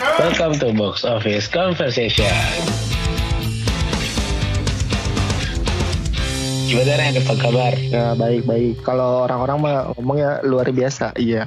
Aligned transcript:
Welcome 0.00 0.56
to 0.64 0.72
Box 0.72 1.04
Office 1.04 1.44
Conversation. 1.44 2.32
Gimana 6.64 6.96
Ren, 6.96 7.20
apa 7.20 7.34
kabar? 7.36 7.76
Ya 7.76 8.16
baik 8.16 8.48
baik. 8.48 8.80
Kalau 8.80 9.28
orang-orang 9.28 9.58
mah 9.60 9.76
ngomongnya 9.92 10.40
luar 10.40 10.72
biasa. 10.72 11.12
Iya. 11.20 11.44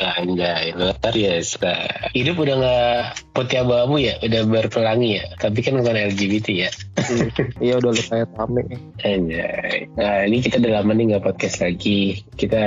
Anjay, 0.00 0.72
luar 0.72 0.96
biasa. 0.96 1.72
Hidup 2.16 2.40
udah 2.40 2.56
gak 2.56 3.20
putih 3.36 3.60
abu-abu 3.60 4.00
ya, 4.00 4.16
udah 4.24 4.48
berpelangi 4.48 5.20
ya. 5.20 5.28
Tapi 5.36 5.60
kan 5.60 5.76
bukan 5.76 6.08
LGBT 6.08 6.46
ya. 6.56 6.70
Iya 7.60 7.84
udah 7.84 7.92
lumayan 8.00 8.28
rame. 8.32 8.62
Anjay. 9.04 9.92
Nah 10.00 10.24
ini 10.24 10.40
kita 10.40 10.56
udah 10.56 10.80
lama 10.80 10.96
nih 10.96 11.20
gak 11.20 11.24
podcast 11.28 11.60
lagi. 11.60 12.24
Kita 12.40 12.64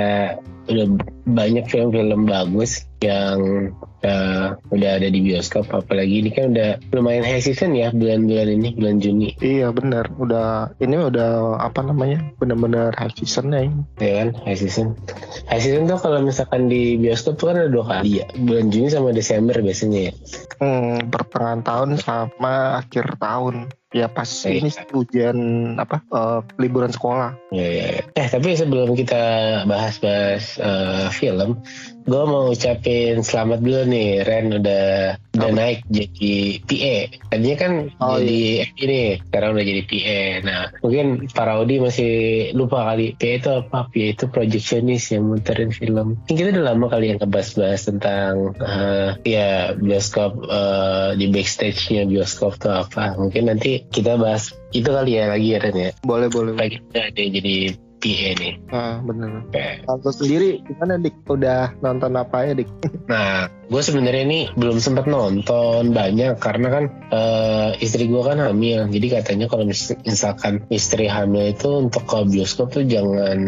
udah 0.70 0.86
banyak 1.26 1.66
film-film 1.66 2.30
bagus 2.30 2.86
yang 2.98 3.70
uh, 4.02 4.58
udah 4.74 4.90
ada 4.98 5.06
di 5.06 5.22
bioskop 5.22 5.70
apalagi 5.70 6.18
ini 6.18 6.30
kan 6.34 6.50
udah 6.50 6.82
lumayan 6.90 7.22
high 7.22 7.38
season 7.38 7.74
ya 7.74 7.94
bulan-bulan 7.94 8.58
ini 8.58 8.74
bulan 8.74 8.98
Juni 8.98 9.38
Iya 9.38 9.70
benar. 9.70 10.10
Udah 10.18 10.74
ini 10.82 10.98
udah 10.98 11.62
apa 11.62 11.86
namanya? 11.86 12.26
Benar-benar 12.42 12.94
high 12.98 13.14
season 13.14 13.54
ya. 13.54 13.70
ini. 13.70 13.82
ya 14.02 14.12
kan 14.24 14.28
high 14.42 14.58
season 14.58 14.98
high 15.46 15.62
season 15.62 15.86
tuh 15.86 15.98
kalau 15.98 16.18
misalkan 16.20 16.66
di 16.66 16.98
bioskop 16.98 17.38
tuh 17.38 17.54
kan 17.54 17.62
ada 17.62 17.70
dua 17.70 17.86
kali 17.86 18.22
ya 18.22 18.26
bulan 18.34 18.70
Juni 18.70 18.90
sama 18.90 19.14
Desember 19.14 19.54
biasanya 19.58 20.10
ya 20.10 20.14
Hmm, 20.58 21.06
pertengahan 21.06 21.62
tahun 21.62 22.02
sama 22.02 22.82
akhir 22.82 23.22
tahun. 23.22 23.70
Ya 23.88 24.04
pas 24.04 24.26
Iya. 24.44 24.58
ini 24.60 24.70
ujian 24.90 25.38
apa 25.78 26.02
eh, 26.02 26.40
liburan 26.58 26.90
sekolah. 26.90 27.38
Ya, 27.54 27.62
ya, 27.64 27.86
ya. 27.94 28.02
Eh 28.18 28.26
tapi 28.26 28.52
sebelum 28.52 28.92
kita 28.92 29.22
bahas-bahas 29.64 30.58
eh, 30.58 31.08
film, 31.14 31.62
gue 32.08 32.22
mau 32.24 32.48
ucapin 32.48 33.20
selamat 33.20 33.60
dulu 33.60 33.82
nih, 33.84 34.24
Ren 34.24 34.46
udah 34.56 34.86
udah 35.38 35.50
Apa? 35.52 35.58
naik 35.60 35.78
jadi 35.92 36.34
PA. 36.64 36.96
Tadinya 37.30 37.56
kan 37.60 37.72
Oh, 38.00 38.18
jadi 38.18 38.66
ini, 38.80 39.00
sekarang 39.28 39.54
udah 39.54 39.66
jadi 39.68 39.82
PA. 39.86 40.20
Nah 40.42 40.62
mungkin 40.82 41.06
para 41.30 41.60
Audi 41.60 41.76
masih 41.78 42.12
lupa 42.56 42.88
kali 42.88 43.14
PA 43.14 43.32
itu 43.38 43.50
apa? 43.52 43.78
PA 43.92 44.06
itu 44.16 44.24
projectionist 44.26 45.14
yang 45.14 45.28
muterin 45.28 45.70
film. 45.70 46.18
Ini 46.26 46.34
kita 46.34 46.48
udah 46.58 46.64
lama 46.74 46.86
kali 46.90 47.14
yang 47.14 47.18
ngebahas-bahas 47.20 47.80
tentang 47.86 48.56
eh, 48.58 49.08
ya 49.28 49.76
bioskop 49.76 50.32
eh, 50.48 51.10
di 51.20 51.26
backstage-nya 51.30 52.08
bioskop 52.08 52.58
tuh 52.58 52.72
apa. 52.72 53.14
Mungkin 53.20 53.52
nanti 53.52 53.84
kita 53.92 54.18
bahas 54.18 54.56
itu 54.72 54.88
kali 54.88 55.20
ya 55.20 55.30
lagi 55.30 55.54
ya 55.54 55.58
Ren 55.62 55.76
ya. 55.76 55.90
Boleh 56.02 56.28
boleh. 56.32 56.56
Lagi 56.56 56.82
ada 56.96 57.22
jadi 57.22 57.87
PA 57.98 58.30
nih. 58.38 58.54
Ah, 58.70 59.02
bener. 59.02 59.42
Kayak, 59.50 59.84
Kalau 59.84 60.12
sendiri 60.14 60.62
gimana 60.64 60.98
dik? 61.02 61.14
Udah 61.26 61.74
nonton 61.82 62.14
apa 62.14 62.46
ya 62.46 62.52
dik? 62.54 62.70
Nah, 63.10 63.50
gue 63.68 63.82
sebenarnya 63.82 64.22
ini 64.24 64.40
belum 64.54 64.78
sempat 64.78 65.10
nonton 65.10 65.90
banyak 65.92 66.38
karena 66.38 66.68
kan 66.70 66.84
eh, 67.10 67.70
istri 67.82 68.06
gue 68.06 68.22
kan 68.22 68.38
hamil. 68.38 68.86
Jadi 68.88 69.06
katanya 69.10 69.46
kalau 69.50 69.66
mis- 69.66 69.98
misalkan 70.06 70.62
istri 70.70 71.10
hamil 71.10 71.50
itu 71.52 71.68
untuk 71.88 72.06
ke 72.06 72.22
bioskop 72.30 72.70
tuh 72.70 72.86
jangan 72.86 73.38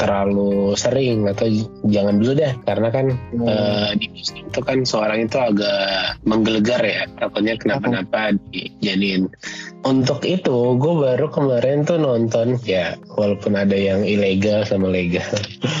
terlalu 0.00 0.74
sering 0.74 1.28
atau 1.28 1.46
jangan 1.86 2.18
dulu 2.18 2.32
deh 2.32 2.52
karena 2.64 2.88
kan 2.88 3.06
eh, 3.32 3.90
di 4.00 4.06
bioskop 4.08 4.42
itu 4.48 4.60
kan 4.64 4.78
seorang 4.88 5.18
itu 5.28 5.36
agak 5.36 6.16
menggelegar 6.24 6.82
ya 6.82 7.04
takutnya 7.20 7.54
kenapa-napa 7.60 8.36
dijadiin 8.52 9.28
untuk 9.82 10.22
itu 10.22 10.78
gue 10.78 10.94
baru 10.94 11.26
kemarin 11.30 11.82
tuh 11.82 11.98
nonton 11.98 12.58
ya 12.62 12.94
walaupun 13.18 13.58
ada 13.58 13.74
yang 13.74 14.06
ilegal 14.06 14.62
sama 14.66 14.90
legal. 14.90 15.26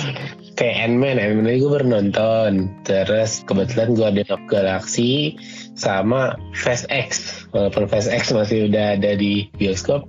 Kayak 0.58 0.84
Ant-Man 0.84 1.16
Ant-Man 1.16 1.58
gue 1.58 1.70
baru 1.70 1.86
nonton. 1.88 2.70
Terus 2.84 3.42
kebetulan 3.48 3.96
gue 3.96 4.06
ada 4.06 4.36
Galaxy 4.46 5.38
sama 5.78 6.36
Fast 6.52 6.86
X. 6.92 7.42
Walaupun 7.56 7.88
Fast 7.88 8.12
X 8.12 8.30
masih 8.34 8.68
udah 8.68 9.00
ada 9.00 9.16
di 9.16 9.48
bioskop 9.56 10.04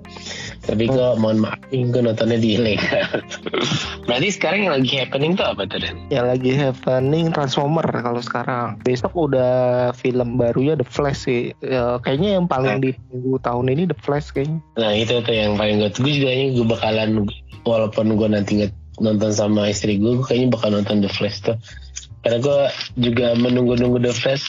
tapi 0.64 0.88
gue 0.88 1.08
mohon 1.20 1.44
maaf 1.44 1.60
nih 1.70 1.92
gue 1.92 2.02
nontonnya 2.02 2.40
di 2.40 2.56
ilegal 2.56 3.20
berarti 4.08 4.30
sekarang 4.32 4.68
yang 4.68 4.74
lagi 4.80 4.92
happening 5.00 5.32
tuh 5.36 5.48
apa 5.48 5.68
tuh 5.68 5.80
Dan? 5.80 5.96
Yang 6.08 6.26
lagi 6.28 6.52
happening 6.56 7.26
Transformer 7.32 7.88
kalau 7.88 8.22
sekarang. 8.24 8.80
Besok 8.84 9.12
udah 9.16 9.92
film 9.96 10.40
barunya 10.40 10.80
The 10.80 10.88
Flash 10.88 11.28
sih. 11.28 11.52
Ya, 11.60 12.00
kayaknya 12.00 12.40
yang 12.40 12.46
paling 12.48 12.80
ditunggu 12.80 13.40
tahun 13.44 13.66
ini 13.74 13.84
The 13.92 13.98
Flash 14.00 14.32
kayaknya. 14.32 14.60
Nah 14.80 14.92
itu 14.96 15.20
tuh 15.24 15.36
yang 15.36 15.60
paling 15.60 15.84
gue 15.84 15.90
tunggu 15.92 16.12
juga 16.12 16.30
ini 16.32 16.46
gue 16.56 16.68
bakalan 16.68 17.10
walaupun 17.64 18.16
gue 18.16 18.30
nanti 18.30 18.54
nonton 19.02 19.32
sama 19.34 19.72
istri 19.72 19.98
gue, 19.98 20.20
gue 20.20 20.26
kayaknya 20.26 20.54
bakal 20.54 20.70
nonton 20.72 21.04
The 21.04 21.12
Flash 21.12 21.44
tuh. 21.44 21.58
Karena 22.24 22.40
gue 22.40 22.60
juga 23.04 23.36
menunggu-nunggu 23.36 24.00
The 24.00 24.14
Flash. 24.16 24.48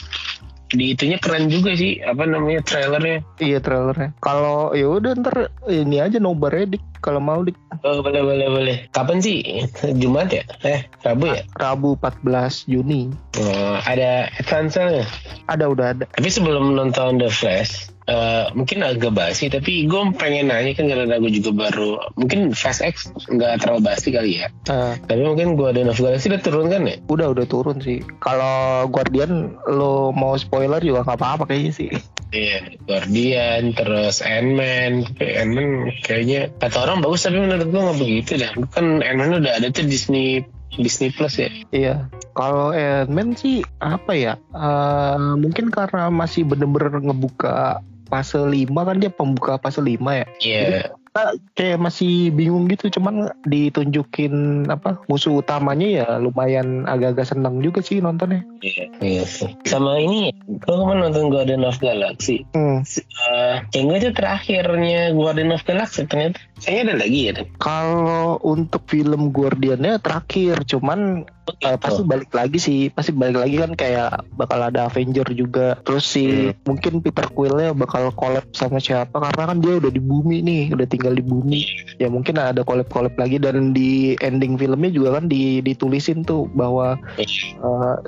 Di 0.73 0.97
itunya 0.97 1.21
keren 1.21 1.51
juga 1.51 1.77
sih, 1.77 2.01
apa 2.01 2.25
namanya 2.25 2.65
trailernya. 2.65 3.21
Iya 3.37 3.61
trailernya. 3.61 4.17
Kalau 4.23 4.73
ya 4.73 4.89
udah 4.89 5.13
ntar 5.21 5.53
ini 5.69 6.01
aja 6.01 6.17
nobar 6.17 6.53
dik 6.65 6.81
kalau 7.05 7.21
mau 7.21 7.45
dik 7.45 7.53
Oh 7.85 8.01
boleh 8.01 8.21
boleh 8.25 8.47
boleh. 8.49 8.77
Kapan 8.89 9.21
sih? 9.21 9.61
Jumat 10.01 10.33
ya? 10.33 10.41
Eh 10.65 10.89
Rabu 11.05 11.29
ya? 11.29 11.45
Rabu 11.61 11.93
14 12.01 12.65
Juni. 12.65 13.13
Oh, 13.37 13.77
ada 13.85 14.31
advance 14.41 15.05
Ada 15.45 15.65
udah 15.69 15.85
ada. 15.93 16.05
Tapi 16.17 16.29
sebelum 16.33 16.73
nonton 16.73 17.21
The 17.21 17.29
Flash, 17.29 17.93
eh, 18.05 18.45
mungkin 18.53 18.85
agak 18.85 19.13
basi. 19.13 19.49
Tapi 19.49 19.85
gue 19.89 20.01
pengen 20.17 20.49
nanya 20.49 20.73
kan 20.77 20.85
karena 20.89 21.17
gue 21.17 21.31
juga 21.33 21.51
baru, 21.69 22.13
mungkin 22.17 22.53
Fast 22.53 22.81
X 22.81 23.09
nggak 23.29 23.65
terlalu 23.65 23.81
basi 23.85 24.09
kali 24.13 24.41
ya. 24.41 24.47
Nah, 24.69 24.97
Tapi 25.05 25.21
mungkin 25.25 25.57
Guardian 25.57 25.89
of 25.89 25.99
Galaxy 25.99 26.29
udah 26.29 26.41
turun 26.41 26.67
kan 26.69 26.85
ya? 26.85 26.97
udah 27.09 27.33
udah 27.33 27.45
turun 27.45 27.77
sih. 27.81 28.01
Kalau 28.21 28.87
Guardian 28.89 29.57
lo 29.69 30.09
mau 30.13 30.37
spoiler 30.37 30.81
juga 30.81 31.05
nggak 31.05 31.19
apa-apa 31.19 31.43
kayaknya 31.49 31.73
sih. 31.73 31.89
Iya, 32.35 32.75
Guardian, 32.83 33.71
terus 33.77 34.19
Ant-Man. 34.19 35.07
Ant-Man 35.21 35.93
kayaknya 36.03 36.51
kata 36.59 36.83
orang 36.83 36.99
bagus 36.99 37.23
tapi 37.23 37.39
menurut 37.39 37.69
gue 37.69 37.81
nggak 37.81 37.99
begitu 38.01 38.31
dah. 38.41 38.51
Kan 38.75 38.99
Ant-Man 38.99 39.39
udah 39.39 39.61
ada 39.61 39.71
tuh 39.71 39.87
Disney 39.87 40.43
Disney 40.75 41.13
Plus 41.15 41.39
ya. 41.39 41.47
Iya. 41.71 41.95
Kalau 42.35 42.75
Ant-Man 42.75 43.39
sih 43.39 43.63
apa 43.79 44.11
ya? 44.11 44.35
Eh, 44.51 45.33
mungkin 45.39 45.71
karena 45.71 46.11
masih 46.11 46.43
bener-bener 46.43 46.99
ngebuka 46.99 47.79
fase 48.09 48.39
5 48.39 48.71
kan 48.71 48.97
dia 49.01 49.11
pembuka 49.11 49.57
fase 49.59 49.81
5 49.81 49.97
ya. 50.13 50.25
Iya. 50.41 50.93
Kita 51.15 51.23
kayak 51.55 51.79
masih 51.79 52.27
bingung 52.35 52.67
gitu 52.67 52.91
cuman 52.99 53.31
ditunjukin 53.47 54.67
apa 54.67 54.99
musuh 55.07 55.39
utamanya 55.39 55.87
ya 56.03 56.07
lumayan 56.19 56.83
agak-agak 56.83 57.31
seneng 57.31 57.63
juga 57.63 57.79
sih 57.79 58.03
nontonnya. 58.03 58.43
Iya, 58.59 58.91
iya 58.99 59.23
sih. 59.23 59.47
Sama 59.63 59.95
ini, 59.95 60.35
gue 60.43 60.75
kemarin 60.75 61.07
nonton 61.07 61.31
Guardian 61.31 61.63
of 61.63 61.79
Galaxy. 61.79 62.43
Hmm. 62.51 62.83
Uh, 63.31 63.63
kayaknya 63.71 63.95
itu 64.03 64.09
terakhirnya 64.11 65.15
Guardian 65.15 65.55
of 65.55 65.63
Galaxy 65.63 66.03
ternyata. 66.03 66.43
Kayaknya 66.59 66.83
ada 66.83 66.95
lagi 66.99 67.19
ya. 67.23 67.33
Kalau 67.63 68.35
untuk 68.43 68.83
film 68.91 69.31
Guardiannya 69.31 70.03
terakhir 70.03 70.67
cuman 70.67 71.23
eh, 71.61 71.77
pasti 71.77 72.01
balik 72.05 72.31
lagi 72.33 72.57
sih. 72.57 72.79
Pasti 72.91 73.11
balik 73.13 73.41
lagi 73.41 73.55
kan 73.61 73.71
kayak 73.73 74.25
bakal 74.35 74.59
ada 74.61 74.89
Avenger 74.89 75.25
juga. 75.33 75.77
Terus 75.85 76.05
si 76.05 76.51
mungkin 76.65 76.99
Peter 77.01 77.27
Quillnya 77.29 77.73
bakal 77.77 78.09
collab 78.13 78.45
sama 78.53 78.81
siapa? 78.81 79.17
Karena 79.17 79.53
kan 79.53 79.57
dia 79.61 79.77
udah 79.77 79.91
di 79.91 80.01
bumi 80.01 80.41
nih 80.41 80.63
udah 80.73 80.87
tinggal 80.89 81.13
di 81.13 81.23
bumi. 81.23 81.61
Ya 82.01 82.07
mungkin 82.09 82.37
ada 82.37 82.65
collab 82.65 82.89
collab 82.89 83.15
lagi. 83.15 83.37
Dan 83.37 83.75
di 83.75 84.15
ending 84.23 84.57
filmnya 84.57 84.89
juga 84.89 85.21
kan 85.21 85.29
di, 85.29 85.61
ditulisin 85.61 86.25
tuh 86.25 86.49
bahwa 86.55 86.97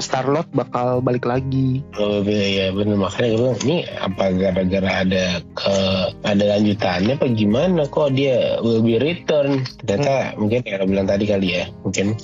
Star 0.01 0.25
Lord 0.25 0.49
bakal 0.53 1.01
balik 1.01 1.25
lagi. 1.27 1.81
Oh 1.99 2.21
iya 2.25 2.73
bener. 2.73 2.97
Makanya 2.97 3.29
gue 3.37 3.51
ini 3.67 3.77
apa 4.01 4.33
gara-gara 4.33 4.91
ada 5.05 5.25
ke 5.53 5.75
ada 6.25 6.43
lanjutannya 6.57 7.13
apa 7.19 7.27
gimana? 7.31 7.85
Kok 7.87 8.09
dia 8.13 8.59
will 8.63 8.81
be 8.81 8.97
return 8.97 9.63
ternyata 9.85 10.35
mungkin 10.39 10.61
ya 10.65 10.79
lo 10.81 10.85
bilang 10.87 11.07
tadi 11.07 11.25
kali 11.27 11.47
ya 11.59 11.63
mungkin 11.83 12.17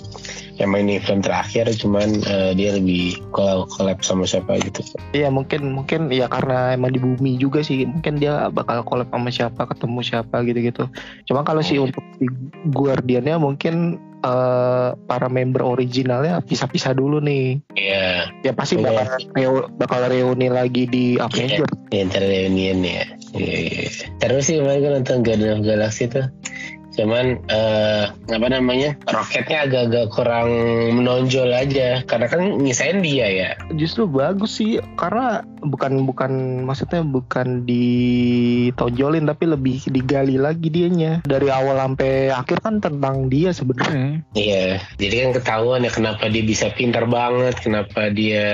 yang 0.55 0.69
main 0.69 0.85
ini 0.85 0.97
film 0.97 1.19
terakhir 1.19 1.65
cuman 1.73 2.21
eh, 2.21 2.51
dia 2.53 2.73
lebih 2.73 3.17
collab, 3.29 3.65
collab 3.69 3.97
sama 3.99 4.23
siapa 4.23 4.59
gitu 4.59 4.85
Iya 5.11 5.27
mungkin 5.27 5.73
mungkin 5.73 6.09
ya 6.09 6.25
karena 6.25 6.71
emang 6.71 6.89
di 6.89 6.99
bumi 6.99 7.35
juga 7.35 7.59
sih 7.59 7.83
mungkin 7.83 8.17
dia 8.17 8.47
bakal 8.49 8.81
collab 8.81 9.09
sama 9.09 9.29
siapa 9.29 9.65
ketemu 9.65 9.99
siapa 9.99 10.41
gitu-gitu. 10.41 10.85
Cuma 11.23 11.41
kalau 11.41 11.61
sih 11.61 11.77
untuk 11.77 12.01
si 12.15 12.25
Guardiannya 12.69 13.35
mungkin 13.35 13.75
eh, 14.19 14.89
para 14.95 15.27
member 15.27 15.61
originalnya 15.61 16.39
pisah-pisah 16.39 16.93
dulu 16.93 17.17
nih. 17.17 17.59
Iya 17.73 18.29
Ya 18.41 18.51
pasti 18.51 18.75
Iya. 18.75 18.85
bakal 18.85 19.05
reu- 19.33 19.67
bakal 19.75 20.01
reuni 20.07 20.47
lagi 20.47 20.85
di 20.85 21.17
Avenger. 21.17 21.65
ya 21.89 22.05
ntar 22.05 22.21
reunian 22.21 22.81
ya 22.81 23.05
Iya, 23.33 23.55
iya. 23.67 23.89
terus 24.17 24.45
sih 24.45 24.57
kemarin 24.57 24.79
gue 24.79 24.91
nonton 24.93 25.17
Guardian 25.21 25.53
of 25.55 25.61
Galaxy 25.63 26.05
tuh 26.05 26.25
cuman 26.93 27.41
eh, 27.49 28.05
apa 28.09 28.47
namanya 28.49 28.95
roketnya 29.09 29.65
agak-agak 29.69 30.05
kurang 30.13 30.49
menonjol 30.99 31.49
aja. 31.53 32.01
Karena 32.05 32.27
kan 32.29 32.61
ngisain 32.61 33.01
dia 33.01 33.27
ya. 33.29 33.49
Justru 33.73 34.05
bagus 34.05 34.61
sih 34.61 34.77
karena 34.97 35.41
bukan 35.63 36.03
bukan 36.03 36.63
maksudnya 36.67 37.01
bukan 37.01 37.63
ditonjolin 37.63 39.25
tapi 39.25 39.49
lebih 39.49 39.83
digali 39.89 40.37
lagi 40.37 40.69
dianya. 40.69 41.25
Dari 41.25 41.49
awal 41.49 41.79
sampai 41.79 42.29
akhir 42.29 42.61
kan 42.61 42.79
tentang 42.83 43.27
dia 43.27 43.51
sebenarnya. 43.51 44.21
Iya 44.33 44.83
jadi 44.97 45.27
kan 45.27 45.31
ketahuan 45.35 45.85
ya 45.85 45.91
kenapa 45.91 46.29
dia 46.29 46.43
bisa 46.45 46.71
pintar 46.73 47.05
banget 47.09 47.59
kenapa 47.59 48.09
dia 48.13 48.47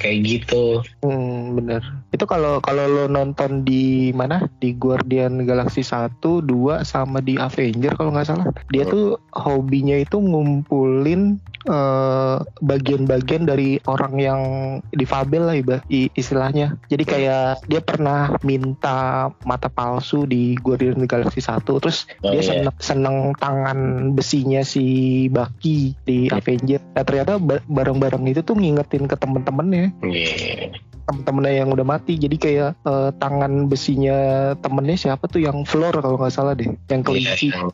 kayak 0.00 0.18
gitu. 0.24 0.82
Hmm, 1.02 1.56
bener. 1.58 1.82
Itu 2.12 2.24
kalau 2.24 2.60
kalau 2.60 2.88
lo 2.88 3.04
nonton 3.06 3.62
di 3.64 4.10
mana? 4.12 4.48
Di 4.58 4.74
Guardian 4.74 5.44
Galaxy 5.44 5.84
1 5.84 6.20
2 6.20 6.84
sama 6.84 7.20
di 7.22 7.38
Avenger 7.68 7.92
kalau 8.00 8.16
nggak 8.16 8.28
salah 8.28 8.48
dia 8.72 8.88
oh. 8.88 8.90
tuh 8.90 9.06
hobinya 9.36 10.00
itu 10.00 10.16
ngumpulin 10.16 11.36
Eh, 11.68 12.36
bagian-bagian 12.64 13.44
uh, 13.44 13.48
dari 13.52 13.76
orang 13.84 14.14
yang 14.16 14.40
difabel 14.88 15.42
lah 15.44 15.56
iba, 15.58 15.76
istilahnya. 15.92 16.80
Jadi 16.88 17.04
kayak 17.04 17.68
dia 17.68 17.84
pernah 17.84 18.40
minta 18.40 19.28
mata 19.44 19.68
palsu 19.68 20.24
di 20.24 20.56
Guardian 20.56 21.04
Galaxy 21.04 21.44
1 21.44 21.60
terus 21.68 22.08
oh, 22.24 22.32
dia 22.32 22.40
iya. 22.40 22.48
seneng, 22.48 22.76
seneng 22.80 23.16
tangan 23.36 23.78
besinya 24.16 24.64
si 24.64 25.28
Bucky 25.28 25.92
di 26.08 26.32
yeah. 26.32 26.40
Avenger. 26.40 26.80
Nah 26.96 27.04
ternyata 27.04 27.36
barang-barang 27.68 28.24
itu 28.32 28.40
tuh 28.40 28.56
ngingetin 28.56 29.04
ke 29.04 29.16
temen-temennya. 29.20 29.92
Yeah 30.08 30.87
temen-temennya 31.08 31.64
yang 31.64 31.68
udah 31.72 31.86
mati. 31.88 32.20
Jadi 32.20 32.36
kayak 32.36 32.76
uh, 32.84 33.10
tangan 33.16 33.66
besinya 33.72 34.52
temennya 34.60 34.96
siapa 35.08 35.24
tuh? 35.26 35.40
Yang 35.40 35.64
floor 35.72 36.04
kalau 36.04 36.20
nggak 36.20 36.34
salah 36.34 36.52
deh. 36.52 36.68
Yang 36.92 37.02
kelinci. 37.08 37.48
yeah. 37.48 37.72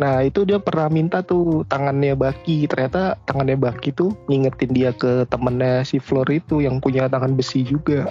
nah 0.00 0.24
itu 0.24 0.48
dia 0.48 0.56
pernah 0.56 0.88
minta 0.88 1.20
tuh 1.20 1.68
tangannya 1.68 2.16
Baki. 2.16 2.64
Ternyata 2.66 3.20
tangannya 3.28 3.60
Baki 3.60 3.92
tuh 3.92 4.16
ngingetin 4.32 4.72
dia 4.72 4.90
ke 4.96 5.28
temennya 5.28 5.84
si 5.84 6.00
floor 6.00 6.26
itu 6.32 6.64
yang 6.64 6.80
punya 6.80 7.06
tangan 7.12 7.36
besi 7.36 7.62
juga. 7.62 8.08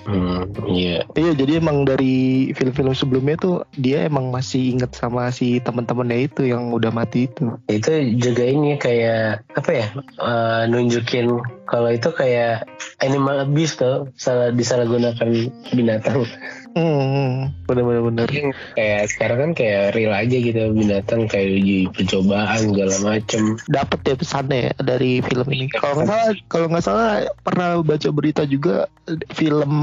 Iya. 0.69 1.01
Yeah. 1.01 1.01
iya 1.17 1.31
jadi 1.33 1.57
emang 1.57 1.89
dari 1.89 2.51
film-film 2.53 2.93
sebelumnya 2.93 3.35
tuh 3.41 3.55
dia 3.73 4.05
emang 4.05 4.29
masih 4.29 4.77
inget 4.77 4.93
sama 4.93 5.33
si 5.33 5.57
temen-temennya 5.63 6.29
itu 6.29 6.41
yang 6.45 6.69
udah 6.69 6.93
mati 6.93 7.25
itu. 7.25 7.57
Itu 7.65 7.89
juga 8.19 8.43
ini 8.45 8.77
kayak 8.77 9.47
apa 9.57 9.71
ya 9.71 9.87
uh, 10.21 10.63
nunjukin 10.69 11.41
kalau 11.71 11.87
itu 11.87 12.11
kayak 12.11 12.67
animal 12.99 13.47
abuse 13.47 13.79
tuh 13.79 14.11
salah 14.19 14.51
disalahgunakan 14.51 15.47
binatang 15.71 16.27
Hmm, 16.71 17.51
bener-bener 17.67 18.01
bener. 18.07 18.27
Kayak 18.75 19.03
sekarang 19.11 19.37
kan 19.39 19.51
kayak 19.57 19.95
real 19.97 20.13
aja 20.15 20.37
gitu 20.39 20.71
binatang 20.71 21.27
kayak 21.27 21.59
uji 21.59 21.91
percobaan 21.91 22.71
segala 22.71 22.95
macem. 23.03 23.43
Dapat 23.67 23.99
ya 24.07 24.15
pesannya 24.15 24.59
ya 24.69 24.73
dari 24.79 25.19
film 25.19 25.47
ini. 25.51 25.67
Kalau 25.71 25.99
nggak 25.99 26.07
salah, 26.07 26.29
kalau 26.47 26.67
nggak 26.71 26.85
salah 26.85 27.09
pernah 27.43 27.69
baca 27.83 28.09
berita 28.15 28.47
juga 28.47 28.87
film 29.35 29.73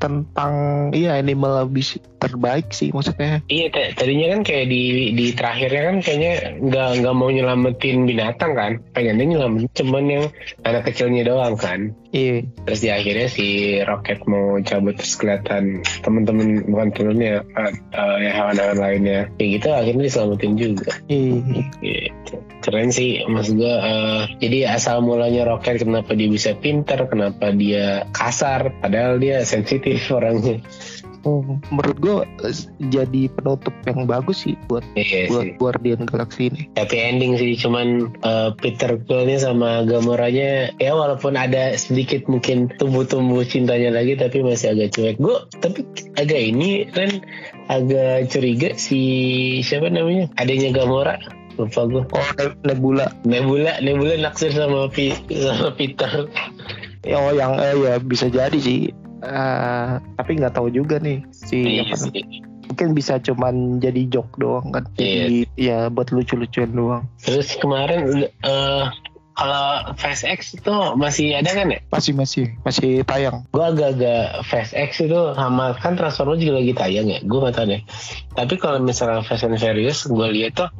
tentang 0.00 0.52
iya 0.96 1.18
animal 1.20 1.68
abuse 1.68 2.00
terbaik 2.20 2.72
sih 2.72 2.92
maksudnya. 2.92 3.40
Iya, 3.48 3.96
tadinya 3.96 4.36
kan 4.36 4.40
kayak 4.44 4.66
di 4.68 5.12
di 5.16 5.26
terakhirnya 5.32 5.82
kan 5.88 5.96
kayaknya 6.04 6.32
nggak 6.60 6.88
nggak 7.00 7.14
mau 7.16 7.28
nyelamatin 7.32 8.04
binatang 8.04 8.52
kan, 8.52 8.72
pengennya 8.92 9.24
nyelamatin 9.24 9.72
cuman 9.72 10.04
yang 10.06 10.24
anak 10.64 10.82
kecilnya 10.88 11.24
doang 11.24 11.56
kan. 11.56 11.96
Iya. 12.12 12.44
Terus 12.68 12.80
di 12.84 12.90
akhirnya 12.92 13.28
si 13.30 13.46
Rocket 13.80 14.26
mau 14.28 14.58
cabut 14.60 14.98
terus 14.98 15.14
kelihatan 15.16 15.80
temen-temen 16.30 16.70
bukan 16.70 16.88
temennya 16.94 17.34
uh, 17.58 17.72
uh, 17.92 18.16
ya 18.22 18.30
hewan-hewan 18.30 18.78
lainnya 18.78 19.20
kayak 19.36 19.50
gitu 19.58 19.68
akhirnya 19.74 20.04
diselamatin 20.06 20.52
juga. 20.54 20.90
Iya. 21.10 21.66
Gitu. 21.82 22.34
Keren 22.62 22.90
sih 22.94 23.24
mas 23.26 23.50
gue. 23.50 23.66
Uh, 23.66 24.30
jadi 24.38 24.78
asal 24.78 25.02
mulanya 25.02 25.48
Rocket 25.50 25.82
kenapa 25.82 26.14
dia 26.14 26.30
bisa 26.30 26.54
pinter, 26.54 27.08
kenapa 27.10 27.50
dia 27.50 28.06
kasar, 28.14 28.70
padahal 28.78 29.18
dia 29.18 29.42
sensitif 29.42 29.98
orangnya. 30.12 30.62
Oh, 31.28 31.44
menurut 31.68 31.98
gue 32.00 32.16
jadi 32.88 33.28
penutup 33.36 33.74
yang 33.84 34.08
bagus 34.08 34.48
sih 34.48 34.56
buat 34.72 34.80
iya 34.96 35.28
buat 35.28 35.44
sih. 35.44 35.52
Guardian 35.60 36.08
Galaxy 36.08 36.48
ini. 36.48 36.72
Happy 36.80 36.96
ending 36.96 37.36
sih, 37.36 37.60
cuman 37.60 38.08
uh, 38.24 38.56
Peter 38.56 38.96
Quillnya 39.04 39.36
sama 39.36 39.84
Gamoranya 39.84 40.72
ya 40.80 40.92
walaupun 40.96 41.36
ada 41.36 41.76
sedikit 41.76 42.24
mungkin 42.24 42.72
tumbuh-tumbuh 42.80 43.44
cintanya 43.44 43.92
lagi 43.92 44.16
tapi 44.16 44.40
masih 44.40 44.72
agak 44.72 44.96
cuek. 44.96 45.16
Gue 45.20 45.44
tapi 45.60 45.84
agak 46.16 46.40
ini 46.40 46.88
kan 46.88 47.20
agak 47.68 48.32
curiga 48.32 48.72
si 48.80 49.00
siapa 49.60 49.92
namanya 49.92 50.32
adanya 50.40 50.72
Gamora 50.72 51.20
lupa 51.60 51.84
gue. 51.84 52.02
Oh 52.16 52.28
Nebula. 52.64 53.12
Nebula 53.28 53.76
Nebula 53.84 54.16
naksir 54.16 54.56
sama, 54.56 54.88
P, 54.88 55.12
sama 55.28 55.76
Peter. 55.76 56.24
Oh 57.12 57.32
yang 57.32 57.56
eh 57.56 57.76
ya 57.80 57.96
bisa 57.96 58.28
jadi 58.28 58.56
sih 58.60 58.92
uh, 59.24 60.00
tapi 60.20 60.30
nggak 60.40 60.54
tahu 60.56 60.68
juga 60.72 61.00
nih 61.00 61.24
si 61.32 61.80
iya, 61.80 61.88
apa 61.88 62.08
mungkin 62.70 62.94
bisa 62.94 63.18
cuman 63.18 63.82
jadi 63.82 64.06
joke 64.06 64.38
doang 64.38 64.70
kan. 64.70 64.86
Jadi 64.94 65.42
iya. 65.58 65.90
ya 65.90 65.90
buat 65.90 66.14
lucu-lucuan 66.14 66.70
doang. 66.70 67.04
Terus 67.18 67.58
kemarin 67.58 68.30
uh, 68.46 68.86
kalau 69.34 69.94
Fast 69.96 70.26
X 70.26 70.54
itu 70.58 70.72
masih 70.98 71.38
ada 71.38 71.50
kan 71.52 71.72
ya? 71.72 71.80
Masih 71.90 72.12
masih 72.12 72.44
masih 72.62 73.06
tayang. 73.06 73.46
Gue 73.54 73.64
agak-agak 73.64 74.44
Fast 74.46 74.72
X 74.76 75.00
itu 75.02 75.20
sama 75.34 75.76
kan 75.78 75.94
Transformers 75.96 76.42
juga 76.42 76.60
lagi 76.60 76.72
tayang 76.76 77.06
ya. 77.08 77.18
Gue 77.24 77.38
gak 77.42 77.56
tahu 77.56 77.66
deh. 77.72 77.82
Tapi 78.34 78.54
kalau 78.58 78.78
misalnya 78.82 79.24
Fast 79.24 79.46
and 79.46 79.56
Furious 79.56 80.06
gue 80.06 80.28
lihat 80.30 80.58
tuh 80.58 80.70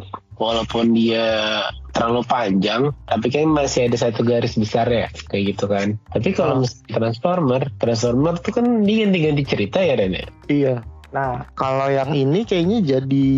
walaupun 0.40 0.96
dia 0.96 1.60
terlalu 1.92 2.24
panjang 2.24 2.96
tapi 3.04 3.28
kan 3.28 3.44
masih 3.52 3.92
ada 3.92 4.00
satu 4.00 4.24
garis 4.24 4.56
besar 4.56 4.88
ya 4.88 5.12
kayak 5.28 5.54
gitu 5.54 5.68
kan 5.68 6.00
tapi 6.16 6.32
kalau 6.32 6.64
oh. 6.64 6.68
Transformer 6.88 7.68
Transformer 7.76 8.40
tuh 8.40 8.56
kan 8.56 8.88
dia 8.88 9.04
ganti-ganti 9.04 9.44
cerita 9.44 9.84
ya 9.84 10.00
Ren 10.00 10.16
ya? 10.16 10.26
iya 10.48 10.74
Nah, 11.10 11.46
kalau 11.58 11.90
yang 11.90 12.14
ini 12.14 12.46
kayaknya 12.46 12.98
jadi 12.98 13.28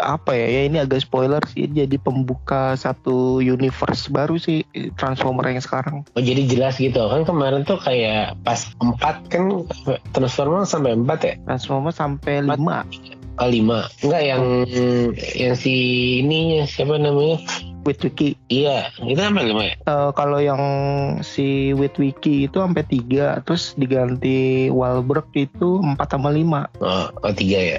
apa 0.00 0.32
ya? 0.32 0.46
Ya 0.48 0.62
ini 0.68 0.76
agak 0.80 1.04
spoiler 1.04 1.40
sih. 1.52 1.68
Jadi 1.68 2.00
pembuka 2.00 2.74
satu 2.76 3.44
universe 3.44 4.08
baru 4.08 4.40
sih 4.40 4.64
Transformer 4.96 5.52
yang 5.52 5.60
sekarang. 5.60 5.96
Oh, 6.16 6.22
jadi 6.22 6.48
jelas 6.48 6.80
gitu. 6.80 7.00
Kan 7.00 7.28
kemarin 7.28 7.64
tuh 7.68 7.76
kayak 7.80 8.40
pas 8.42 8.72
4 8.80 9.28
kan 9.28 9.42
Transformer 10.16 10.64
sampai 10.64 10.96
4 10.96 11.28
ya? 11.28 11.34
Transformer 11.44 11.92
sampai 11.92 12.44
5 12.44 12.56
oh, 13.40 13.48
lima 13.48 13.88
enggak 14.04 14.22
yang 14.22 14.42
yang 15.32 15.54
si 15.56 15.72
ininya 16.20 16.68
siapa 16.68 17.00
namanya 17.00 17.40
Wiki. 17.84 18.36
Iya, 18.52 18.92
itu 19.00 19.20
sampai 19.20 19.48
lima 19.48 19.62
ya? 19.66 19.74
Uh, 19.88 20.10
kalau 20.12 20.38
yang 20.38 20.62
si 21.24 21.72
Wiki 21.72 22.48
itu 22.48 22.56
sampai 22.60 22.84
tiga, 22.86 23.40
terus 23.44 23.72
diganti 23.76 24.68
Walberg 24.68 25.28
itu 25.34 25.80
empat 25.80 26.12
sama 26.12 26.32
lima. 26.32 26.68
Oh, 26.80 27.08
oh 27.24 27.32
tiga 27.32 27.78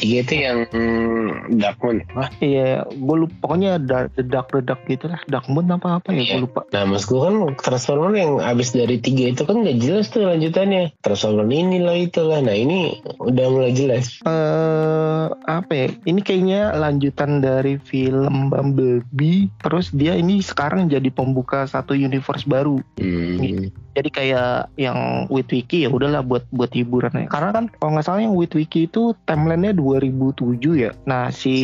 Tiga 0.00 0.24
itu 0.24 0.34
yang 0.40 0.64
mm, 0.72 1.60
Dark 1.60 1.76
Moon. 1.84 2.00
Wah. 2.16 2.32
Iya, 2.40 2.88
gue 2.88 3.16
lupa. 3.26 3.34
Pokoknya 3.44 3.76
dark, 3.76 4.16
the 4.16 4.24
Dark 4.24 4.48
the 4.48 4.64
Dark 4.64 4.80
gitu 4.88 5.12
lah. 5.12 5.20
Dark 5.28 5.44
Moon 5.50 5.68
apa 5.68 6.00
apa 6.00 6.08
ya? 6.16 6.24
Iya. 6.24 6.32
Gue 6.40 6.42
lupa. 6.48 6.60
Nah, 6.72 6.82
mas 6.88 7.04
gue 7.04 7.20
kan 7.20 7.34
Transformer 7.60 8.12
yang 8.16 8.40
abis 8.40 8.72
dari 8.72 8.96
tiga 8.96 9.28
itu 9.28 9.44
kan 9.44 9.60
gak 9.60 9.76
jelas 9.76 10.08
tuh 10.08 10.24
lanjutannya. 10.24 10.96
Transformer 11.04 11.44
ini 11.52 11.84
lah 11.84 11.96
itulah. 12.00 12.40
Nah 12.40 12.56
ini 12.56 12.96
udah 13.20 13.46
mulai 13.52 13.72
jelas. 13.76 14.24
Eh 14.24 14.30
uh, 14.30 15.36
apa 15.44 15.72
ya? 15.76 15.88
Ini 16.08 16.20
kayaknya 16.24 16.60
lanjutan 16.80 17.44
dari 17.44 17.76
film 17.76 18.48
Bumblebee. 18.48 19.29
Terus 19.60 19.92
dia 19.94 20.16
ini 20.16 20.40
sekarang 20.40 20.90
jadi 20.90 21.08
pembuka 21.12 21.66
satu 21.68 21.92
universe 21.94 22.46
baru. 22.46 22.80
Hmm 22.98 23.79
jadi 23.94 24.08
kayak 24.10 24.52
yang 24.78 25.26
Witwiki 25.28 25.86
ya 25.86 25.90
udahlah 25.90 26.22
buat 26.22 26.46
buat 26.54 26.70
hiburan 26.70 27.10
ya 27.14 27.26
karena 27.26 27.50
kan 27.50 27.64
kalau 27.78 27.90
nggak 27.96 28.06
salah 28.06 28.22
yang 28.22 28.34
Witwiki 28.38 28.86
itu 28.86 29.14
timelinenya 29.26 29.74
2007 29.74 30.60
ya. 30.78 30.90
Nah 31.06 31.34
si 31.34 31.54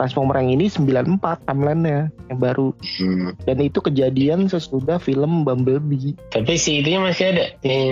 Transformer 0.00 0.40
yang 0.40 0.60
ini 0.60 0.66
94 0.72 1.48
timelinenya 1.48 2.08
yang 2.30 2.38
baru. 2.38 2.72
Hmm. 3.00 3.32
dan 3.44 3.58
itu 3.60 3.82
kejadian 3.82 4.46
sesudah 4.46 5.00
film 5.00 5.42
Bumblebee. 5.42 6.14
Tapi 6.32 6.54
si 6.56 6.80
itunya 6.80 7.00
masih 7.02 7.34
ada? 7.34 7.44
Yang 7.64 7.88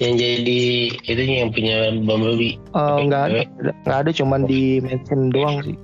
yang 0.00 0.14
jadi 0.18 0.62
itu 1.06 1.22
yang 1.22 1.50
punya 1.54 1.76
Bumblebee? 2.02 2.58
Uh, 2.74 3.04
nggak 3.06 3.22
ada. 3.30 3.40
nggak 3.86 3.98
ada 4.06 4.10
cuman 4.10 4.40
di 4.48 4.82
mention 4.82 5.30
doang 5.30 5.62
sih. 5.62 5.76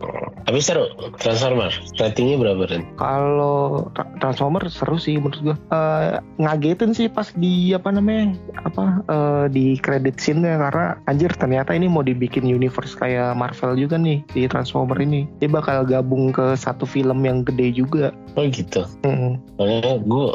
Tapi 0.48 0.58
seru. 0.64 0.86
Transformer 1.20 1.72
ratingnya 2.00 2.36
berapa 2.40 2.64
kan 2.68 2.82
kalau 2.96 3.88
Transformer 4.18 4.66
seru 4.72 4.96
sih 4.96 5.20
menurut 5.20 5.40
gua. 5.42 5.56
Uh, 5.70 6.18
ngagetin 6.40 6.92
sih 6.98 7.06
pas 7.06 7.30
di 7.38 7.70
apa 7.70 7.94
namanya 7.94 8.34
apa 8.66 9.06
uh, 9.06 9.44
di 9.46 9.78
credit 9.78 10.18
scene 10.18 10.42
ya 10.42 10.58
karena 10.58 10.98
anjir 11.06 11.30
ternyata 11.30 11.70
ini 11.70 11.86
mau 11.86 12.02
dibikin 12.02 12.42
universe 12.42 12.98
kayak 12.98 13.38
Marvel 13.38 13.78
juga 13.78 13.94
nih 13.94 14.26
di 14.34 14.50
Transformer 14.50 14.98
ini. 14.98 15.30
Dia 15.38 15.46
bakal 15.46 15.86
gabung 15.86 16.34
ke 16.34 16.58
satu 16.58 16.82
film 16.82 17.22
yang 17.22 17.46
gede 17.46 17.70
juga. 17.78 18.10
Oh 18.34 18.42
gitu? 18.50 18.82
Mm 19.06 19.14
-hmm. 19.14 20.02
gue 20.10 20.28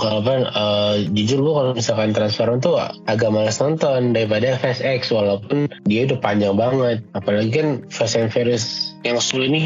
kalau 0.00 0.24
uh, 0.24 0.96
jujur 1.12 1.44
gue 1.44 1.52
kalau 1.52 1.70
misalkan 1.76 2.16
Transformer 2.16 2.56
tuh 2.64 2.80
agak 3.04 3.28
malas 3.28 3.60
nonton 3.60 4.16
daripada 4.16 4.56
Fast 4.56 4.80
X 4.80 5.12
walaupun 5.12 5.68
dia 5.84 6.08
udah 6.08 6.18
panjang 6.24 6.56
banget. 6.56 7.04
Apalagi 7.12 7.52
kan 7.52 7.68
Fast 7.92 8.16
and 8.16 8.32
Furious 8.32 8.96
yang 9.04 9.20
10 9.20 9.52
ini 9.52 9.60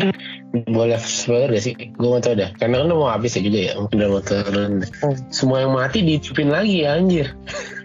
boleh 0.71 0.99
spoiler 1.03 1.51
gak 1.51 1.65
sih? 1.67 1.75
Gue 1.75 2.09
gak 2.15 2.23
tau 2.31 2.35
dah. 2.39 2.51
Karena 2.63 2.83
kan 2.83 2.87
udah 2.93 2.99
mau 2.99 3.11
habis 3.11 3.35
ya 3.35 3.43
juga 3.43 3.59
ya. 3.59 3.73
Mungkin 3.75 3.97
udah 3.99 4.11
mau 4.11 4.23
turun. 4.23 4.73
Hmm. 4.87 5.17
Semua 5.35 5.67
yang 5.67 5.75
mati 5.75 5.99
dicupin 6.07 6.55
lagi 6.55 6.87
ya 6.87 6.95
anjir. 6.95 7.35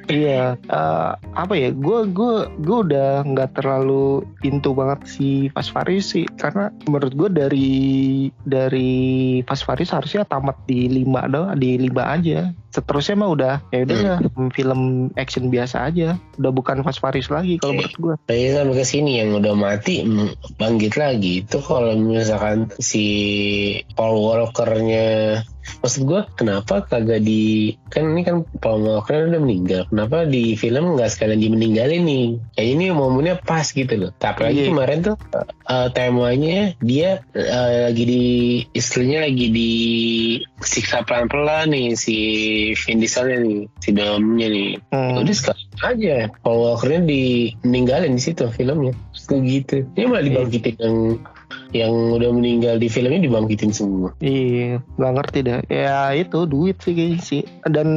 iya 0.09 0.57
uh, 0.73 1.13
apa 1.37 1.53
ya 1.53 1.69
gue 1.69 2.09
gue 2.09 2.35
gue 2.65 2.77
udah 2.89 3.21
nggak 3.29 3.61
terlalu 3.61 4.25
into 4.41 4.73
banget 4.73 5.05
si 5.05 5.53
Fast 5.53 5.69
Furious 5.69 6.17
sih 6.17 6.25
karena 6.41 6.73
menurut 6.89 7.13
gue 7.13 7.29
dari 7.29 7.69
dari 8.41 8.91
Fast 9.45 9.69
Furious 9.69 9.93
harusnya 9.93 10.25
tamat 10.25 10.57
di 10.65 10.89
lima 10.89 11.29
doang 11.29 11.53
di 11.61 11.77
lima 11.77 12.17
aja 12.17 12.49
seterusnya 12.79 13.15
mah 13.19 13.29
udah 13.29 13.53
ya 13.75 13.83
udah 13.83 13.99
hmm. 14.23 14.49
film 14.55 15.11
action 15.19 15.51
biasa 15.51 15.91
aja. 15.91 16.15
Udah 16.39 16.51
bukan 16.55 16.81
Fast 16.87 17.03
Furious 17.03 17.27
lagi 17.27 17.59
kalau 17.59 17.75
menurut 17.75 17.95
gue 17.99 18.15
tapi 18.23 18.55
sampai 18.55 18.75
ke 18.79 18.85
sini 18.87 19.19
yang 19.19 19.35
udah 19.35 19.53
mati 19.53 20.07
bangkit 20.55 20.95
lagi. 20.95 21.43
Itu 21.43 21.59
kalau 21.59 21.93
misalkan 21.99 22.71
si 22.79 23.05
Paul 23.93 24.23
Walkernya 24.23 25.43
maksud 25.79 26.01
gue 26.07 26.21
kenapa 26.35 26.83
kagak 26.85 27.23
di 27.23 27.75
kan 27.91 28.11
ini 28.15 28.21
kan 28.25 28.43
Paul 28.59 28.83
Walker 28.85 29.29
udah 29.29 29.41
meninggal. 29.41 29.81
Kenapa 29.89 30.27
di 30.27 30.53
film 30.59 30.95
nggak 30.95 31.11
sekalian 31.11 31.39
dimeninggalin 31.39 32.03
nih? 32.03 32.27
Kayak 32.55 32.69
ini 32.75 32.85
momennya 32.91 33.35
pas 33.41 33.65
gitu 33.69 33.93
loh. 33.95 34.11
Tapi 34.19 34.51
lagi 34.51 34.61
yeah. 34.65 34.69
kemarin 34.71 34.99
tuh 35.05 35.15
uh, 35.67 35.87
temanya 35.93 36.73
dia 36.83 37.23
uh, 37.35 37.89
lagi 37.89 38.03
di 38.03 38.25
istilahnya 38.75 39.29
lagi 39.29 39.47
di 39.51 39.71
siksa 40.63 41.03
pelan-pelan 41.07 41.71
nih 41.71 41.95
si 41.95 42.17
Vin 42.75 42.99
Diesel 42.99 43.27
nih 43.39 43.59
si 43.79 43.89
domnya 43.95 44.47
nih. 44.51 44.71
Hmm. 44.91 45.21
udah 45.23 45.35
sekarang 45.35 45.67
aja 45.79 46.15
Paul 46.43 46.59
Walkernya 46.67 47.07
dimeninggalin 47.07 48.15
di 48.17 48.21
situ 48.21 48.49
filmnya. 48.51 48.93
Gitu 49.29 49.85
ini 49.93 50.09
malah 50.09 50.25
dibangkitin 50.25 50.75
yang 50.81 51.21
yang 51.71 52.17
udah 52.17 52.29
meninggal 52.33 52.81
di 52.81 52.89
filmnya 52.89 53.21
dibangkitin 53.21 53.71
semua. 53.73 54.13
Iya, 54.19 54.81
nggak 54.97 55.13
ngerti 55.21 55.39
dah. 55.45 55.59
Ya 55.69 56.13
itu 56.17 56.49
duit 56.49 56.81
sih 56.81 56.93
kayaknya 56.97 57.21
sih. 57.21 57.41
Dan 57.65 57.87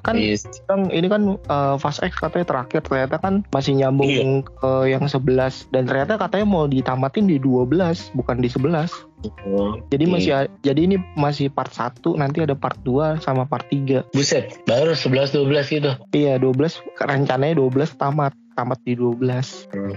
kan 0.00 0.16
yes. 0.16 0.48
Iya 0.48 0.64
kan 0.68 0.80
ini 0.88 1.06
kan 1.06 1.22
uh, 1.48 1.76
Fast 1.76 2.00
X 2.00 2.16
katanya 2.16 2.46
terakhir 2.48 2.80
ternyata 2.84 3.16
kan 3.20 3.44
masih 3.52 3.76
nyambung 3.76 4.08
iya. 4.08 4.42
ke 4.44 4.70
yang 4.88 5.04
11 5.04 5.72
dan 5.74 5.82
ternyata 5.84 6.16
katanya 6.16 6.46
mau 6.48 6.64
ditamatin 6.64 7.28
di 7.28 7.36
12 7.36 8.16
bukan 8.16 8.36
di 8.40 8.48
11. 8.48 9.08
Oh, 9.50 9.74
jadi 9.90 10.06
okay. 10.06 10.14
masih 10.14 10.30
jadi 10.62 10.80
ini 10.86 10.96
masih 11.18 11.50
part 11.50 11.74
1 11.74 12.06
nanti 12.14 12.38
ada 12.38 12.54
part 12.54 12.78
2 12.86 13.18
sama 13.18 13.50
part 13.50 13.66
3. 13.66 14.14
Buset, 14.14 14.62
baru 14.62 14.94
11 14.94 15.34
12 15.34 15.74
gitu. 15.74 15.90
Iya, 16.14 16.38
12 16.38 16.86
rencananya 17.02 17.58
12 17.58 17.98
tamat 17.98 18.32
tamat 18.58 18.82
di 18.82 18.98
12. 18.98 19.70
Hmm, 19.70 19.94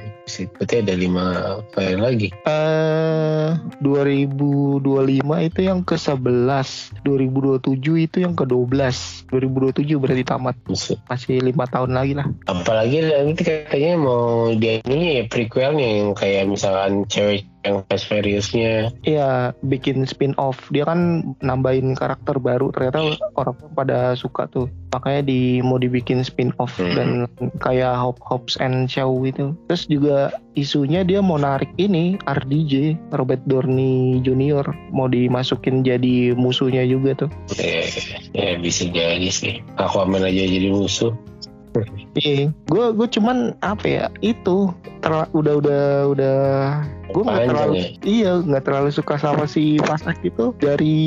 berarti 0.54 0.76
ada 0.86 0.94
5 0.94 1.74
file 1.74 1.98
lagi. 1.98 2.30
Eh 2.46 3.58
uh, 3.58 3.58
2025 3.82 5.26
itu 5.50 5.60
yang 5.66 5.82
ke 5.82 5.98
11, 5.98 7.02
2027 7.02 8.06
itu 8.06 8.18
yang 8.22 8.38
ke 8.38 8.46
12. 8.46 9.34
2027 9.34 9.98
berarti 9.98 10.24
tamat. 10.24 10.56
Masih 11.10 11.42
lima 11.42 11.66
tahun 11.66 11.98
lagi 11.98 12.14
lah. 12.14 12.30
Apalagi 12.46 13.02
nanti 13.02 13.42
katanya 13.42 13.98
mau 13.98 14.54
dia 14.54 14.78
ini 14.86 15.18
ya 15.18 15.24
prequelnya 15.26 15.88
yang 16.06 16.14
kayak 16.14 16.46
misalkan 16.46 17.10
cewek 17.10 17.50
yang 17.66 17.86
Fast 17.88 18.10
Furiousnya. 18.10 18.90
Iya 19.06 19.54
bikin 19.66 20.06
spin 20.06 20.34
off 20.42 20.58
dia 20.74 20.86
kan 20.86 21.34
nambahin 21.46 21.94
karakter 21.94 22.38
baru. 22.42 22.74
Ternyata 22.74 23.18
orang 23.38 23.56
pada 23.74 24.14
suka 24.18 24.50
tuh. 24.50 24.68
Makanya 24.92 25.22
di 25.24 25.64
mau 25.64 25.80
dibikin 25.80 26.26
spin 26.26 26.52
off 26.60 26.76
hmm. 26.78 26.94
dan 26.98 27.10
kayak 27.64 27.96
Hop 27.96 28.18
Hops 28.26 28.58
and 28.60 28.90
Show 28.90 29.24
itu. 29.24 29.54
Terus 29.70 29.86
juga 29.88 30.18
isunya 30.58 31.06
dia 31.06 31.24
mau 31.24 31.40
narik 31.40 31.72
ini 31.80 32.20
RDJ 32.28 33.00
Robert 33.16 33.42
Downey 33.48 34.20
Jr. 34.26 34.68
mau 34.92 35.08
dimasukin 35.08 35.86
jadi 35.86 36.36
musuhnya 36.36 36.84
juga 36.84 37.26
tuh. 37.26 37.30
Ya, 37.56 37.88
ya 38.36 38.50
bisa 38.60 38.90
jadi 38.90 39.30
sih. 39.32 39.64
Aku 39.80 40.04
aman 40.04 40.26
aja 40.28 40.44
jadi 40.44 40.74
musuh. 40.74 41.16
Iya, 42.20 42.52
gue 42.68 42.86
gue 42.92 43.08
cuman 43.08 43.56
apa 43.64 43.86
ya 43.88 44.06
itu 44.20 44.76
ter, 45.00 45.12
udah 45.32 45.54
udah 45.64 45.84
udah 46.12 46.38
gue 47.12 47.24
nggak 47.24 47.48
terlalu 47.52 47.74
ya? 47.76 47.88
iya 48.04 48.32
nggak 48.42 48.64
terlalu 48.64 48.90
suka 48.92 49.16
sama 49.20 49.46
si 49.46 49.78
Pasak 49.82 50.24
itu. 50.24 50.56
Dari 50.58 50.98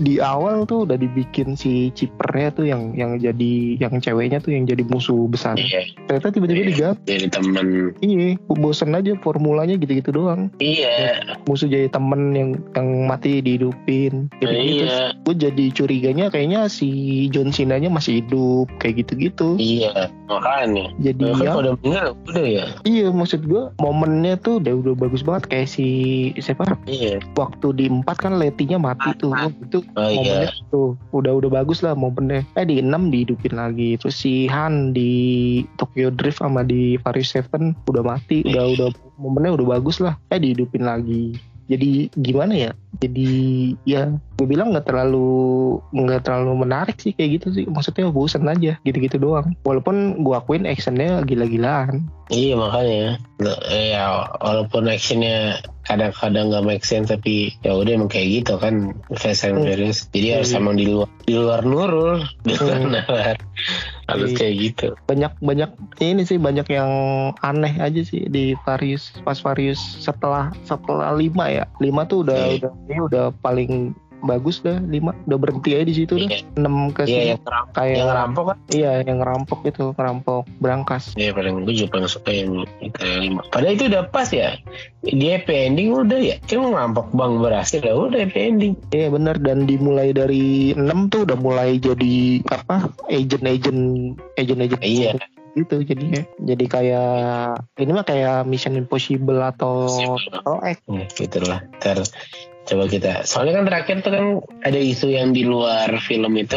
di 0.00 0.14
awal 0.18 0.64
tuh 0.64 0.88
udah 0.88 0.96
dibikin 0.96 1.54
si 1.54 1.92
cipernya 1.92 2.48
tuh 2.52 2.66
yang 2.68 2.96
yang 2.96 3.20
jadi 3.20 3.78
yang 3.78 4.00
ceweknya 4.00 4.40
tuh 4.40 4.56
yang 4.56 4.64
jadi 4.64 4.82
musuh 4.88 5.28
besar. 5.28 5.54
Iya. 5.60 5.94
ternyata 6.08 6.28
tiba-tiba 6.34 6.62
iya. 6.62 6.68
diganti. 6.72 7.04
jadi 7.06 7.26
temen. 7.28 7.66
Iya 8.00 8.28
bosen 8.48 8.96
aja 8.96 9.12
formulanya 9.20 9.76
gitu-gitu 9.76 10.10
doang. 10.12 10.48
Iya. 10.58 11.22
Musuh 11.46 11.68
jadi 11.68 11.88
temen 11.92 12.32
yang 12.32 12.50
yang 12.74 12.88
mati 13.08 13.44
dihidupin. 13.44 14.32
Gitu, 14.40 14.52
-gitu. 14.52 14.84
iya 14.88 15.12
gue 15.22 15.34
jadi 15.36 15.64
curiganya 15.72 16.26
kayaknya 16.32 16.66
si 16.66 16.90
John 17.30 17.54
Cena 17.54 17.78
nya 17.78 17.92
masih 17.92 18.24
hidup 18.24 18.68
kayak 18.80 19.04
gitu-gitu. 19.04 19.56
Iya 19.60 20.10
makanya. 20.26 20.90
Jadi 20.98 21.24
ya, 21.42 21.52
udah 21.52 21.74
meninggal 21.80 22.06
udah 22.28 22.46
ya? 22.46 22.66
Iya 22.86 23.08
maksud 23.12 23.44
gue 23.46 23.72
momennya 23.78 24.40
tuh 24.40 24.58
udah 24.62 24.74
udah 24.82 24.94
bagus 24.96 25.22
banget 25.22 25.41
banget 25.42 25.50
kayak 25.50 25.68
si 25.68 25.88
siapa? 26.38 26.78
Iya. 26.86 27.18
Waktu 27.34 27.66
di 27.74 27.84
empat 27.90 28.16
kan 28.22 28.38
Letinya 28.38 28.78
mati 28.78 29.10
tuh. 29.18 29.34
Itu 29.34 29.82
oh, 29.98 30.06
iya. 30.06 30.46
momennya 30.46 30.50
iya. 30.54 30.70
tuh 30.70 30.94
udah 31.10 31.32
udah 31.42 31.50
bagus 31.50 31.82
lah 31.82 31.98
momennya. 31.98 32.46
Eh 32.54 32.62
di 32.62 32.78
enam 32.78 33.10
dihidupin 33.10 33.58
lagi. 33.58 33.98
Terus 33.98 34.14
si 34.14 34.46
Han 34.46 34.94
di 34.94 35.62
Tokyo 35.82 36.14
Drift 36.14 36.38
sama 36.38 36.62
di 36.62 36.94
Paris 37.02 37.34
Seven 37.34 37.74
udah 37.90 38.06
mati. 38.06 38.46
Udah 38.46 38.70
udah 38.78 38.88
momennya 39.18 39.58
udah 39.58 39.66
bagus 39.78 39.98
lah. 39.98 40.14
Eh 40.30 40.38
dihidupin 40.38 40.86
lagi 40.86 41.34
jadi 41.70 42.10
gimana 42.20 42.52
ya 42.52 42.72
jadi 43.00 43.30
ya 43.88 44.12
gue 44.42 44.50
bilang 44.50 44.74
nggak 44.74 44.90
terlalu 44.90 45.78
nggak 45.94 46.26
terlalu 46.26 46.66
menarik 46.66 46.98
sih 46.98 47.14
kayak 47.14 47.38
gitu 47.38 47.46
sih 47.54 47.64
maksudnya 47.70 48.10
bosan 48.10 48.50
aja 48.50 48.74
gitu-gitu 48.82 49.22
doang 49.22 49.54
walaupun 49.62 50.18
gue 50.18 50.34
akuin 50.34 50.66
actionnya 50.66 51.22
gila-gilaan 51.22 52.10
iya 52.34 52.58
makanya 52.58 53.22
ya 53.70 54.26
walaupun 54.42 54.90
actionnya 54.90 55.62
kadang-kadang 55.86 56.50
nggak 56.50 56.66
make 56.66 56.86
sense 56.86 57.10
tapi 57.10 57.54
ya 57.66 57.74
udah 57.74 57.98
emang 57.98 58.10
kayak 58.10 58.42
gitu 58.42 58.54
kan 58.58 58.94
Fast 59.18 59.42
and 59.42 59.62
hmm. 59.62 59.66
Furious 59.66 60.06
jadi 60.14 60.26
hmm. 60.26 60.36
harus 60.38 60.50
iya. 60.50 60.58
emang 60.62 60.74
di 60.78 60.86
luar 60.86 61.08
di 61.26 61.34
luar 61.34 61.60
nurul 61.66 62.18
di 62.46 62.54
luar 62.54 62.78
hmm. 62.78 62.92
nalar 62.94 63.36
harus 64.06 64.30
iya. 64.34 64.38
kayak 64.38 64.54
gitu 64.58 64.86
banyak 65.10 65.32
banyak 65.42 65.70
ini 65.98 66.22
sih 66.22 66.38
banyak 66.38 66.66
yang 66.70 66.90
aneh 67.42 67.74
aja 67.82 68.02
sih 68.06 68.26
di 68.30 68.54
Farius 68.62 69.10
pas 69.26 69.38
Farius 69.38 69.78
setelah 70.02 70.54
setelah 70.62 71.14
lima 71.18 71.50
ya 71.50 71.64
lima 71.82 72.06
tuh 72.06 72.26
udah 72.26 72.38
hmm. 72.38 72.56
udah 72.62 72.72
ini 72.86 73.00
udah 73.02 73.24
paling 73.42 73.72
bagus 74.22 74.62
dah 74.62 74.78
lima 74.78 75.12
udah 75.26 75.38
berhenti 75.38 75.74
aja 75.74 75.84
di 75.84 75.94
situ. 75.94 76.14
Iya. 76.16 76.28
dah 76.30 76.40
enam 76.62 76.74
ke 76.94 77.02
iya, 77.10 77.22
yang 77.34 77.40
kayak 77.74 77.94
yang 77.98 78.08
ngerampok 78.08 78.44
kan? 78.46 78.56
iya 78.70 78.92
yang 79.02 79.18
ngerampok 79.18 79.60
itu 79.66 79.84
ngerampok 79.98 80.42
berangkas. 80.62 81.04
Iya 81.18 81.34
paling 81.34 81.66
gue 81.66 81.74
juga 81.74 81.98
paling 81.98 82.10
suka 82.10 82.30
yang 82.30 82.52
kayak 82.94 83.18
lima. 83.20 83.42
Padahal 83.50 83.74
itu 83.74 83.84
udah 83.90 84.02
pas 84.08 84.28
ya. 84.30 84.56
Dia 85.02 85.42
happy 85.42 85.54
ending 85.54 85.88
udah 85.92 86.20
ya. 86.22 86.36
Kan 86.46 86.62
ngerampok 86.62 87.10
bang 87.12 87.32
berhasil 87.42 87.82
ya 87.82 87.94
udah 87.94 88.18
happy 88.22 88.40
ending. 88.40 88.72
Iya 88.94 89.10
benar. 89.10 89.36
Dan 89.42 89.66
dimulai 89.66 90.14
dari 90.14 90.72
enam 90.72 91.10
tuh 91.10 91.26
udah 91.26 91.36
mulai 91.36 91.76
jadi 91.82 92.40
apa 92.48 92.88
agent 93.10 93.44
agent 93.44 93.82
agent 94.38 94.60
agent 94.62 94.82
iya. 94.86 95.12
gitu. 95.58 95.82
Jadinya. 95.82 96.22
Jadi 96.38 96.64
kayak 96.70 97.66
ini 97.82 97.90
mah 97.90 98.06
kayak 98.06 98.46
Mission 98.46 98.78
Impossible 98.78 99.42
atau 99.42 99.90
oh 100.46 100.58
eh 100.62 100.78
ya, 100.86 101.04
gitulah 101.10 101.60
ter 101.82 101.98
coba 102.72 102.84
kita. 102.88 103.12
Soalnya 103.28 103.60
kan 103.60 103.64
terakhir 103.68 103.96
tuh 104.00 104.12
kan 104.16 104.24
ada 104.64 104.80
isu 104.80 105.12
yang 105.12 105.36
di 105.36 105.44
luar 105.44 105.92
film 106.00 106.32
itu 106.40 106.56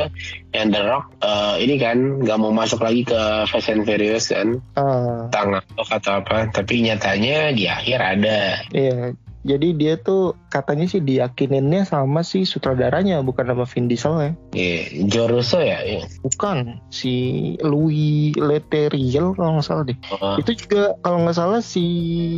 yang 0.55 0.71
The 0.71 0.81
Rock 0.87 1.05
uh, 1.19 1.59
ini 1.59 1.75
kan 1.75 2.23
nggak 2.23 2.37
mau 2.39 2.55
masuk 2.55 2.79
lagi 2.79 3.03
ke 3.03 3.43
Fast 3.51 3.67
and 3.67 3.83
Furious 3.83 4.31
kan. 4.31 4.63
Uh. 4.79 5.27
tangan 5.29 5.63
atau 5.75 6.23
apa 6.23 6.47
tapi 6.55 6.79
nyatanya 6.87 7.51
di 7.51 7.67
akhir 7.67 7.99
ada. 7.99 8.63
Iya 8.71 9.11
jadi 9.45 9.77
dia 9.77 9.93
tuh 10.01 10.33
katanya 10.49 10.89
sih 10.89 11.05
diyakininnya 11.05 11.85
sama 11.85 12.25
si 12.25 12.49
sutradaranya 12.49 13.21
bukan 13.21 13.45
nama 13.53 13.61
Vin 13.69 13.85
Diesel 13.85 14.17
ya. 14.17 14.31
Iya, 14.57 14.73
yeah, 14.73 14.83
Joe 15.05 15.29
Russo 15.29 15.61
ya? 15.61 15.85
Yeah. 15.85 16.09
Bukan, 16.25 16.81
si 16.89 17.13
Louis 17.61 18.33
Leterrier 18.33 19.37
kalau 19.37 19.61
nggak 19.61 19.67
salah 19.69 19.85
deh. 19.85 19.97
Uh. 20.09 20.41
Itu 20.41 20.57
juga 20.57 20.97
kalau 21.05 21.21
nggak 21.21 21.37
salah 21.37 21.61
si 21.61 21.85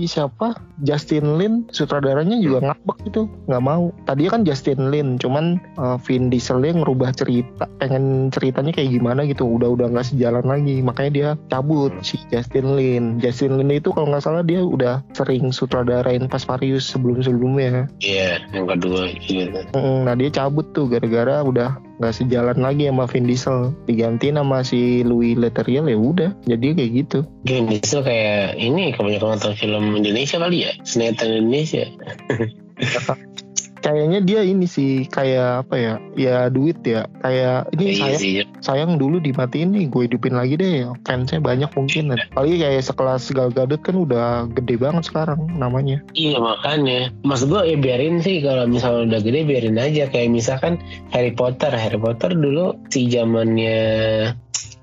siapa 0.03 0.59
Justin 0.83 1.39
Lin 1.39 1.63
sutradaranya 1.71 2.35
juga 2.43 2.59
hmm. 2.59 2.67
ngambek 2.75 2.99
itu 3.07 3.21
nggak 3.47 3.63
mau. 3.63 3.95
Tadinya 4.03 4.31
kan 4.35 4.43
Justin 4.43 4.91
Lin, 4.91 5.15
cuman 5.15 5.63
uh, 5.79 5.95
Vin 6.03 6.27
Diesel 6.27 6.59
yang 6.59 6.83
ngerubah 6.83 7.15
cerita, 7.15 7.71
pengen 7.79 8.27
ceritanya 8.35 8.75
kayak 8.75 8.91
gimana 8.91 9.23
gitu. 9.23 9.47
Udah 9.47 9.71
udah 9.71 9.87
nggak 9.95 10.11
sejalan 10.11 10.43
lagi, 10.43 10.83
makanya 10.83 11.11
dia 11.15 11.29
cabut 11.47 11.95
hmm. 11.95 12.03
si 12.03 12.19
Justin 12.27 12.75
Lin. 12.75 13.03
Justin 13.23 13.55
Lin 13.55 13.71
itu 13.71 13.95
kalau 13.95 14.11
nggak 14.11 14.27
salah 14.27 14.43
dia 14.43 14.59
udah 14.59 14.99
sering 15.15 15.55
sutradarain 15.55 16.27
Fast 16.27 16.43
Furious 16.49 16.96
sebelum-sebelumnya. 16.97 17.87
Iya, 18.01 18.41
yang 18.51 18.65
kedua 18.65 19.13
gitu. 19.21 19.61
Nah 19.77 20.13
dia 20.17 20.29
cabut 20.33 20.73
tuh 20.73 20.89
gara-gara 20.89 21.45
udah 21.45 21.77
nggak 21.97 22.13
sejalan 22.13 22.61
lagi 22.61 22.85
sama 22.85 23.09
Vin 23.09 23.25
Diesel 23.25 23.73
diganti 23.89 24.29
nama 24.29 24.61
si 24.61 25.01
Louis 25.01 25.33
Leterrier 25.33 25.81
ya 25.81 25.97
udah 25.97 26.29
jadi 26.45 26.77
kayak 26.77 26.91
gitu 26.93 27.19
Vin 27.49 27.65
Diesel 27.65 28.05
kayak 28.05 28.53
ini 28.53 28.93
kebanyakan 28.93 29.33
nonton 29.33 29.57
film 29.57 29.97
Indonesia 29.97 30.37
kali 30.37 30.69
ya 30.69 30.71
sinetron 30.85 31.33
Indonesia 31.33 31.89
kayaknya 33.87 34.19
dia 34.19 34.41
ini 34.43 34.67
sih 34.67 35.07
kayak 35.07 35.63
apa 35.63 35.75
ya 35.79 35.93
ya 36.19 36.37
duit 36.51 36.75
ya 36.83 37.07
kayak 37.23 37.71
ini 37.79 37.83
Iya 37.95 38.19
sayang 38.19 38.49
sayang 38.59 38.91
dulu 38.99 39.23
dimatiin 39.23 39.71
nih 39.71 39.87
gue 39.87 40.11
hidupin 40.11 40.35
lagi 40.35 40.59
deh 40.59 40.91
fansnya 41.07 41.39
banyak 41.39 41.71
mungkin 41.71 42.11
apalagi 42.11 42.59
kayak 42.59 42.83
sekelas 42.83 43.31
Gal 43.31 43.55
Gadot 43.55 43.79
kan 43.79 43.95
udah 43.95 44.51
gede 44.51 44.75
banget 44.75 45.07
sekarang 45.07 45.47
namanya 45.55 46.03
Iya 46.17 46.41
makanya. 46.41 47.13
Maksud 47.21 47.53
gue 47.53 47.61
ya 47.69 47.77
biarin 47.77 48.19
sih 48.25 48.41
kalau 48.41 48.65
misalnya 48.65 49.13
udah 49.13 49.21
gede 49.21 49.39
biarin 49.45 49.77
aja. 49.77 50.09
Kayak 50.09 50.33
misalkan 50.33 50.81
Harry 51.13 51.31
Potter. 51.31 51.69
Harry 51.69 52.01
Potter 52.01 52.33
dulu 52.33 52.73
si 52.89 53.05
zamannya 53.07 54.33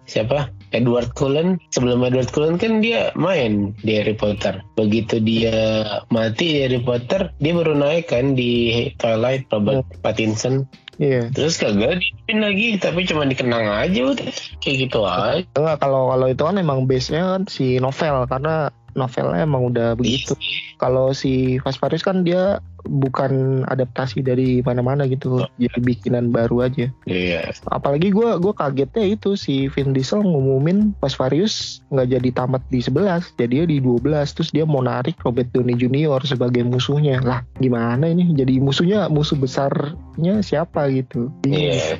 siapa? 0.06 0.46
Edward 0.75 1.14
Cullen. 1.14 1.62
Sebelum 1.71 2.02
Edward 2.02 2.35
Cullen 2.35 2.59
kan 2.59 2.83
dia 2.83 3.14
main 3.14 3.73
di 3.87 3.95
Harry 3.95 4.19
Potter. 4.19 4.59
Begitu 4.75 5.23
dia 5.23 5.87
mati 6.11 6.59
di 6.59 6.61
Harry 6.66 6.83
Potter, 6.83 7.31
dia 7.38 7.52
baru 7.54 7.78
naik 7.78 8.11
kan 8.11 8.35
di 8.35 8.90
Twilight 8.99 9.47
Robert 9.54 9.87
Pattinson. 10.02 10.66
iya 10.99 11.31
Terus 11.31 11.59
kagak 11.59 12.02
dipin 12.02 12.43
lagi, 12.43 12.78
tapi 12.78 13.07
cuma 13.07 13.26
dikenang 13.26 13.66
aja 13.66 14.00
udah. 14.11 14.31
Kayak 14.59 14.76
gitu 14.90 15.00
aja. 15.07 15.47
enggak 15.54 15.78
kalau 15.78 16.11
kalau 16.11 16.26
itu 16.26 16.43
kan 16.43 16.59
emang 16.59 16.90
base 16.90 17.14
nya 17.14 17.38
kan 17.38 17.43
si 17.47 17.78
novel 17.78 18.26
karena 18.26 18.71
novelnya 18.95 19.43
emang 19.43 19.75
udah 19.75 19.99
begitu 19.99 20.38
kalau 20.78 21.11
si 21.11 21.59
Fast 21.62 21.83
Furious 21.83 22.07
kan 22.07 22.23
dia 22.23 22.62
bukan 22.85 23.64
adaptasi 23.64 24.21
dari 24.21 24.61
mana-mana 24.61 25.05
gitu. 25.05 25.45
Jadi 25.57 25.79
bikinan 25.81 26.29
baru 26.29 26.64
aja. 26.64 26.87
Iya. 27.05 27.50
apalagi 27.69 28.11
gue 28.11 28.38
gua 28.38 28.55
kagetnya 28.55 29.05
itu 29.05 29.35
si 29.35 29.67
Vin 29.69 29.93
Diesel 29.93 30.21
ngumumin 30.21 30.93
Fast 31.00 31.17
Furious 31.17 31.81
nggak 31.88 32.09
jadi 32.11 32.29
tamat 32.35 32.62
di 32.69 32.81
11 32.81 33.35
jadi 33.35 33.64
di 33.64 33.79
12 33.81 34.05
terus 34.33 34.50
dia 34.50 34.64
mau 34.64 34.81
narik 34.81 35.17
Robert 35.23 35.49
Downey 35.50 35.75
Jr. 35.75 36.21
sebagai 36.25 36.62
musuhnya. 36.62 37.21
Lah 37.21 37.41
gimana 37.59 38.09
ini? 38.09 38.33
Jadi 38.33 38.59
musuhnya 38.59 39.09
musuh 39.09 39.37
besarnya 39.37 40.41
siapa 40.41 40.88
gitu? 40.91 41.31
Iya, 41.45 41.99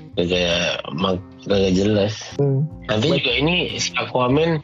mak- 0.93 1.23
kagak 1.45 1.73
jelas. 1.75 2.15
Hmm, 2.37 2.65
Nanti 2.89 3.13
juga 3.13 3.33
ini 3.35 3.77
si 3.77 3.93
Aquaman 3.97 4.61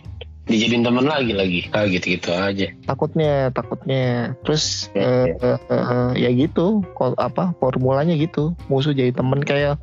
dijadiin 0.50 0.82
teman 0.84 1.06
lagi 1.06 1.32
lagi. 1.32 1.60
Ah 1.70 1.86
gitu-gitu 1.86 2.34
aja. 2.34 2.66
takutnya 2.84 3.54
takutnya 3.54 4.34
terus 4.42 4.90
Iya, 4.92 5.38
eh, 5.38 5.56
eh, 5.56 5.58
eh, 5.70 6.10
ya 6.26 6.30
gitu 6.34 6.82
apa 7.16 7.54
formulanya 7.62 8.18
gitu 8.18 8.58
musuh 8.66 8.90
jadi 8.90 9.14
temen 9.14 9.40
kayak 9.46 9.78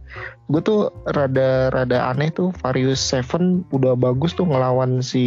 gue 0.48 0.62
tuh 0.62 0.80
rada 1.06 1.68
rada 1.70 2.08
aneh 2.08 2.32
tuh 2.32 2.56
Varius 2.60 3.00
Seven 3.00 3.68
udah 3.70 3.94
bagus 3.94 4.32
tuh 4.32 4.48
ngelawan 4.48 5.00
si 5.00 5.24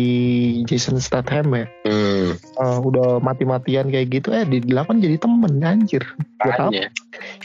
Jason 0.64 0.96
Statham 0.96 1.52
ya. 1.52 1.68
Hmm, 1.84 2.36
Eh, 2.36 2.78
udah 2.80 3.18
mati-matian 3.18 3.88
kayak 3.88 4.08
gitu 4.10 4.30
eh 4.30 4.44
di 4.44 4.60
delapan 4.60 4.98
jadi 4.98 5.16
temen 5.16 5.60
anjir. 5.60 6.04
Buat 6.40 6.56
apa? 6.58 6.88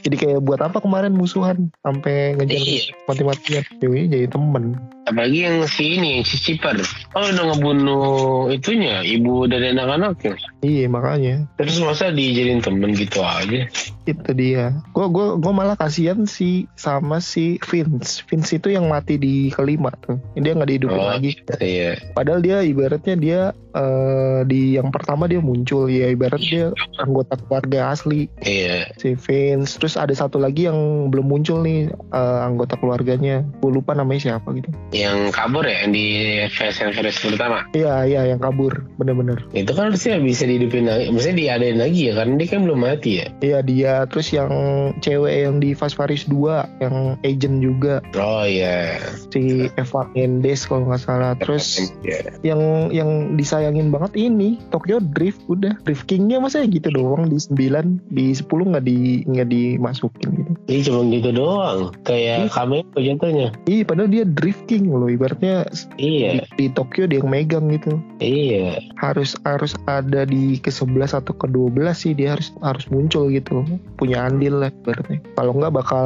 Jadi 0.01 0.15
kayak 0.15 0.39
buat 0.41 0.59
apa 0.59 0.79
kemarin 0.79 1.11
musuhan 1.11 1.67
sampai 1.81 2.35
ngejar 2.35 2.55
Iya. 2.57 2.81
mati-matian? 3.05 3.63
Ini 3.75 4.07
jadi 4.07 4.27
temen. 4.27 4.79
Apalagi 5.05 5.39
yang 5.39 5.57
si 5.67 5.99
ini, 5.99 6.23
si 6.23 6.35
Cipar. 6.35 6.79
Oh 7.13 7.21
udah 7.21 7.43
ngebunuh 7.51 8.05
itunya, 8.49 9.03
ibu 9.03 9.45
dan 9.45 9.75
anak-anaknya. 9.75 10.33
iya 10.61 10.87
makanya. 10.87 11.45
Terus 11.55 11.77
masa 11.79 12.09
dijadiin 12.09 12.59
temen 12.59 12.91
gitu 12.91 13.19
aja? 13.19 13.67
itu 14.05 14.31
dia. 14.31 14.69
Gue 14.93 15.09
gua 15.09 15.33
gua 15.35 15.49
malah 15.51 15.73
kasihan 15.73 16.29
si 16.29 16.69
sama 16.75 17.17
si 17.17 17.57
Vince 17.65 18.21
Vince 18.23 18.51
itu 18.53 18.69
yang 18.69 18.85
mati 18.85 19.17
di 19.17 19.49
kelima 19.49 19.89
tuh 19.97 20.21
dia 20.33 20.53
nggak 20.53 20.69
dihidupin 20.69 20.93
Oh. 20.95 21.09
lagi 21.09 21.31
Iya. 21.57 21.97
padahal 22.13 22.39
dia 22.39 22.61
ibaratnya 22.61 23.15
dia 23.15 23.39
eh, 23.71 24.39
di 24.45 24.77
yang 24.77 24.87
pertama 24.87 25.25
dia 25.25 25.39
muncul 25.39 25.85
ya 25.85 26.07
ibarat 26.07 26.39
dia 26.39 26.69
anggota 26.97 27.35
keluarga 27.35 27.91
asli 27.91 28.29
Iya. 28.39 28.93
si 28.95 29.15
Vince 29.15 29.75
terus 29.75 29.95
ada 29.95 30.13
satu 30.13 30.37
lagi 30.37 30.65
yang 30.65 30.77
belum 31.09 31.25
muncul 31.25 31.59
nih 31.59 31.89
eh, 31.91 32.39
anggota 32.41 32.75
keluarganya 32.75 33.41
gue 33.59 33.71
lupa 33.71 33.91
namanya 33.91 34.21
siapa 34.31 34.53
gitu 34.53 34.69
Yang 34.91 35.33
kabur 35.33 35.65
ya, 35.65 35.81
yang 35.81 35.91
di 35.91 36.05
Fast 36.47 36.79
and 36.79 36.93
Furious 36.93 37.17
pertama. 37.17 37.65
iya 37.71 38.05
iya 38.05 38.21
yang 38.27 38.39
kabur 38.39 38.85
bener-bener 38.95 39.41
Itu 39.51 39.71
kan 39.71 39.89
harusnya 39.89 40.19
bisa 40.19 40.45
dihidupin 40.45 40.85
lagi. 40.85 41.09
Maksudnya 41.09 41.35
diadain 41.57 41.77
lagi 41.77 42.01
ya, 42.07 42.13
karena 42.13 42.33
dia 42.35 42.47
kan 42.47 42.61
belum 42.63 42.79
mati 42.79 43.11
ya. 43.17 43.27
iya 43.41 43.59
dia 43.59 43.93
terus 44.05 44.29
yang 44.29 44.51
cewek 44.99 45.35
yang 45.41 45.57
di 45.57 45.71
Fast 45.71 45.95
Furious 45.95 46.27
2 46.27 46.81
yang 46.81 46.95
agent 47.21 47.54
juga 47.59 47.99
Oh 48.15 48.43
iya. 48.43 48.99
si 49.29 49.67
Eva 49.75 50.07
Mendes 50.11 50.63
kalau 50.63 50.87
nggak 50.87 51.01
salah 51.01 51.31
terus 51.37 51.91
Iya. 52.01 52.35
yang 52.41 52.61
yang 52.89 53.09
disayangin 53.35 53.89
banget 53.89 54.15
ini 54.15 54.57
Tokyo 54.69 54.99
Drift 55.01 55.43
udah 55.47 55.75
Drift 55.83 56.05
Kingnya 56.05 56.39
masa 56.39 56.63
gitu 56.63 56.87
doang 56.89 57.27
di 57.27 57.37
9 57.37 57.99
di 58.11 58.31
10 58.31 58.45
nggak 58.47 58.85
di 58.85 58.97
nggak 59.25 59.47
dimasukin 59.47 60.29
gitu 60.33 60.51
Ini 60.65 60.79
cuma 60.81 61.01
gitu 61.07 61.29
doang. 61.29 61.79
Kayak 62.01 62.49
cameo 62.49 62.81
jatuhnya. 62.95 63.53
Iya 63.65 63.83
padahal 63.85 64.09
dia 64.09 64.23
Drift 64.25 64.65
King 64.65 64.89
loh 64.89 65.07
ibaratnya 65.07 65.67
Iya. 65.95 66.47
di, 66.57 66.65
di 66.65 66.65
Tokyo 66.71 67.05
dia 67.05 67.19
yang 67.19 67.29
megang 67.29 67.69
gitu 67.69 67.99
Iya. 68.17 68.79
harus 68.97 69.35
harus 69.43 69.75
ada 69.85 70.23
di 70.23 70.57
ke 70.57 70.71
11 70.71 71.13
atau 71.13 71.33
ke 71.33 71.47
12 71.47 71.93
sih 71.93 72.11
dia 72.11 72.33
harus 72.33 72.49
harus 72.61 72.85
muncul 72.89 73.27
gitu 73.29 73.61
punya 73.95 74.25
andil 74.25 74.59
lah 74.59 74.71
ibaratnya 74.71 75.19
kalau 75.35 75.51
nggak 75.53 75.73
bakal 75.73 76.05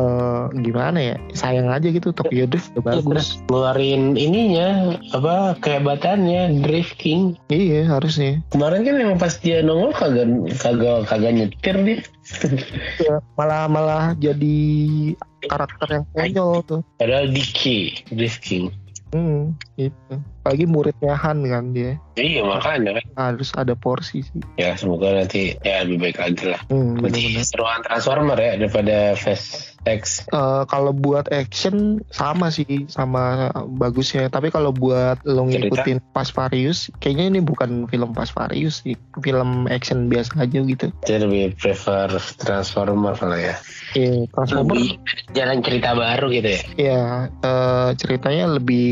gimana 0.60 1.00
ya 1.00 1.16
sayang 1.40 1.72
aja 1.72 1.88
gitu 1.88 2.12
Tokyo 2.12 2.44
Drift 2.44 2.76
udah 2.76 3.00
bagus 3.00 3.40
Ngeluarin 3.48 4.20
ininya 4.20 5.00
apa 5.16 5.56
kehebatannya 5.64 6.60
Drift 6.60 7.00
King. 7.00 7.40
iya 7.48 7.88
harusnya 7.88 8.44
Kemarin 8.52 8.84
kan 8.84 9.00
emang 9.00 9.20
pas 9.20 9.40
dia 9.40 9.64
nongol 9.64 9.96
kagak 9.96 10.28
kagak 10.60 11.08
kagak 11.08 11.32
nyetir 11.32 11.78
dia. 11.88 12.00
Ya, 13.02 13.24
malah 13.40 13.66
malah 13.66 14.06
jadi 14.20 14.60
karakter 15.50 15.88
yang 15.90 16.06
konyol 16.14 16.62
tuh 16.68 16.82
Padahal 17.00 17.32
Diki 17.32 18.06
Drift 18.12 18.44
King. 18.44 18.70
Hmm, 19.10 19.58
gitu. 19.74 20.14
Apalagi 20.46 20.66
muridnya 20.70 21.14
Han 21.18 21.42
kan 21.46 21.74
dia. 21.74 21.98
Iya 22.14 22.46
makanya 22.46 23.02
kan. 23.02 23.06
Harus 23.18 23.50
ada 23.58 23.74
porsi 23.74 24.22
sih. 24.22 24.42
Ya 24.58 24.78
semoga 24.78 25.10
nanti 25.14 25.58
ya 25.66 25.82
lebih 25.82 26.10
baik 26.10 26.18
lagi 26.22 26.46
lah. 26.54 26.62
Hmm, 26.70 27.02
Berarti 27.02 27.42
seruan 27.42 27.82
Transformer 27.82 28.38
ya 28.38 28.54
daripada 28.58 29.18
Fast 29.18 29.78
X. 29.88 30.30
Eh, 30.30 30.64
kalau 30.70 30.92
buat 30.94 31.26
action 31.34 32.06
sama 32.14 32.54
sih 32.54 32.86
sama 32.86 33.50
bagusnya. 33.80 34.30
Tapi 34.30 34.54
kalau 34.54 34.70
buat 34.70 35.18
lo 35.26 35.48
Cerita? 35.50 35.74
ngikutin 35.74 35.98
Fast 36.14 36.32
Furious, 36.38 36.94
kayaknya 37.02 37.26
ini 37.38 37.40
bukan 37.42 37.90
film 37.90 38.14
Fast 38.14 38.38
Furious 38.38 38.86
sih. 38.86 38.94
Film 39.26 39.66
action 39.72 40.06
biasa 40.12 40.46
aja 40.46 40.60
gitu. 40.62 40.94
Saya 41.08 41.26
lebih 41.26 41.58
prefer 41.58 42.14
Transformer 42.38 43.18
kalau 43.18 43.38
ya. 43.40 43.58
Iya, 43.94 44.30
Transformer 44.30 44.76
Lebih 44.76 44.90
jalan 45.34 45.58
cerita 45.62 45.90
baru 45.94 46.26
gitu 46.30 46.50
ya. 46.50 46.62
ya 46.78 47.04
eh, 47.32 47.90
ceritanya 47.98 48.46
lebih 48.52 48.90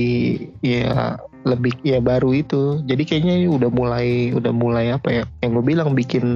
ya 0.62 1.18
lebih 1.48 1.80
ya 1.80 2.04
baru 2.04 2.36
itu 2.36 2.84
jadi 2.84 3.08
kayaknya 3.08 3.48
udah 3.48 3.72
mulai 3.72 4.36
udah 4.36 4.52
mulai 4.52 4.92
apa 4.92 5.10
ya 5.16 5.24
yang 5.40 5.56
gue 5.56 5.64
bilang 5.64 5.96
bikin 5.96 6.28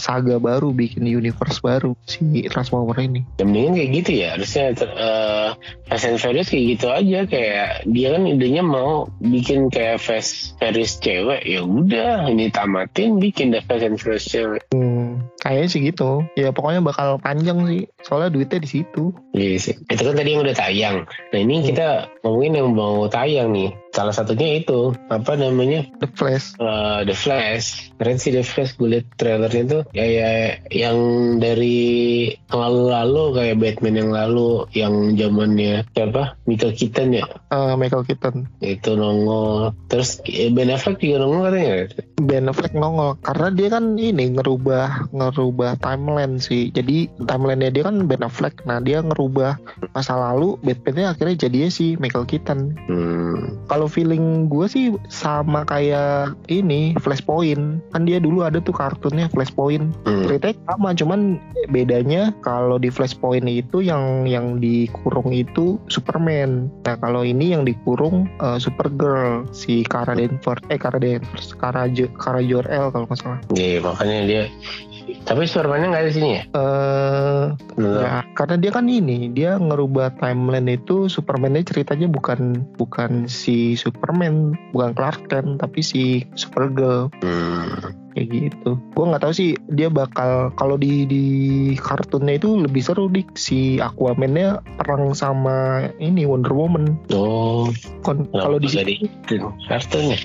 saga 0.00 0.40
baru 0.40 0.72
bikin 0.72 1.04
universe 1.04 1.60
baru 1.60 1.92
si 2.08 2.48
Transformer 2.48 2.96
ini 2.96 3.28
Ya 3.36 3.44
mendingan 3.44 3.76
kayak 3.76 3.90
gitu 4.02 4.10
ya. 4.24 4.28
Harusnya 4.34 4.64
eh, 4.74 5.48
Fast 5.88 6.04
and 6.04 6.18
Furious 6.20 6.48
kayak 6.48 6.64
gitu 6.76 6.86
aja. 6.88 7.18
Kayak 7.28 7.68
dia 7.88 8.08
kan 8.16 8.22
idenya 8.24 8.62
mau 8.64 9.08
bikin 9.20 9.68
kayak 9.68 10.00
Fast 10.00 10.56
Furious 10.58 10.96
cewek. 10.98 11.44
Ya 11.44 11.60
udah 11.62 12.28
ini 12.28 12.48
tamatin 12.48 13.20
bikin 13.20 13.52
deh 13.54 13.62
Fast 13.64 13.84
and 13.84 13.96
Furious 14.00 14.26
cewek. 14.28 14.62
hmm, 14.72 15.07
kayaknya 15.40 15.68
sih 15.68 15.80
gitu 15.84 16.24
ya 16.34 16.50
pokoknya 16.50 16.80
bakal 16.84 17.20
panjang 17.20 17.64
sih 17.68 17.88
soalnya 18.04 18.32
duitnya 18.32 18.60
di 18.62 18.70
situ 18.70 19.12
Iya 19.38 19.58
sih. 19.62 19.74
Itu 19.86 20.02
kan 20.02 20.18
tadi 20.18 20.34
yang 20.34 20.42
udah 20.42 20.56
tayang. 20.56 20.96
Nah 21.06 21.38
ini 21.38 21.62
kita 21.62 22.10
ngomongin 22.26 22.58
yang 22.58 22.68
mau 22.74 23.06
tayang 23.06 23.54
nih. 23.54 23.70
Salah 23.94 24.12
satunya 24.12 24.60
itu 24.60 24.94
apa 25.08 25.34
namanya 25.34 25.86
The 26.02 26.08
Flash 26.12 26.58
Eh, 26.58 27.00
The 27.06 27.14
Flash. 27.16 27.94
Keren 27.96 28.18
sih 28.18 28.34
The 28.34 28.42
Flash. 28.42 28.74
Gue 28.74 28.98
liat 28.98 29.06
trailernya 29.16 29.64
tuh 29.70 29.82
ya, 29.94 30.04
ya 30.04 30.30
yang 30.74 30.98
dari 31.38 32.30
lalu-lalu 32.50 33.22
kayak 33.38 33.56
Batman 33.62 33.96
yang 33.96 34.10
lalu 34.10 34.66
yang 34.74 35.14
zamannya 35.14 35.86
siapa 35.94 36.36
Michael 36.44 36.74
Keaton 36.74 37.08
ya 37.14 37.24
eh, 37.54 37.74
Michael 37.78 38.04
Keaton 38.04 38.50
itu 38.58 38.90
nongol. 38.98 39.72
Terus 39.86 40.18
eh, 40.26 40.50
Ben 40.50 40.74
Affleck 40.74 40.98
juga 40.98 41.22
nongol 41.22 41.42
katanya. 41.48 41.74
Ben 42.18 42.50
Affleck 42.50 42.74
nongol 42.74 43.14
karena 43.22 43.48
dia 43.54 43.68
kan 43.70 43.94
ini 43.94 44.34
ngerubah 44.34 45.14
ngerubah 45.14 45.78
timeline 45.78 46.42
sih. 46.42 46.74
Jadi 46.74 47.06
timelinenya 47.30 47.70
dia 47.70 47.84
kan 47.86 48.10
Ben 48.10 48.26
Affleck 48.26 48.66
nah 48.66 48.82
dia 48.82 48.98
ngerubah 49.00 49.54
masa 49.94 50.18
lalu 50.18 50.58
Batman-nya 50.66 51.14
akhirnya 51.14 51.36
jadinya 51.46 51.70
si 51.70 51.94
Michael 52.02 52.26
Keaton. 52.26 52.60
Hmm. 52.88 53.60
kalau 53.70 53.86
feeling 53.86 54.48
gue 54.50 54.66
sih 54.66 54.86
sama 55.06 55.62
kayak 55.62 56.34
ini 56.50 56.98
Flashpoint. 56.98 57.78
Kan 57.94 58.02
dia 58.08 58.18
dulu 58.18 58.42
ada 58.42 58.58
tuh 58.58 58.74
kartunnya 58.74 59.30
Flashpoint. 59.30 59.94
Hmm. 60.02 60.26
ceritanya 60.26 60.58
sama 60.66 60.90
cuman 60.96 61.20
bedanya 61.70 62.34
kalau 62.42 62.80
di 62.80 62.90
Flashpoint 62.90 63.46
itu 63.46 63.84
yang 63.84 64.26
yang 64.26 64.58
dikurung 64.58 65.30
itu 65.30 65.78
Superman. 65.86 66.66
Nah 66.82 66.96
kalau 66.98 67.22
ini 67.22 67.54
yang 67.54 67.62
dikurung 67.62 68.26
eh, 68.42 68.58
Supergirl 68.58 69.46
si 69.54 69.86
Kara 69.86 70.18
Danvers 70.18 70.64
eh 70.72 70.80
Kara 70.80 70.98
Danvers 70.98 71.54
Kara 71.54 71.86
Jo 71.86 72.07
Kara 72.14 72.40
Jor-El 72.40 72.88
kalau 72.88 73.04
nggak 73.04 73.18
salah 73.18 73.40
Iya 73.52 73.78
makanya 73.80 74.18
dia 74.24 74.42
Tapi 75.24 75.44
Superman-nya 75.44 75.86
nggak 75.88 76.02
ada 76.04 76.10
di 76.12 76.16
sini 76.16 76.30
ya? 76.30 76.42
Eh, 76.52 77.44
Belum. 77.76 78.00
ya, 78.00 78.20
karena 78.36 78.56
dia 78.56 78.68
kan 78.68 78.84
ini, 78.84 79.32
dia 79.32 79.56
ngerubah 79.56 80.20
timeline 80.20 80.68
itu 80.70 81.08
Superman-nya 81.08 81.64
ceritanya 81.64 82.04
bukan 82.06 82.60
bukan 82.76 83.24
si 83.24 83.72
Superman, 83.72 84.52
bukan 84.72 84.92
Clark 84.92 85.28
Kent, 85.28 85.60
tapi 85.60 85.80
si 85.80 86.02
Supergirl 86.32 87.08
Hmm. 87.24 87.96
kayak 88.12 88.28
gitu. 88.28 88.76
Gue 88.92 89.04
nggak 89.04 89.22
tahu 89.22 89.32
sih 89.32 89.50
dia 89.68 89.88
bakal 89.88 90.52
kalau 90.56 90.76
di 90.76 91.04
di 91.04 91.24
kartunnya 91.76 92.36
itu 92.36 92.60
lebih 92.60 92.84
seru 92.84 93.08
dik 93.08 93.32
si 93.32 93.80
Aquaman-nya 93.80 94.60
perang 94.76 95.16
sama 95.16 95.88
ini 95.96 96.28
Wonder 96.28 96.52
Woman. 96.52 97.00
Oh, 97.16 97.72
Kon- 98.04 98.28
kalau 98.28 98.60
di 98.60 98.68
sini 98.68 99.08
kartunya. 99.64 100.20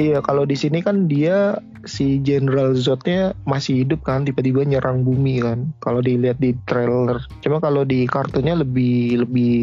Iya, 0.00 0.24
kalau 0.24 0.48
di 0.48 0.56
sini 0.56 0.80
kan 0.80 1.04
dia 1.04 1.60
si 1.84 2.20
General 2.20 2.72
Zod-nya 2.72 3.36
masih 3.44 3.84
hidup 3.84 4.00
kan, 4.00 4.24
tiba-tiba 4.24 4.64
nyerang 4.64 5.04
bumi 5.04 5.44
kan. 5.44 5.76
Kalau 5.84 6.00
dilihat 6.00 6.40
di 6.40 6.56
trailer. 6.64 7.20
Cuma 7.44 7.60
kalau 7.60 7.84
di 7.84 8.08
kartunya 8.08 8.56
lebih 8.56 9.24
lebih 9.28 9.54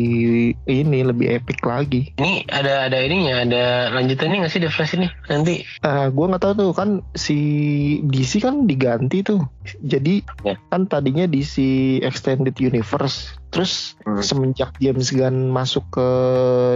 ini 0.69 0.99
lebih 1.01 1.41
epic 1.41 1.65
lagi. 1.65 2.13
Ini 2.21 2.45
ada 2.53 2.85
ada 2.85 2.97
ininya, 3.01 3.41
ada 3.49 3.63
lanjutannya 3.97 4.45
nggak 4.45 4.53
sih 4.53 4.61
The 4.61 4.69
Flash 4.69 4.93
ini? 4.93 5.09
Nanti 5.25 5.65
Ah, 5.81 6.09
gua 6.13 6.29
nggak 6.29 6.41
tahu 6.45 6.53
tuh 6.53 6.71
kan 6.77 6.89
si 7.17 7.37
DC 8.05 8.45
kan 8.45 8.69
diganti 8.69 9.25
tuh. 9.25 9.41
Jadi 9.81 10.21
Ya. 10.45 10.53
kan 10.69 10.85
tadinya 10.85 11.25
DC 11.25 11.57
Extended 12.05 12.53
Universe. 12.61 13.33
Terus 13.57 13.97
Hmm. 14.05 14.21
semenjak 14.21 14.71
James 14.77 15.09
Gunn 15.09 15.49
masuk 15.49 15.83
ke 15.89 16.07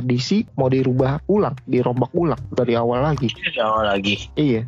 DC 0.01 0.49
mau 0.57 0.65
dirubah 0.67 1.21
ulang, 1.29 1.53
dirombak 1.69 2.09
ulang 2.11 2.41
dari 2.49 2.73
awal 2.73 3.05
lagi. 3.05 3.29
dari 3.29 3.59
awal 3.61 3.85
lagi. 3.85 4.15
Iya. 4.33 4.65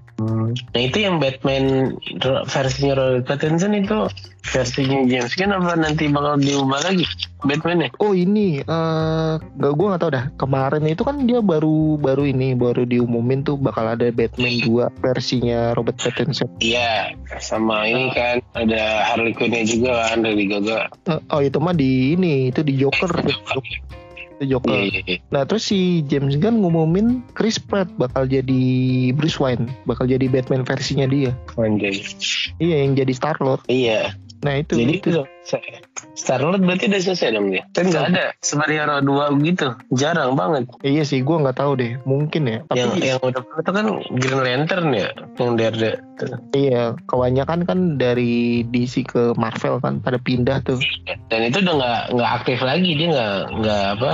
Nah 0.53 0.81
itu 0.81 0.97
yang 1.01 1.17
Batman 1.17 1.97
versinya 2.45 2.93
Robert 2.93 3.25
Pattinson 3.25 3.73
itu 3.73 4.05
versinya 4.45 5.01
James 5.09 5.33
Gunn 5.33 5.57
apa 5.57 5.73
nanti 5.73 6.05
bakal 6.07 6.37
diubah 6.37 6.85
lagi 6.85 7.03
Batman-nya? 7.43 7.89
Oh 7.99 8.15
ini, 8.15 8.63
eh 8.63 9.33
gak 9.39 9.73
gue 9.75 9.87
nggak 9.87 10.01
tahu 10.01 10.11
dah. 10.15 10.25
Kemarin 10.39 10.87
itu 10.87 11.03
kan 11.03 11.19
dia 11.27 11.43
baru 11.43 11.99
baru 11.99 12.23
ini 12.23 12.55
baru 12.55 12.87
diumumin 12.87 13.43
tuh 13.43 13.59
bakal 13.59 13.85
ada 13.87 14.07
Batman 14.09 14.63
2 14.63 15.03
versinya 15.03 15.75
Robert 15.75 15.99
Pattinson. 15.99 16.47
Iya, 16.63 17.13
sama 17.43 17.85
ini 17.85 18.11
kan 18.15 18.39
ada 18.55 19.03
Harley 19.11 19.35
Quinn-nya 19.35 19.67
juga 19.67 20.07
kan 20.09 20.23
dari 20.23 20.47
Gaga. 20.47 20.87
Eh, 21.11 21.19
oh 21.31 21.41
itu 21.43 21.57
mah 21.59 21.75
di 21.75 22.15
ini 22.15 22.49
itu 22.49 22.63
di 22.63 22.79
Joker. 22.79 23.11
Itu 24.39 24.43
Joker. 24.57 24.73
Iya, 24.73 24.83
iya, 24.89 25.01
iya. 25.05 25.17
Nah 25.29 25.43
terus 25.45 25.67
si 25.67 26.01
James 26.07 26.35
Gunn 26.39 26.63
ngumumin 26.63 27.21
Chris 27.37 27.59
Pratt 27.61 27.91
bakal 27.99 28.25
jadi 28.25 28.63
Bruce 29.13 29.37
Wayne, 29.37 29.69
bakal 29.85 30.07
jadi 30.09 30.25
Batman 30.31 30.65
versinya 30.65 31.05
dia. 31.05 31.31
Anjay. 31.59 32.01
Iya 32.57 32.75
yang 32.87 32.95
jadi 32.97 33.13
Star 33.13 33.37
Lord. 33.39 33.63
Iya. 33.67 34.15
Nah 34.43 34.53
itu. 34.59 34.75
Jadi 34.75 34.93
itu. 34.99 35.09
itu 35.09 35.21
Star 36.13 36.39
Lord 36.39 36.61
berarti 36.61 36.87
udah 36.87 37.01
selesai 37.01 37.35
dong 37.35 37.49
dia. 37.49 37.63
Kan 37.73 37.89
nggak 37.89 38.05
ada 38.13 38.25
superhero 38.45 39.01
dua 39.01 39.33
gitu, 39.41 39.73
jarang 39.91 40.37
banget. 40.37 40.69
Iya 40.85 41.03
sih, 41.03 41.25
gue 41.25 41.35
nggak 41.35 41.57
tahu 41.57 41.79
deh. 41.79 41.97
Mungkin 42.05 42.45
ya. 42.45 42.59
Tapi 42.69 42.79
yang 42.79 42.91
yang 43.01 43.19
udah 43.23 43.41
itu 43.41 43.71
kan 43.73 43.85
Green 44.21 44.41
Lantern 44.43 44.89
ya, 44.93 45.09
yang 45.41 45.57
dari 45.57 45.97
iya, 46.53 46.93
kebanyakan 47.09 47.65
kan 47.65 47.79
dari 47.97 48.61
DC 48.69 49.09
ke 49.09 49.33
Marvel 49.35 49.81
kan 49.81 49.99
pada 49.99 50.21
pindah 50.21 50.61
tuh. 50.63 50.77
dan 51.27 51.41
itu 51.49 51.59
udah 51.65 51.73
nggak 51.75 52.01
nggak 52.15 52.31
aktif 52.39 52.59
lagi 52.61 52.91
dia 52.93 53.07
nggak 53.09 53.35
nggak 53.59 53.83
apa 53.97 54.11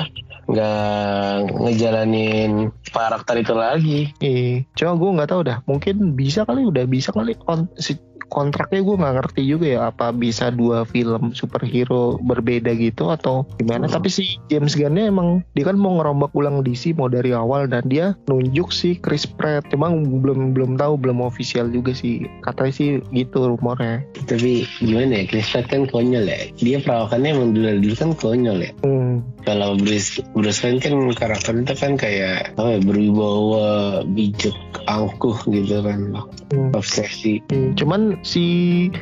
nggak 0.50 1.36
ngejalanin 1.62 2.74
karakter 2.89 3.36
itu 3.38 3.54
lagi. 3.54 4.00
Iya, 4.18 4.65
cuma 4.74 4.98
gue 4.98 5.10
nggak 5.22 5.30
tahu 5.30 5.42
dah. 5.46 5.58
Mungkin 5.70 6.18
bisa 6.18 6.42
kali, 6.42 6.65
udah 6.65 6.89
bisa 6.89 7.13
kali. 7.13 7.38
Si 7.78 7.94
kontraknya 8.30 8.86
gue 8.86 8.96
nggak 8.96 9.15
ngerti 9.20 9.42
juga 9.46 9.65
ya. 9.68 9.80
Apa 9.89 10.13
bisa 10.13 10.54
dua 10.54 10.86
film 10.86 11.34
superhero 11.34 12.22
berbeda 12.22 12.72
gitu 12.78 13.10
atau 13.10 13.44
gimana? 13.58 13.89
Hmm. 13.89 14.00
Tapi 14.00 14.10
si 14.13 14.24
James 14.48 14.78
Gunn-nya 14.78 15.10
emang 15.10 15.42
dia 15.58 15.65
kan 15.68 15.76
mau 15.76 15.98
ngerombak 15.98 16.32
ulang 16.38 16.62
DC 16.62 16.96
mau 16.96 17.10
dari 17.10 17.34
awal 17.34 17.65
dan 17.68 17.84
dia 17.89 18.13
nunjuk 18.30 18.70
si 18.70 18.96
Chris 19.02 19.26
Pratt. 19.26 19.65
Cuma 19.74 19.92
belum 19.92 20.54
belum 20.54 20.78
tahu, 20.78 20.96
belum 21.02 21.26
official 21.26 21.68
juga 21.74 21.92
sih. 21.92 22.30
Katanya 22.46 22.74
sih 22.74 22.89
gitu 23.12 23.50
rumornya. 23.50 24.06
Tapi 24.30 24.70
gimana 24.80 25.22
ya, 25.22 25.24
Chris 25.28 25.50
Pratt 25.50 25.68
kan 25.68 25.89
konyol 25.89 26.26
ya. 26.30 26.39
Dia 26.62 26.78
perawakannya 26.80 27.30
emang 27.34 27.52
dulu 27.58 27.68
dulu 27.82 27.96
kan 27.98 28.12
konyol 28.15 28.58
ya. 28.63 28.72
Hmm. 28.86 29.26
Kalau 29.44 29.74
Bruce 29.76 30.22
Bruce 30.38 30.62
Wayne 30.62 30.78
kan 30.84 30.94
karakter 31.18 31.58
itu 31.58 31.74
kan 31.74 31.98
kayak 31.98 32.54
apa 32.60 32.78
ya, 32.78 32.80
berwibawa 32.86 33.68
bijak 34.06 34.56
angkuh 34.86 35.36
gitu 35.50 35.82
kan 35.82 36.13
Hmm. 36.50 36.74
obsesi 36.74 37.38
Hmm, 37.54 37.78
cuman 37.78 38.18
si 38.22 38.46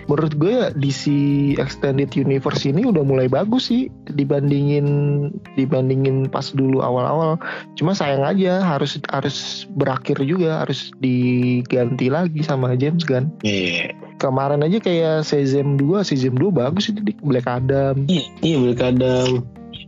menurut 0.06 0.38
gue 0.38 0.52
ya 0.52 0.68
DC 0.74 1.04
Extended 1.58 2.14
Universe 2.14 2.66
ini 2.66 2.86
udah 2.86 3.02
mulai 3.02 3.26
bagus 3.26 3.70
sih 3.70 3.90
dibandingin 4.08 4.88
dibandingin 5.54 6.30
pas 6.30 6.50
dulu 6.52 6.80
awal-awal. 6.80 7.42
Cuma 7.74 7.92
sayang 7.92 8.22
aja 8.22 8.62
harus 8.62 9.02
harus 9.10 9.66
berakhir 9.74 10.22
juga 10.22 10.62
harus 10.62 10.94
diganti 10.98 12.08
lagi 12.08 12.42
sama 12.42 12.74
James 12.76 13.02
Gunn. 13.04 13.30
iya 13.42 13.90
Kemarin 14.18 14.66
aja 14.66 14.82
kayak 14.82 15.22
Shazam 15.24 15.78
2, 15.78 16.02
Shazam 16.02 16.34
2 16.34 16.50
bagus 16.50 16.90
itu 16.90 17.02
di 17.02 17.14
Black 17.22 17.46
Adam. 17.46 18.10
iya 18.10 18.26
iya 18.42 18.74
kadang 18.74 19.46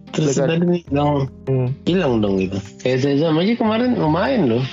terus 0.10 0.38
Black 0.38 0.58
tadi 0.58 0.66
nih 0.66 0.82
dong 0.90 1.30
Hmm. 1.46 1.70
hilang 1.86 2.22
dong 2.22 2.38
gitu 2.38 2.58
kayak 2.82 2.98
Shazam 3.02 3.38
aja 3.38 3.54
kemarin 3.58 3.98
lumayan 3.98 4.50
loh 4.50 4.64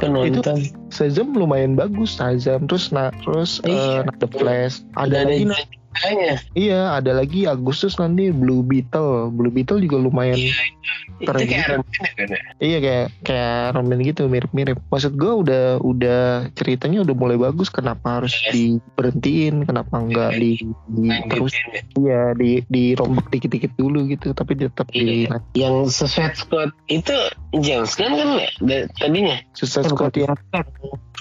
kan 0.00 0.12
Itu- 0.16 0.40
nonton 0.40 0.56
Shazam 0.90 1.32
lumayan 1.32 1.74
bagus 1.74 2.18
Shazam 2.18 2.66
terus 2.66 2.90
nah 2.90 3.08
terus 3.22 3.62
Iya. 3.62 4.04
eh, 4.04 4.14
The 4.18 4.28
Flash 4.28 4.82
ada 4.94 5.06
Udah 5.06 5.22
lagi 5.26 5.44
ada 5.44 5.56
ceritanya 5.90 6.32
iya 6.54 6.80
ada 6.94 7.12
lagi 7.12 7.40
Agustus 7.44 7.98
nanti 7.98 8.30
Blue 8.30 8.62
Beetle 8.62 9.34
Blue 9.34 9.50
Beetle 9.50 9.82
juga 9.82 9.98
lumayan 9.98 10.38
itu 10.38 10.54
Keren 11.20 11.44
kayak. 11.44 11.68
Iron 11.68 11.84
Man 11.84 11.92
ya, 11.92 12.12
kan 12.16 12.28
ya? 12.32 12.40
Iya 12.64 12.78
kayak 12.80 13.06
kayak 13.28 13.52
Iron 13.76 13.86
Man 13.92 14.00
gitu 14.00 14.22
mirip-mirip. 14.24 14.78
Maksud 14.88 15.12
gue 15.20 15.32
udah 15.44 15.64
udah 15.84 16.22
ceritanya 16.56 17.04
udah 17.04 17.12
mulai 17.12 17.36
bagus. 17.36 17.68
Kenapa 17.68 18.16
harus 18.16 18.32
diberhentiin? 18.48 19.68
Kenapa 19.68 20.00
enggak 20.00 20.32
di, 20.40 20.56
di 20.88 21.08
terus? 21.28 21.52
Ya. 21.52 21.82
Iya 22.00 22.22
di 22.32 22.50
dirombak 22.72 23.28
dikit-dikit 23.28 23.76
dulu 23.76 24.08
gitu. 24.08 24.32
Tapi 24.32 24.56
tetap 24.56 24.88
di 24.88 25.28
Iya. 25.28 25.44
yang 25.52 25.92
Suicide 25.92 26.40
Squad 26.40 26.72
itu 26.88 27.12
James 27.60 27.92
Gunn 28.00 28.16
kan 28.16 28.28
ya 28.64 28.88
tadinya 28.96 29.36
Suicide 29.52 29.92
Squad 29.92 30.16
ya 30.16 30.32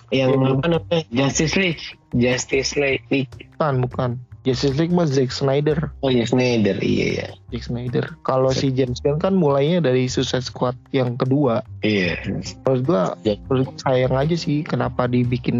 yang 0.09 0.37
apa 0.41 0.65
namanya? 0.67 1.03
Justice 1.09 1.55
League. 1.57 1.83
Justice 2.13 2.71
League. 2.77 3.29
Bukan 3.57 3.73
bukan. 3.85 4.11
Justice 4.41 4.75
League 4.75 4.91
mah 4.91 5.03
Zack 5.03 5.29
Snyder. 5.29 5.91
oh 5.99 6.07
ya 6.07 6.23
Snyder 6.23 6.79
iya 6.79 7.07
ya 7.11 7.27
Zack 7.49 7.63
Snyder. 7.65 8.05
Kalau 8.21 8.49
si 8.49 8.69
James 8.69 8.99
Gunn 8.99 9.17
kan 9.17 9.33
mulainya 9.33 9.81
dari 9.81 10.05
Suicide 10.05 10.41
Squad 10.41 10.77
yang 10.89 11.15
kedua. 11.15 11.65
iya 11.79 12.15
Menurut 12.63 12.81
gua, 12.83 13.03
Ya. 13.21 13.35
menurut 13.45 13.67
gua 13.67 13.77
sayang 13.81 14.13
aja 14.13 14.35
sih 14.35 14.61
kenapa 14.61 15.05
dibikin 15.05 15.57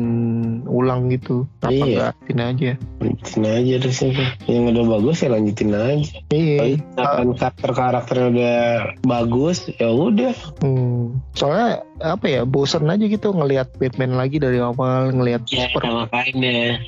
ulang 0.66 1.10
gitu. 1.10 1.44
Kenapa 1.60 1.76
Iya. 1.82 2.00
lanjutin 2.14 2.40
aja? 2.40 2.72
lanjutin 3.00 3.44
aja 3.46 3.74
terus 3.80 4.00
apa 4.02 4.24
yang 4.46 4.64
udah 4.70 4.86
bagus 4.90 5.18
ya 5.18 5.30
lanjutin 5.30 5.70
aja 5.72 6.10
Iya. 6.30 6.60
kalau 6.94 7.34
karakter 7.34 7.70
karakternya 7.72 8.28
udah 8.30 8.60
bagus 9.04 9.58
ya 9.72 9.90
udah 9.90 10.34
Hmm. 10.60 11.20
Soalnya 11.34 11.70
apa 12.00 12.26
ya 12.26 12.42
bosan 12.44 12.86
aja 12.86 13.04
gitu 13.04 13.32
ngelihat 13.32 13.76
Batman 13.76 14.14
lagi 14.14 14.38
dari 14.38 14.60
awal 14.60 15.12
ngelihat 15.12 15.44
ya 15.48 15.68
Super 15.68 15.84
makanya 16.06 16.80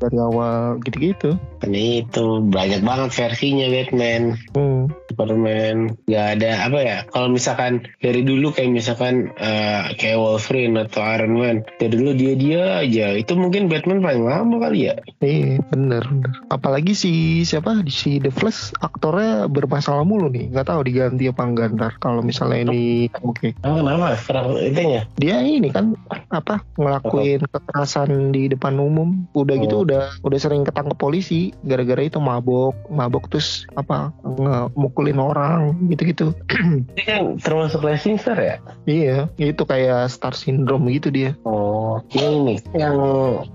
dari 0.00 0.16
awal 0.16 0.80
gitu-gitu. 0.82 1.36
kan 1.60 1.72
itu 1.76 2.26
banyak 2.48 2.80
banget 2.80 3.10
versinya 3.12 3.68
Batman 3.68 4.40
Hmm. 4.56 4.88
Superman 5.10 5.98
nggak 6.06 6.26
ada 6.38 6.50
apa 6.70 6.78
ya 6.78 6.98
kalau 7.10 7.28
misalkan 7.34 7.84
dari 7.98 8.22
dulu 8.22 8.54
kayak 8.54 8.70
misalkan 8.70 9.34
eh, 9.36 9.92
kayak 9.98 10.18
Wolverine 10.22 10.78
atau 10.78 11.02
Iron 11.02 11.34
Man 11.34 11.56
dari 11.82 11.94
dulu 11.98 12.14
dia 12.14 12.32
dia 12.38 12.62
aja 12.86 13.06
itu 13.18 13.32
mungkin 13.34 13.66
Batman 13.66 14.00
paling 14.00 14.24
lama 14.24 14.56
kali 14.62 14.90
ya 14.90 14.96
Iya 15.20 15.60
bener 15.68 16.04
bener. 16.06 16.32
Apalagi 16.48 16.92
si 16.96 17.42
siapa 17.44 17.82
si 17.88 18.20
The 18.22 18.32
Flash 18.32 18.72
aktornya 18.80 19.46
bermasalah 19.50 20.04
mulu 20.04 20.32
nih. 20.32 20.48
Nggak 20.52 20.66
tahu 20.72 20.80
diganti 20.86 21.24
apa 21.28 21.42
enggak 21.44 21.66
ntar. 21.76 21.92
Kalau 22.00 22.24
misalnya 22.24 22.70
ini 22.70 23.08
oke. 23.20 23.52
oh, 23.64 23.80
kenapa 23.80 24.16
itunya 24.60 25.02
Dia 25.20 25.44
ini 25.44 25.68
kan 25.68 25.96
apa 26.32 26.64
ngelakuin 26.76 27.44
kekerasan 27.48 28.32
di 28.32 28.48
depan 28.48 28.76
umum. 28.80 29.28
Udah 29.36 29.56
gitu 29.58 29.72
Oh. 29.80 29.86
udah 29.86 30.12
udah 30.26 30.38
sering 30.42 30.66
ketangkep 30.66 30.98
polisi 30.98 31.56
gara-gara 31.64 32.04
itu 32.04 32.20
mabok 32.20 32.76
mabok 32.92 33.32
terus 33.32 33.64
apa 33.78 34.12
ngemukul 34.20 34.99
orang 35.10 35.78
gitu-gitu 35.88 36.36
Ini 36.96 37.02
kan 37.02 37.22
termasuk 37.38 37.80
Rising 37.80 38.16
Star 38.16 38.36
ya? 38.36 38.56
iya 38.84 39.28
itu 39.36 39.62
kayak 39.62 40.08
star 40.08 40.32
syndrome 40.32 40.90
gitu 40.90 41.08
dia 41.08 41.32
Oh, 41.42 42.02
yang 42.10 42.44
ini, 42.44 42.54
yang 42.72 42.96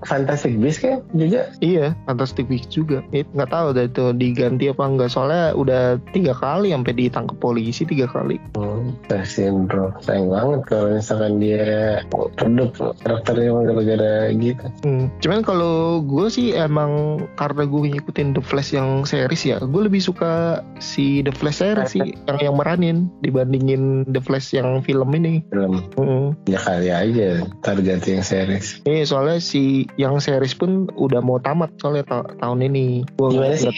Fantastic 0.02 0.56
Beasts 0.56 0.80
kan 0.80 1.04
juga? 1.12 1.52
iya 1.60 1.92
Fantastic 2.04 2.46
Beasts 2.46 2.70
juga 2.70 3.04
It- 3.10 3.28
nggak 3.30 3.50
tahu 3.50 3.66
dah 3.72 3.84
itu 3.84 4.04
diganti 4.12 4.66
apa 4.66 4.82
enggak 4.82 5.10
soalnya 5.10 5.52
udah 5.52 5.82
tiga 6.10 6.32
kali 6.32 6.70
sampai 6.70 6.92
ditangkap 6.92 7.36
polisi 7.36 7.84
tiga 7.84 8.06
kali 8.06 8.38
Hmm, 8.54 8.96
Star 9.04 9.22
Syndrome. 9.22 9.92
Sayang 10.00 10.28
banget 10.28 10.60
kalau 10.64 10.88
misalkan 10.90 11.36
dia 11.36 12.00
redup 12.36 12.72
karakternya 13.00 13.52
gara-gara 13.52 14.14
gitu. 14.32 14.64
Hmm, 14.80 15.12
Cuman 15.18 15.40
kalau 15.42 15.76
gue 16.00 16.26
sih 16.26 16.52
emang 16.52 17.18
karena 17.34 17.62
gue 17.62 17.80
ngikutin 17.90 18.32
The 18.32 18.40
Flash 18.40 18.72
yang 18.72 19.04
series 19.04 19.44
ya, 19.44 19.56
gue 19.58 19.82
lebih 19.82 20.00
suka 20.00 20.62
si 20.78 21.20
The 21.20 21.35
Flash 21.36 21.60
series 21.60 21.92
sih 21.92 22.00
yang 22.26 22.38
yang 22.42 22.54
meranin 22.56 22.96
dibandingin 23.20 24.08
The 24.08 24.20
Flash 24.20 24.50
yang 24.50 24.80
film 24.82 25.12
ini. 25.12 25.44
Film 25.48 25.84
Hmm. 25.96 26.32
ya 26.44 26.58
kali 26.58 26.88
aja 26.88 27.44
ntar 27.60 27.78
ganti 27.80 28.12
yang 28.12 28.24
series. 28.24 28.80
Ini 28.82 29.04
soalnya 29.04 29.38
si 29.38 29.84
yang 29.96 30.16
series 30.18 30.52
pun 30.52 30.88
udah 30.94 31.20
mau 31.20 31.36
tamat 31.36 31.70
soalnya 31.76 32.04
ta- 32.04 32.28
tahun 32.38 32.64
ini. 32.64 33.04
Gua 33.16 33.30
Gimana 33.30 33.54
sih? 33.54 33.68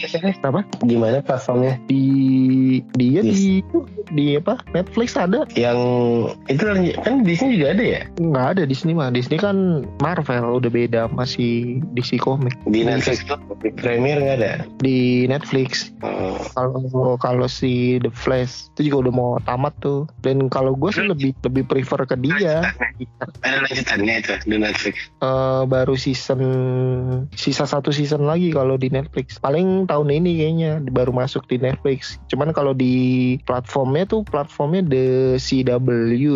Apa? 0.41 0.63
Gimana 0.81 1.19
platformnya? 1.19 1.75
Di 1.85 2.05
dia 2.95 3.19
di 3.19 3.59
di 4.09 4.25
apa? 4.35 4.61
Netflix 4.71 5.13
ada? 5.13 5.43
Yang 5.53 5.79
itu 6.47 6.63
kan 6.63 7.15
Disney 7.21 7.59
juga 7.59 7.67
ada 7.73 7.83
ya? 7.83 8.01
Nggak 8.17 8.45
ada 8.55 8.63
di 8.63 8.75
sini 8.75 8.91
mah. 8.95 9.09
Di 9.11 9.21
sini 9.21 9.37
kan 9.37 9.57
Marvel 9.99 10.59
udah 10.59 10.71
beda 10.71 11.01
masih 11.11 11.83
DC 11.93 12.17
Comic. 12.17 12.55
Di 12.65 12.85
Netflix 12.85 13.25
tuh 13.25 13.37
di 13.59 13.69
Premiere 13.73 14.21
nggak 14.21 14.37
ada. 14.39 14.53
Di 14.79 15.27
Netflix. 15.27 15.91
Oh. 15.99 16.39
kalau 16.55 17.17
kalau 17.19 17.47
si 17.49 17.97
The 17.99 18.13
Flash. 18.13 18.69
Itu 18.77 18.93
juga 18.93 19.09
udah 19.09 19.13
mau 19.13 19.31
tamat 19.43 19.73
tuh. 19.81 20.05
Dan 20.21 20.47
kalau 20.47 20.77
gue 20.77 20.93
sih 20.93 21.03
lebih 21.03 21.33
lebih 21.43 21.65
prefer 21.65 22.05
ke 22.05 22.15
dia. 22.15 22.71
Ada 23.43 23.57
lanjutannya 23.65 24.13
itu 24.21 24.33
di 24.45 24.57
Netflix. 24.61 24.95
Eh, 25.19 25.63
baru 25.65 25.93
season 25.97 26.41
sisa 27.33 27.65
satu 27.65 27.89
season 27.89 28.29
lagi 28.29 28.53
kalau 28.53 28.77
di 28.77 28.87
Netflix. 28.93 29.41
Paling 29.41 29.89
tahun 29.89 30.09
ini 30.13 30.31
kayaknya 30.39 30.71
baru 30.93 31.11
masuk 31.11 31.49
di 31.49 31.57
Netflix. 31.59 32.21
Cuman 32.29 32.53
kalau 32.53 32.71
di 32.77 33.35
platformnya 33.43 34.05
tuh 34.05 34.21
platformnya 34.23 34.85
The 34.85 35.07
CW 35.41 35.89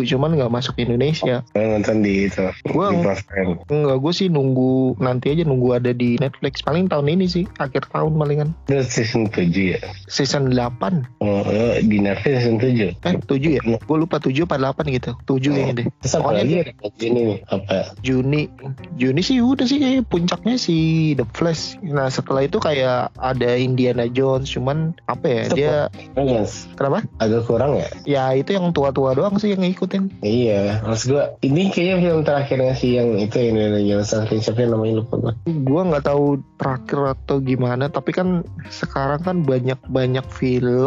cuman 0.04 0.36
nggak 0.36 0.52
masuk 0.52 0.74
Indonesia. 0.82 1.46
Saya 1.54 1.66
nonton 1.70 2.02
di 2.02 2.26
itu. 2.26 2.44
Gua- 2.68 2.90
di 2.90 3.00
platform. 3.00 3.48
Enggak, 3.70 3.98
gue 4.02 4.12
sih 4.12 4.28
nunggu 4.28 4.98
nanti 4.98 5.30
aja 5.32 5.46
nunggu 5.46 5.78
ada 5.78 5.92
di 5.94 6.18
Netflix. 6.18 6.60
Paling 6.64 6.90
tahun 6.90 7.06
ini 7.14 7.26
sih 7.30 7.44
akhir 7.60 7.88
tahun 7.92 8.16
palingan. 8.18 8.50
Season 8.84 9.28
7 9.30 9.76
ya. 9.76 9.80
season 10.08 10.52
8 10.52 11.03
Oh, 11.18 11.40
oh, 11.40 11.74
di 11.76 11.96
Netflix 11.98 12.34
season 12.40 12.56
7. 12.56 12.92
eh 12.94 13.14
7 13.18 13.38
ya 13.50 13.62
gue 13.64 13.96
lupa 13.96 14.16
7 14.16 14.34
apa 14.40 14.56
8 14.56 14.88
gitu 14.90 15.10
7 15.20 15.40
kayaknya 15.46 15.74
deh 15.74 15.86
Terus 15.98 16.14
apa 16.14 16.30
lagi 16.30 16.54
ini 17.00 17.20
nih? 17.24 17.38
Apa? 17.46 17.96
Juni 18.00 18.46
Juni 18.94 19.20
sih 19.20 19.38
udah 19.38 19.64
sih 19.64 19.78
kayak 19.78 20.06
puncaknya 20.06 20.54
si 20.54 20.76
The 21.12 21.26
Flash 21.28 21.76
nah 21.80 22.06
setelah 22.06 22.42
itu 22.42 22.56
kayak 22.56 23.12
ada 23.14 23.50
Indiana 23.54 24.04
Jones 24.06 24.48
cuman 24.48 24.76
apa 25.04 25.24
ya 25.24 25.42
Itu 25.44 25.56
dia 25.56 25.76
Yes. 26.14 26.66
kenapa 26.74 27.04
Agak 27.18 27.44
kurang 27.44 27.74
ya? 27.74 27.88
ya 28.04 28.24
itu 28.32 28.52
yang 28.52 28.70
tua-tua 28.70 29.12
doang 29.12 29.36
sih 29.36 29.50
yang 29.50 29.60
ngikutin 29.60 30.20
Iya, 30.20 30.80
maksud 30.82 31.06
gua 31.10 31.24
ini 31.40 31.68
kayaknya 31.68 31.96
film 32.00 32.20
terakhirnya 32.22 32.72
sih 32.72 32.90
yang 32.94 33.16
itu 33.16 33.34
yang 33.34 33.54
Indiana 33.54 33.80
Jones 33.80 34.08
Saking 34.08 34.40
siapa 34.40 34.64
namanya 34.64 35.00
lupa 35.00 35.14
gua. 35.18 35.32
gua 35.64 35.80
nggak 35.86 36.04
tahu 36.04 36.24
terakhir 36.56 36.98
atau 37.14 37.36
gimana 37.38 37.86
tapi 37.86 38.10
kan 38.10 38.42
sekarang 38.68 39.20
kan 39.20 39.36
banyak 39.40 39.76
banyak 39.86 40.24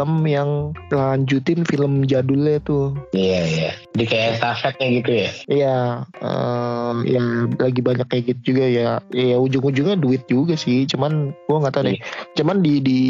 film 0.08 0.24
yang 0.24 0.72
lanjutin 0.88 1.68
film 1.68 2.08
jadulnya 2.08 2.64
tuh 2.64 2.96
Iya 3.12 3.40
iya. 3.44 3.70
Jadi 3.92 4.04
kayak 4.08 4.28
estafetnya 4.40 4.86
gitu 5.02 5.10
ya. 5.12 5.30
Iya, 5.50 5.78
eh, 6.22 6.92
ya 7.12 7.22
lagi 7.60 7.80
banyak 7.84 8.06
kayak 8.08 8.24
gitu 8.32 8.40
juga 8.54 8.64
ya. 8.64 8.88
Ya 9.12 9.36
ujung-ujungnya 9.36 9.98
duit 10.00 10.24
juga 10.30 10.56
sih. 10.56 10.88
Cuman 10.88 11.36
gua 11.50 11.66
nggak 11.66 11.74
tahu 11.76 11.84
deh. 11.92 11.98
Cuman 12.38 12.62
di 12.64 12.80
di 12.80 13.00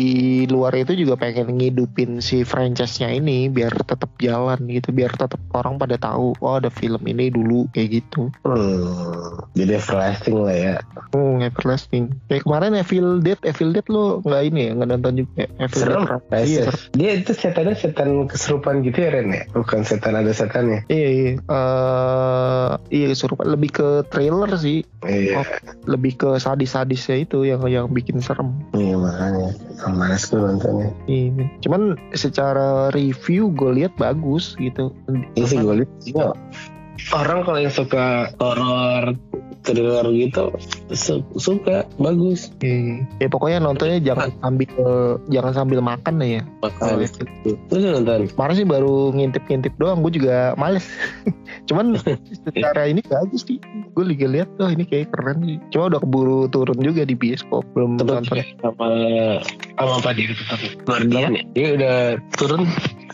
luar 0.48 0.74
itu 0.74 0.96
juga 0.96 1.14
pengen 1.20 1.60
ngidupin 1.60 2.18
si 2.18 2.42
franchise-nya 2.42 3.14
ini 3.14 3.52
biar 3.52 3.70
tetap 3.84 4.10
jalan 4.18 4.58
gitu, 4.66 4.90
biar 4.90 5.12
tetap 5.14 5.38
orang 5.54 5.76
pada 5.76 6.00
tahu 6.00 6.34
oh 6.40 6.56
ada 6.58 6.72
film 6.72 7.04
ini 7.04 7.28
dulu 7.28 7.68
kayak 7.76 8.02
gitu. 8.02 8.32
Hmm, 8.42 9.44
jadi 9.54 9.76
everlasting 9.78 10.40
lah 10.40 10.56
ya. 10.56 10.74
Hmm, 11.12 11.44
everlasting. 11.44 12.16
Kayak 12.32 12.48
kemarin 12.48 12.72
Evil 12.74 13.20
Dead, 13.20 13.38
Evil 13.44 13.70
Dead 13.76 13.86
lo 13.92 14.24
nggak 14.24 14.42
ini 14.50 14.60
ya, 14.66 14.70
nggak 14.72 14.88
nonton 14.88 15.14
juga. 15.20 15.44
Evil 15.60 15.78
Serem. 15.84 16.04
Dead. 16.08 16.46
Iya, 16.48 16.58
Iya, 16.64 16.72
Dia 16.96 17.20
itu 17.20 17.32
setannya 17.36 17.76
setan 17.76 18.24
keserupan 18.30 18.80
gitu 18.86 19.04
ya 19.04 19.10
Ren 19.12 19.28
ya? 19.34 19.42
Bukan 19.52 19.84
setan 19.84 20.16
ada 20.16 20.32
setannya. 20.32 20.84
Iya, 20.88 21.08
iya. 21.08 21.32
Eh, 21.38 22.70
iya 22.92 23.06
kesurupan 23.12 23.48
lebih 23.52 23.70
ke 23.74 23.88
trailer 24.08 24.48
sih, 24.56 24.86
Iya. 25.04 25.42
Oh. 25.42 25.48
lebih 25.88 26.16
ke 26.16 26.30
sadis-sadisnya 26.40 27.24
itu 27.28 27.44
yang 27.44 27.64
yang 27.68 27.86
bikin 27.92 28.20
serem. 28.24 28.56
Iya 28.72 28.96
makanya. 28.96 29.48
Malas 29.88 30.26
gue 30.28 30.40
nontonnya. 30.40 30.90
Ini. 31.06 31.44
Cuman 31.64 31.96
secara 32.16 32.88
review 32.92 33.52
gue 33.52 33.84
lihat 33.84 33.92
bagus 33.96 34.56
gitu. 34.58 34.92
Ini 35.08 35.44
sih 35.44 35.58
gue 35.60 35.84
lihat 35.84 35.90
orang 37.14 37.46
kalau 37.46 37.58
yang 37.62 37.72
suka 37.72 38.34
horor 38.42 39.14
thriller 39.60 40.06
gitu 40.10 40.52
su- 40.90 41.24
suka 41.34 41.84
bagus 41.96 42.50
Iya. 42.58 43.06
Ya 43.18 43.28
pokoknya 43.28 43.58
nontonnya 43.60 43.98
jangan 43.98 44.30
sambil 44.38 44.70
jangan 45.26 45.52
sambil 45.54 45.78
makan 45.80 46.18
ya. 46.20 46.42
lu 47.44 47.54
udah 47.68 47.90
nonton 47.96 48.20
Kemarin 48.28 48.54
sih 48.54 48.66
baru 48.66 49.10
ngintip-ngintip 49.10 49.74
doang, 49.76 50.00
gue 50.00 50.12
juga 50.14 50.52
males. 50.54 50.86
Cuman 51.68 51.94
secara 52.44 52.86
ini 52.86 53.00
bagus 53.02 53.42
sih. 53.42 53.58
Gue 53.92 54.04
lagi 54.06 54.24
lihat, 54.24 54.48
oh 54.58 54.66
ini 54.66 54.82
kayak 54.82 55.10
keren 55.10 55.42
sih. 55.42 55.58
Cuma 55.70 55.88
udah 55.88 56.00
keburu 56.00 56.46
turun 56.46 56.78
juga 56.78 57.02
di 57.02 57.12
bioskop, 57.12 57.66
belum 57.72 57.96
Tetap 57.96 58.22
nonton. 58.22 58.36
ya, 58.36 58.44
sama 58.60 58.88
sama 59.74 59.92
apa 59.96 60.10
dia 60.12 60.28
tetap 60.28 60.58
Guardian 60.82 61.30
ya 61.32 61.42
dia 61.48 61.66
udah 61.72 61.96
turun 62.34 62.66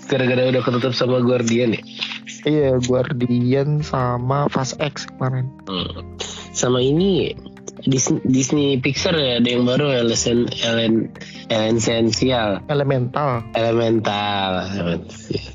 gara-gara 0.06 0.48
udah 0.48 0.62
ketutup 0.62 0.92
sama 0.92 1.20
Guardian 1.20 1.74
ya 1.74 1.82
Iya, 2.44 2.76
Guardian 2.78 3.80
sama 3.80 4.48
Fast 4.48 4.76
X 4.76 5.08
kemarin. 5.08 5.48
Hmm. 5.64 6.04
Sama 6.54 6.78
ini 6.80 7.34
Disney, 7.84 8.22
Disney 8.24 8.68
Pixar 8.80 9.12
ya 9.18 9.42
ada 9.42 9.48
yang 9.50 9.68
baru 9.68 9.92
Elen 9.92 11.10
Essential 11.76 12.64
Elemental. 12.70 13.44
Elemental 13.52 14.50
Elemental. 14.72 15.12
Iya. 15.28 15.52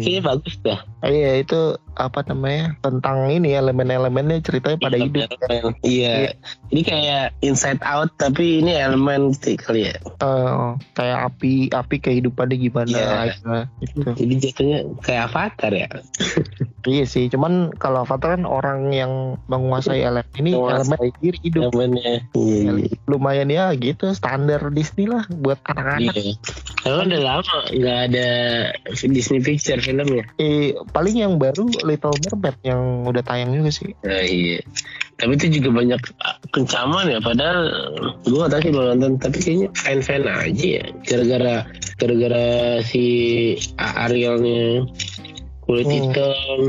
kayaknya 0.00 0.22
bagus 0.24 0.56
dah 0.64 0.80
Iya 1.00 1.40
itu 1.40 1.80
apa 1.96 2.24
namanya 2.28 2.76
tentang 2.80 3.28
ini 3.28 3.52
elemen-elemennya 3.56 4.40
ceritanya 4.44 4.78
pada 4.80 4.96
hidup. 4.96 5.28
Elemen. 5.48 5.76
Iya. 5.84 6.36
Ini 6.72 6.82
kayak 6.84 7.24
Inside 7.44 7.80
Out 7.84 8.16
tapi 8.16 8.64
ini 8.64 8.76
elemen 8.76 9.32
gitu 9.36 9.56
kali 9.60 9.92
ya. 9.92 9.96
Eh, 10.00 10.68
kayak 10.96 11.18
api 11.32 11.68
api 11.72 11.96
kehidupannya 12.00 12.56
gimana 12.56 12.88
Iya. 12.90 13.08
aja, 13.32 13.56
gitu. 13.84 14.00
Jadi 14.16 14.34
jatuhnya 14.40 14.78
kayak 15.04 15.22
Avatar 15.32 15.72
ya. 15.72 15.88
Iya 16.80 17.04
sih, 17.04 17.28
cuman 17.28 17.76
kalau 17.76 18.08
Avatar 18.08 18.40
kan 18.40 18.48
orang 18.48 18.88
yang 18.88 19.36
menguasai 19.52 20.00
elemen 20.00 20.24
ini 20.40 20.56
Menguasai 20.56 20.80
elemen 20.80 20.98
sendiri 21.12 21.38
hidup. 21.44 21.62
Elemennya. 21.76 22.24
Iya. 22.32 22.70
iya. 22.88 22.88
Lumayan 23.04 23.52
ya 23.52 23.68
gitu 23.76 24.08
standar 24.16 24.64
Disney 24.72 25.04
lah 25.04 25.28
buat 25.28 25.60
anak-anak. 25.68 26.16
Iya. 26.16 26.40
Kalau 26.80 27.04
udah 27.04 27.20
lama 27.20 27.56
nggak 27.76 27.98
ada 28.08 28.28
Disney 28.96 29.44
Picture 29.44 29.76
filmnya. 29.84 30.24
Eh, 30.40 30.72
paling 30.90 31.16
yang 31.22 31.38
baru 31.38 31.70
Little 31.86 32.14
Mermaid 32.26 32.56
yang 32.66 33.06
udah 33.06 33.22
tayang 33.22 33.54
juga 33.54 33.70
sih. 33.70 33.90
Nah, 34.02 34.22
iya. 34.22 34.60
Tapi 35.20 35.36
itu 35.36 35.60
juga 35.60 35.84
banyak 35.84 36.00
kencaman 36.50 37.12
ya. 37.12 37.18
Padahal 37.20 37.60
gue 38.24 38.40
gak 38.40 38.52
tahu 38.52 38.60
sih 38.64 38.72
belum 38.72 38.86
nonton. 38.96 39.12
Tapi 39.20 39.36
kayaknya 39.38 39.68
fan-fan 39.76 40.24
aja 40.24 40.66
ya. 40.80 40.84
Gara-gara 41.04 41.54
gara-gara 42.00 42.46
si 42.84 43.04
Arielnya 43.76 44.88
kulit 45.64 45.86
Hmm. 45.86 45.94
hitam. 45.94 46.60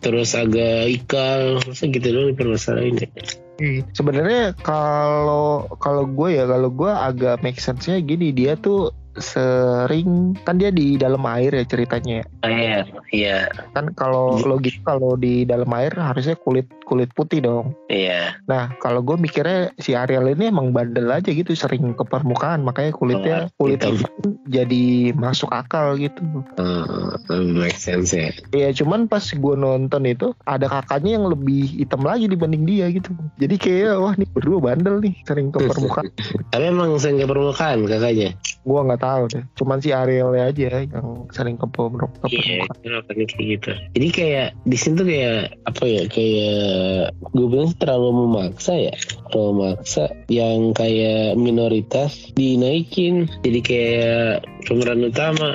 Terus 0.00 0.38
agak 0.38 0.86
ikal. 0.86 1.58
Masa 1.66 1.84
gitu 1.90 2.06
doang 2.06 2.30
dipermasalahin 2.34 3.02
ya. 3.02 3.08
Iya. 3.56 3.82
Sebenarnya 3.96 4.52
kalau 4.60 5.66
kalau 5.80 6.04
gue 6.06 6.36
ya 6.36 6.44
kalau 6.44 6.68
gue 6.68 6.92
agak 6.92 7.40
make 7.40 7.58
sense-nya 7.58 7.98
gini 8.04 8.30
dia 8.30 8.54
tuh 8.54 8.92
sering 9.18 10.08
kan 10.42 10.56
dia 10.56 10.68
di 10.68 10.94
dalam 10.94 11.22
air 11.26 11.50
ya 11.50 11.64
ceritanya 11.64 12.20
ya. 12.20 12.24
Iya, 12.46 12.78
iya, 13.10 13.38
kan 13.72 13.90
kalau 13.92 14.38
logis 14.38 14.76
kalau 14.80 15.14
di 15.14 15.42
dalam 15.42 15.66
air 15.72 15.92
harusnya 15.92 16.36
kulit 16.36 16.66
kulit 16.86 17.10
putih 17.12 17.42
dong 17.42 17.74
iya. 17.86 18.38
nah 18.46 18.70
kalau 18.78 19.02
gue 19.02 19.18
mikirnya 19.18 19.74
si 19.76 19.92
Ariel 19.92 20.30
ini 20.30 20.48
emang 20.48 20.70
bandel 20.70 21.10
aja 21.10 21.26
gitu 21.26 21.50
sering 21.52 21.92
ke 21.92 22.04
permukaan 22.04 22.62
makanya 22.62 22.94
kulitnya 22.94 23.36
Oh, 23.50 23.66
kulit 23.66 23.82
hitam. 23.82 23.98
hitam 23.98 24.30
jadi 24.46 24.84
masuk 25.12 25.50
akal 25.50 25.98
gitu 25.98 26.22
Hmm, 26.56 27.52
make 27.52 27.74
sense 27.74 28.14
ya. 28.14 28.30
ya 28.50 28.70
cuman 28.72 29.10
pas 29.10 29.22
gue 29.22 29.54
nonton 29.56 30.02
itu 30.04 30.30
ada 30.44 30.70
kakaknya 30.70 31.18
yang 31.18 31.26
lebih 31.26 31.66
hitam 31.76 32.00
lagi 32.00 32.26
dibanding 32.26 32.62
dia 32.62 32.86
gitu 32.88 33.10
jadi 33.36 33.54
kayak 33.58 33.94
wah 33.98 34.14
nih 34.14 34.28
berdua 34.30 34.58
bandel 34.62 35.02
nih 35.02 35.14
sering 35.26 35.50
ke 35.50 35.58
permukaan 35.66 36.06
Tapi 36.48 36.64
emang 36.64 36.94
sering 36.96 37.18
ke 37.18 37.26
permukaan 37.26 37.82
kakaknya. 37.84 38.38
gue 38.62 38.80
nggak 38.80 38.98
tahu 38.98 39.05
deh. 39.30 39.44
Cuman 39.54 39.78
si 39.78 39.90
Ariel 39.90 40.34
aja 40.34 40.82
yang 40.82 41.26
sering 41.30 41.56
kebobrok 41.56 42.10
ke 42.26 42.36
Iya, 42.36 42.66
kenapa 42.82 43.10
kayak 43.14 43.34
gitu. 43.38 43.70
Jadi 43.94 44.08
kayak 44.10 44.48
di 44.66 44.76
sini 44.76 44.94
tuh 44.96 45.06
kayak 45.06 45.38
apa 45.64 45.84
ya? 45.86 46.02
Kayak 46.06 47.14
gue 47.32 47.46
bilang 47.46 47.72
terlalu 47.78 48.08
memaksa 48.26 48.72
ya. 48.74 48.94
Terlalu 49.30 49.52
memaksa 49.54 50.04
yang 50.26 50.74
kayak 50.74 51.38
minoritas 51.38 52.30
dinaikin. 52.34 53.30
Jadi 53.42 53.60
kayak 53.62 54.46
pemeran 54.66 55.06
utama. 55.06 55.54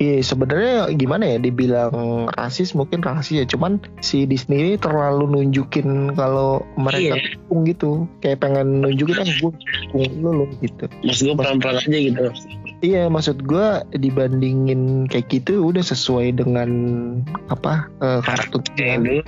Iya 0.00 0.24
sebenarnya 0.24 0.96
gimana 0.96 1.36
ya 1.36 1.36
dibilang 1.36 1.92
rasis 2.32 2.72
mungkin 2.72 3.04
rasis 3.04 3.44
ya 3.44 3.44
cuman 3.44 3.84
si 4.00 4.24
Disney 4.24 4.56
ini 4.64 4.72
terlalu 4.80 5.28
nunjukin 5.28 6.16
kalau 6.16 6.64
mereka 6.80 7.20
Iya. 7.20 7.36
dukung 7.36 7.60
gitu 7.68 7.90
kayak 8.24 8.40
pengen 8.40 8.80
nunjukin 8.80 9.12
kan 9.20 9.28
gue 9.28 9.52
dukung 9.92 10.40
lu 10.40 10.48
gitu 10.64 10.88
Maksud 11.04 11.22
gue 11.28 11.36
pelan-pelan 11.36 11.84
aja 11.84 11.98
gitu. 12.00 12.24
Iya 12.80 13.08
maksud 13.08 13.44
gue 13.44 13.84
dibandingin 13.96 15.08
kayak 15.08 15.28
gitu 15.32 15.72
udah 15.72 15.84
sesuai 15.84 16.40
dengan 16.40 16.70
apa 17.52 17.88
kartun 18.00 18.64
Kayak 18.76 18.98
dulu. 19.04 19.22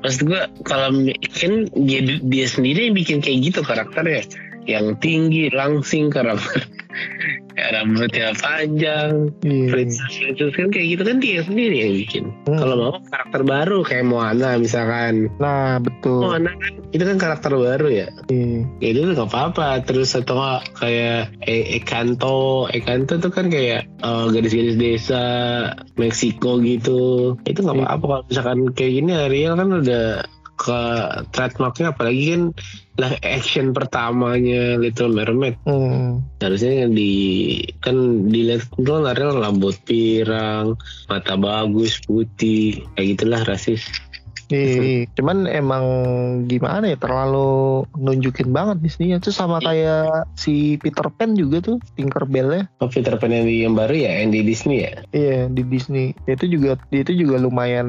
Maksud 0.00 0.22
gue 0.32 0.40
kalau 0.64 0.88
kan 1.36 1.52
dia, 1.76 2.00
dia 2.24 2.46
sendiri 2.48 2.88
yang 2.88 2.96
bikin 2.96 3.18
kayak 3.20 3.52
gitu 3.52 3.60
karakternya. 3.60 4.24
Yang 4.64 4.96
tinggi, 5.04 5.52
langsing, 5.52 6.08
karakter. 6.08 6.64
Rambutnya 7.70 8.32
panjang, 8.36 9.10
Iya. 9.44 9.68
princess 9.68 10.12
princess 10.16 10.52
kan 10.54 10.68
kayak 10.68 10.86
gitu 10.96 11.02
kan 11.04 11.16
dia 11.20 11.40
sendiri 11.44 11.76
yang 11.76 11.92
bikin. 11.96 12.24
Hmm. 12.48 12.58
Kalau 12.58 12.74
mau 12.76 12.92
karakter 13.04 13.42
baru 13.44 13.78
kayak 13.82 14.06
Moana 14.06 14.56
misalkan. 14.56 15.28
nah 15.36 15.76
betul 15.78 16.24
Moana 16.24 16.52
kan 16.56 16.72
itu 16.90 17.04
kan 17.04 17.16
karakter 17.16 17.52
baru 17.52 17.86
ya. 17.86 18.08
Iya. 18.26 18.58
Ya 18.80 18.88
itu 18.90 19.00
nggak 19.06 19.28
apa-apa. 19.30 19.84
Terus 19.84 20.16
atau 20.16 20.40
kayak 20.74 21.36
e 21.44 21.78
Ekanto, 21.78 22.66
Ekanto 22.70 23.20
tuh 23.20 23.30
kan 23.30 23.46
kayak 23.46 23.86
eh, 23.86 24.24
gadis-gadis 24.30 24.76
desa 24.76 25.24
Meksiko 25.94 26.58
gitu. 26.64 27.36
Itu 27.44 27.58
nggak 27.60 27.76
Iya. 27.76 27.84
apa-apa 27.86 28.04
kalau 28.06 28.22
misalkan 28.26 28.58
kayak 28.72 28.92
gini 28.96 29.10
Ariel 29.14 29.54
kan 29.54 29.68
udah 29.70 30.06
ke 30.60 30.80
trademarknya 31.32 31.96
apalagi 31.96 32.36
kan 32.36 32.42
live 33.00 33.18
action 33.24 33.72
pertamanya 33.72 34.76
Little 34.76 35.16
Mermaid 35.16 35.56
Hmm. 35.64 36.20
harusnya 36.44 36.84
yang 36.84 36.92
di 36.92 37.12
kan 37.80 38.28
dilihat 38.28 38.68
kan 38.76 39.08
Ariel 39.08 39.40
rambut 39.40 39.76
pirang 39.88 40.76
mata 41.08 41.34
bagus 41.40 41.98
putih 42.04 42.84
kayak 42.94 43.06
gitulah 43.16 43.42
rasis 43.48 43.88
Iya, 44.50 45.06
cuman 45.14 45.46
emang 45.46 45.84
gimana 46.50 46.90
ya 46.90 46.98
terlalu 46.98 47.86
nunjukin 47.94 48.50
banget 48.50 48.82
Disney 48.82 49.14
itu 49.14 49.30
sama 49.30 49.62
kayak 49.62 50.26
si 50.34 50.74
Peter 50.82 51.06
Pan 51.08 51.38
juga 51.38 51.62
tuh 51.62 51.78
Tinkerbell 51.94 52.50
ya 52.50 52.62
oh 52.82 52.90
Peter 52.90 53.14
Pan 53.14 53.30
yang, 53.30 53.46
di, 53.46 53.62
yang 53.62 53.74
baru 53.78 53.94
ya 53.94 54.12
yang 54.20 54.34
di 54.34 54.40
Disney 54.42 54.82
ya? 54.82 54.92
Iya 55.14 55.46
di 55.46 55.62
Disney. 55.62 56.12
Itu 56.26 56.50
juga 56.50 56.74
itu 56.90 57.12
juga 57.14 57.38
lumayan 57.38 57.88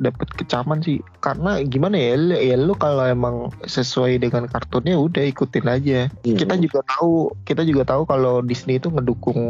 dapet 0.00 0.32
kecaman 0.34 0.80
sih. 0.80 1.04
Karena 1.20 1.60
gimana 1.62 1.98
ya 1.98 2.14
lu- 2.16 2.40
ya 2.40 2.56
lu 2.56 2.74
kalau 2.78 3.04
emang 3.04 3.52
sesuai 3.68 4.22
dengan 4.22 4.48
kartunnya 4.48 4.96
udah 4.96 5.24
ikutin 5.28 5.66
aja. 5.68 6.00
Hmm. 6.08 6.36
kita 6.38 6.54
juga 6.60 6.80
tahu 6.86 7.34
kita 7.44 7.62
juga 7.66 7.82
tahu 7.84 8.02
kalau 8.06 8.40
Disney 8.40 8.78
itu 8.78 8.88
ngedukung 8.88 9.40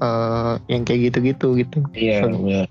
eh, 0.00 0.52
yang 0.66 0.82
kayak 0.82 1.12
gitu-gitu 1.12 1.60
gitu. 1.60 1.78
Iya 1.94 2.26
iya. 2.42 2.62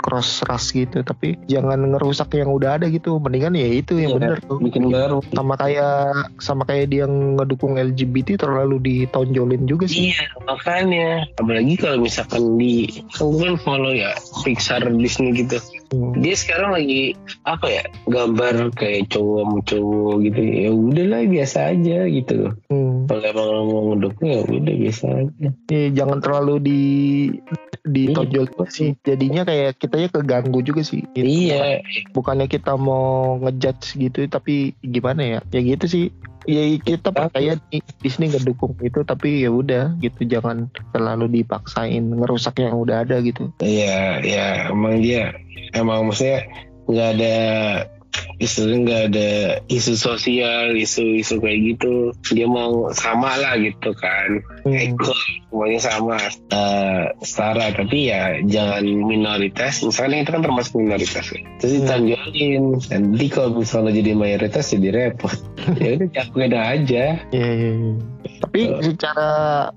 cross 0.00 0.46
ras 0.46 0.70
gitu. 0.72 1.02
Tapi 1.02 1.36
jangan 1.50 1.92
ngerusak 1.92 2.37
yang 2.38 2.50
udah 2.54 2.78
ada 2.78 2.86
gitu. 2.88 3.18
Mendingan 3.18 3.58
ya 3.58 3.68
itu 3.68 3.98
yang 3.98 4.14
Iya, 4.14 4.18
bener 4.18 4.38
tuh. 4.46 4.58
Bikin 4.62 4.84
baru. 4.88 5.18
Sama 5.34 5.54
kayak 5.58 6.32
sama 6.38 6.62
kayak 6.64 6.86
dia 6.94 7.04
ngedukung 7.06 7.76
LGBT 7.76 8.38
terlalu 8.40 8.76
ditonjolin 8.80 9.66
juga 9.66 9.90
sih. 9.90 10.14
Iya 10.14 10.24
makanya. 10.46 11.26
Apalagi 11.36 11.74
kalau 11.76 11.98
misalkan 12.00 12.56
di 12.56 12.88
kan 13.14 13.26
gue 13.28 13.42
kan 13.42 13.56
follow 13.60 13.92
ya 13.92 14.14
Pixar 14.46 14.86
Disney 14.86 15.44
gitu. 15.44 15.58
Hmm. 15.88 16.12
dia 16.20 16.36
sekarang 16.36 16.76
lagi 16.76 17.16
apa 17.48 17.64
ya 17.64 17.84
gambar 18.12 18.76
kayak 18.76 19.08
cowok 19.08 19.40
sama 19.40 19.58
cowok 19.64 20.14
gitu. 20.28 20.40
Ya 20.44 20.68
udahlah 20.68 21.20
biasa 21.24 21.58
aja 21.72 21.98
gitu. 22.12 22.38
Hmm. 22.68 23.08
kalau 23.08 23.24
emang 23.24 23.48
lo 23.48 23.60
mau 23.64 23.82
ngedukung 23.96 24.28
ya 24.28 24.40
udah 24.44 24.76
biasa 24.76 25.04
aja. 25.08 25.48
Ya, 25.72 25.84
jangan 25.96 26.20
terlalu 26.20 26.54
di 26.60 26.82
ditonjol 27.84 28.46
Iya. 28.46 28.52
juga 28.54 28.64
sih. 28.70 28.88
Jadinya 29.02 29.42
kayak 29.44 29.78
kitanya 29.78 30.08
keganggu 30.10 30.60
juga 30.62 30.82
sih. 30.82 31.04
Gitu. 31.14 31.26
iya. 31.26 31.82
Bukannya 32.14 32.46
kita 32.46 32.74
mau 32.74 33.38
ngejudge 33.42 33.98
gitu 33.98 34.26
tapi 34.26 34.74
gimana 34.80 35.22
ya? 35.22 35.40
Ya 35.50 35.60
gitu 35.60 35.86
sih. 35.86 36.06
Ya 36.48 36.64
kita 36.80 37.12
percaya 37.12 37.60
nih 37.68 37.84
Disney 38.00 38.32
ngedukung 38.32 38.72
itu 38.80 39.04
tapi 39.04 39.44
ya 39.44 39.52
udah 39.52 39.98
gitu. 40.00 40.24
Jangan 40.24 40.72
terlalu 40.96 41.42
dipaksain 41.42 42.02
ngerusak 42.08 42.56
yang 42.62 42.80
udah 42.80 43.04
ada 43.04 43.20
gitu. 43.20 43.52
Iya 43.60 44.24
ya 44.24 44.46
emang 44.72 45.04
dia 45.04 45.36
emang 45.76 46.08
maksudnya 46.08 46.48
nggak 46.88 47.08
ada 47.20 47.36
istilahnya 48.38 48.78
nggak 48.80 49.02
ada 49.08 49.30
isu 49.66 49.94
sosial 49.94 50.72
isu-isu 50.72 51.38
kayak 51.38 51.58
gitu 51.68 51.92
dia 52.28 52.46
mau 52.46 52.90
sama 52.90 53.34
lah 53.36 53.54
gitu 53.56 53.90
kan 53.94 54.42
Hmm. 54.68 55.00
semuanya 55.48 55.80
sama 55.80 56.20
eh, 56.50 57.02
setara 57.18 57.72
tapi 57.72 58.10
ya 58.10 58.36
jangan 58.44 58.84
minoritas 58.84 59.80
misalnya 59.80 60.20
itu 60.20 60.30
kan 60.30 60.42
termasuk 60.42 60.76
minoritas 60.76 61.24
ya. 61.24 61.40
terus 61.56 61.72
Hmm. 61.72 61.80
ditonjolin 61.82 62.62
nanti 62.84 63.26
kalau 63.26 63.56
misalnya 63.56 63.92
jadi 63.94 64.12
mayoritas 64.12 64.68
jadi 64.68 64.88
repot 64.92 65.32
ya 65.80 65.96
udah 65.96 66.08
cakuin 66.12 66.52
aja 66.52 67.04
Iya, 67.28 67.48
iya, 67.48 67.70
iya. 67.72 67.94
Tapi 68.38 68.60
secara 68.84 69.30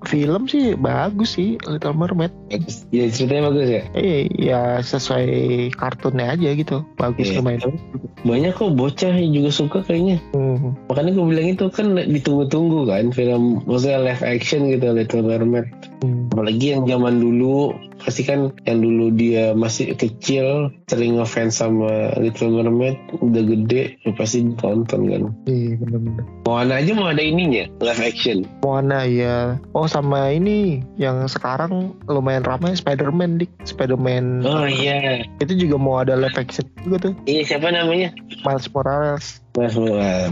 film 0.04 0.46
sih 0.46 0.76
bagus 0.76 1.34
sih 1.34 1.58
Little 1.62 1.94
Mermaid. 1.94 2.30
Bagus. 2.46 2.86
ya 2.90 3.08
ceritanya 3.08 3.42
bagus 3.48 3.66
ya 3.68 3.82
Eh, 3.92 4.22
ya 4.30 4.60
sesuai 4.78 5.26
kartunnya 5.72 6.30
aja 6.30 6.48
gitu. 6.52 6.86
Bagus 6.94 7.26
Iya. 7.26 7.40
lumayan. 7.40 7.74
banyak 8.22 8.51
kok 8.52 8.76
bocah 8.76 9.12
yang 9.12 9.32
juga 9.32 9.50
suka 9.50 9.78
kayaknya 9.82 10.20
Hmm. 10.32 10.76
makanya 10.86 11.10
gue 11.16 11.24
bilang 11.26 11.46
itu 11.48 11.64
kan 11.68 11.96
ditunggu-tunggu 11.96 12.86
kan 12.86 13.10
film 13.10 13.64
maksudnya 13.66 13.98
live 14.00 14.22
action 14.22 14.68
gitu 14.68 14.92
Little 14.92 15.24
Mermaid 15.24 15.68
Hmm. 16.02 16.30
apalagi 16.30 16.74
yang 16.74 16.86
zaman 16.86 17.18
dulu 17.18 17.72
pasti 18.02 18.22
kan 18.26 18.50
yang 18.66 18.82
dulu 18.82 19.14
dia 19.14 19.54
masih 19.54 19.94
kecil 19.94 20.70
sering 20.90 21.16
ngefans 21.18 21.62
sama 21.62 22.12
Little 22.18 22.50
Mermaid 22.50 22.98
udah 23.22 23.42
gede 23.46 23.96
ya 24.02 24.10
pasti 24.14 24.42
ditonton 24.46 25.00
kan 25.08 25.22
Iya 25.46 25.78
bener-bener. 25.78 26.24
Moana 26.46 26.82
aja 26.82 26.92
mau 26.92 27.08
ada 27.08 27.22
ininya 27.22 27.64
live 27.80 28.02
action 28.02 28.44
Moana 28.66 29.06
ya. 29.06 29.56
Oh 29.72 29.86
sama 29.86 30.34
ini 30.34 30.82
yang 30.98 31.24
sekarang 31.30 31.94
lumayan 32.10 32.42
ramai 32.42 32.74
Spider-Man 32.74 33.38
dik. 33.42 33.50
Spider-Man 33.64 34.42
oh 34.42 34.66
iya 34.66 35.22
itu 35.38 35.54
juga 35.54 35.76
mau 35.78 36.02
ada 36.02 36.18
live 36.18 36.36
action 36.36 36.66
juga 36.82 37.10
tuh. 37.10 37.14
iya 37.30 37.46
siapa 37.46 37.70
namanya 37.70 38.10
Miles 38.42 38.66
Morales. 38.74 39.38
Mas 39.52 39.76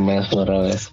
Miles 0.01 0.29
Morales 0.33 0.89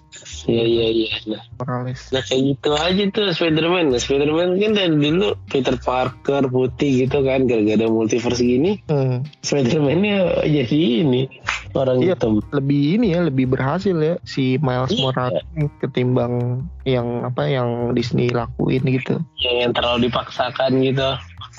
iya 0.46 0.64
iya 0.64 0.86
iya 0.90 1.12
nah, 1.26 1.42
Morales. 1.58 2.08
nah 2.10 2.22
kayak 2.22 2.42
gitu 2.56 2.70
aja 2.72 3.02
tuh 3.10 3.24
Spiderman 3.30 3.90
nah, 3.90 4.00
Spiderman 4.00 4.56
kan 4.56 4.72
dari 4.72 4.94
dulu 4.94 5.36
Peter 5.46 5.76
Parker 5.76 6.46
putih 6.46 7.06
gitu 7.06 7.22
kan 7.22 7.44
gara-gara 7.44 7.86
multiverse 7.86 8.40
gini 8.40 8.80
Hmm. 8.88 9.22
Spiderman-nya 9.42 10.44
jadi 10.44 10.80
ini 11.04 11.28
orang 11.72 12.00
Iya. 12.00 12.16
hitam 12.16 12.40
Lebih 12.48 12.82
ini 12.96 13.06
ya 13.12 13.20
lebih 13.24 13.46
berhasil 13.48 13.92
ya 13.94 14.16
si 14.24 14.56
Miles 14.58 14.90
Iya. 14.90 15.02
Morales 15.04 15.44
ketimbang 15.78 16.64
yang 16.82 17.22
apa 17.22 17.44
yang 17.44 17.92
Disney 17.92 18.32
lakuin 18.32 18.80
gitu. 18.86 19.20
yang, 19.38 19.68
yang 19.68 19.72
terlalu 19.72 20.08
dipaksakan 20.08 20.80
gitu 20.80 21.08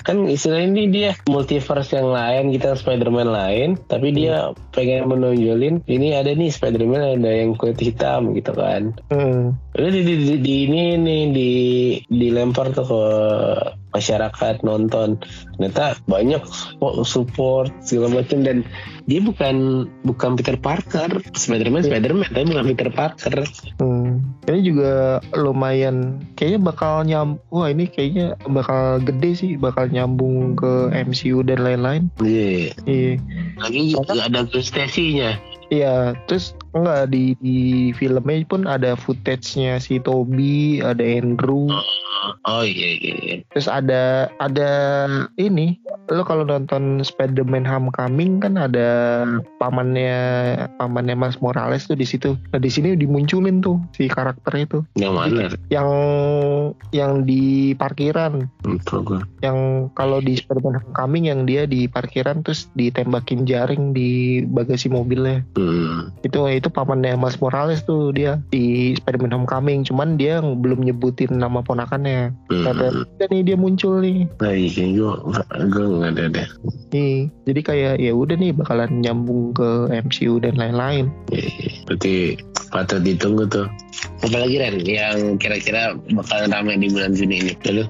kan 0.02 0.26
istilahnya 0.26 0.68
ini 0.72 0.84
dia 0.90 1.10
multiverse 1.28 1.96
yang 1.96 2.10
lain 2.10 2.54
kita 2.54 2.76
Spider-Man 2.76 3.28
lain 3.30 3.68
tapi 3.88 4.12
dia 4.14 4.52
pengen 4.72 5.10
menonjolin 5.10 5.84
ini 5.86 6.16
ada 6.16 6.32
nih 6.32 6.50
Spider-Man 6.52 7.20
ada 7.20 7.30
yang 7.30 7.56
kulit 7.56 7.80
hitam 7.80 8.32
gitu 8.36 8.52
kan. 8.54 8.96
Hmm. 9.12 9.56
Udah 9.76 9.90
di, 9.90 10.02
di, 10.02 10.14
di, 10.18 10.34
di 10.42 10.54
ini 10.66 10.98
nih 10.98 11.22
di 11.30 11.50
dilempar 12.10 12.74
tuh 12.74 12.86
ke 12.86 13.02
masyarakat 13.94 14.62
nonton. 14.62 15.18
Ternyata 15.56 15.98
banyak 16.06 16.42
support 17.06 17.70
segala 17.82 18.22
macam. 18.22 18.42
Dan 18.42 18.66
dia 19.06 19.20
bukan 19.22 19.86
bukan 20.06 20.30
Peter 20.38 20.56
Parker. 20.58 21.22
Spider-Man 21.34 21.86
Spider-Man 21.86 22.30
tapi 22.30 22.44
bukan 22.50 22.66
Peter 22.74 22.90
Parker. 22.90 23.46
Hmm. 23.78 24.19
Ini 24.50 24.60
juga 24.66 24.92
lumayan 25.32 25.96
kayaknya 26.34 26.60
bakal 26.60 27.02
nyam 27.02 27.38
wah 27.48 27.70
ini 27.70 27.86
kayaknya 27.86 28.34
bakal 28.44 28.98
gede 28.98 29.30
sih 29.32 29.50
bakal 29.54 29.86
nyambung 29.86 30.54
ke 30.54 30.90
MCU 30.92 31.40
dan 31.40 31.62
lain-lain. 31.62 32.10
iya 32.18 32.74
Iya. 32.82 33.12
lagi 33.56 33.94
Soalnya- 33.94 34.26
ada 34.26 34.40
Gwen 34.44 34.64
Stacy-nya 34.64 35.38
Iya, 35.70 36.18
terus 36.26 36.52
enggak 36.74 37.14
di, 37.14 37.38
di 37.38 37.90
filmnya 37.94 38.42
pun 38.46 38.66
ada 38.66 38.98
footage-nya 38.98 39.78
si 39.78 40.02
Toby, 40.02 40.82
ada 40.82 41.02
Andrew, 41.02 41.70
oh 42.46 42.64
iya 42.66 42.88
iya, 43.00 43.14
iya. 43.22 43.36
terus 43.50 43.66
ada 43.66 44.28
ada 44.38 44.70
ini 45.38 45.78
lo 46.10 46.26
kalau 46.26 46.42
nonton 46.42 46.98
Spider-Man 47.06 47.62
Homecoming 47.62 48.42
kan 48.42 48.58
ada 48.58 49.22
pamannya 49.62 50.18
pamannya 50.76 51.14
Mas 51.14 51.38
Morales 51.38 51.86
tuh 51.86 51.94
di 51.94 52.02
situ. 52.02 52.34
Nah 52.50 52.58
di 52.58 52.66
sini 52.66 52.98
dimunculin 52.98 53.62
tuh 53.62 53.78
si 53.94 54.10
karakter 54.10 54.50
itu. 54.58 54.82
Yang 54.98 55.14
mana? 55.14 55.40
Yang 55.70 55.90
yang 56.90 57.12
di 57.22 57.72
parkiran. 57.78 58.50
Lupa 58.66 58.96
gue. 59.06 59.20
Yang 59.46 59.58
kalau 59.94 60.18
di 60.18 60.34
Spider-Man 60.34 60.82
Homecoming 60.82 61.24
yang 61.30 61.40
dia 61.46 61.62
di 61.70 61.86
parkiran 61.86 62.42
terus 62.42 62.66
ditembakin 62.74 63.46
jaring 63.46 63.94
di 63.94 64.42
bagasi 64.50 64.90
mobilnya. 64.90 65.46
Hmm. 65.60 66.08
Itu 66.24 66.48
itu 66.48 66.68
pamannya 66.72 67.20
Mas 67.20 67.36
Morales 67.38 67.84
tuh 67.84 68.16
dia 68.16 68.40
di 68.48 68.96
Spider-Man 68.96 69.34
Homecoming. 69.36 69.84
Cuman 69.84 70.16
dia 70.16 70.40
belum 70.40 70.80
nyebutin 70.84 71.36
nama 71.36 71.60
ponakannya. 71.60 72.32
Hmm. 72.48 72.64
Kata 72.64 72.84
"Udah 73.04 73.26
nih 73.28 73.42
dia 73.44 73.56
muncul 73.60 74.00
nih. 74.00 74.24
Nah 74.40 74.54
iya 74.56 74.84
gue 74.88 75.12
gue 75.68 75.84
nggak 75.84 76.12
ada 76.16 76.24
deh. 76.32 76.48
Nih, 76.90 77.30
jadi 77.46 77.60
kayak 77.60 77.94
ya 78.02 78.12
udah 78.16 78.36
nih 78.40 78.52
bakalan 78.56 78.90
nyambung 79.04 79.52
ke 79.54 79.92
MCU 79.92 80.40
dan 80.42 80.56
lain-lain. 80.56 81.12
Iya, 81.30 81.86
Berarti 81.86 82.40
patut 82.72 83.00
ditunggu 83.04 83.44
tuh. 83.46 83.66
Apalagi 84.20 84.60
Ren 84.60 84.76
yang 84.84 85.16
kira-kira 85.40 85.96
bakalan 86.12 86.52
ramai 86.52 86.76
di 86.76 86.92
bulan 86.92 87.16
Juni 87.16 87.40
ini. 87.40 87.52
Lalu, 87.64 87.84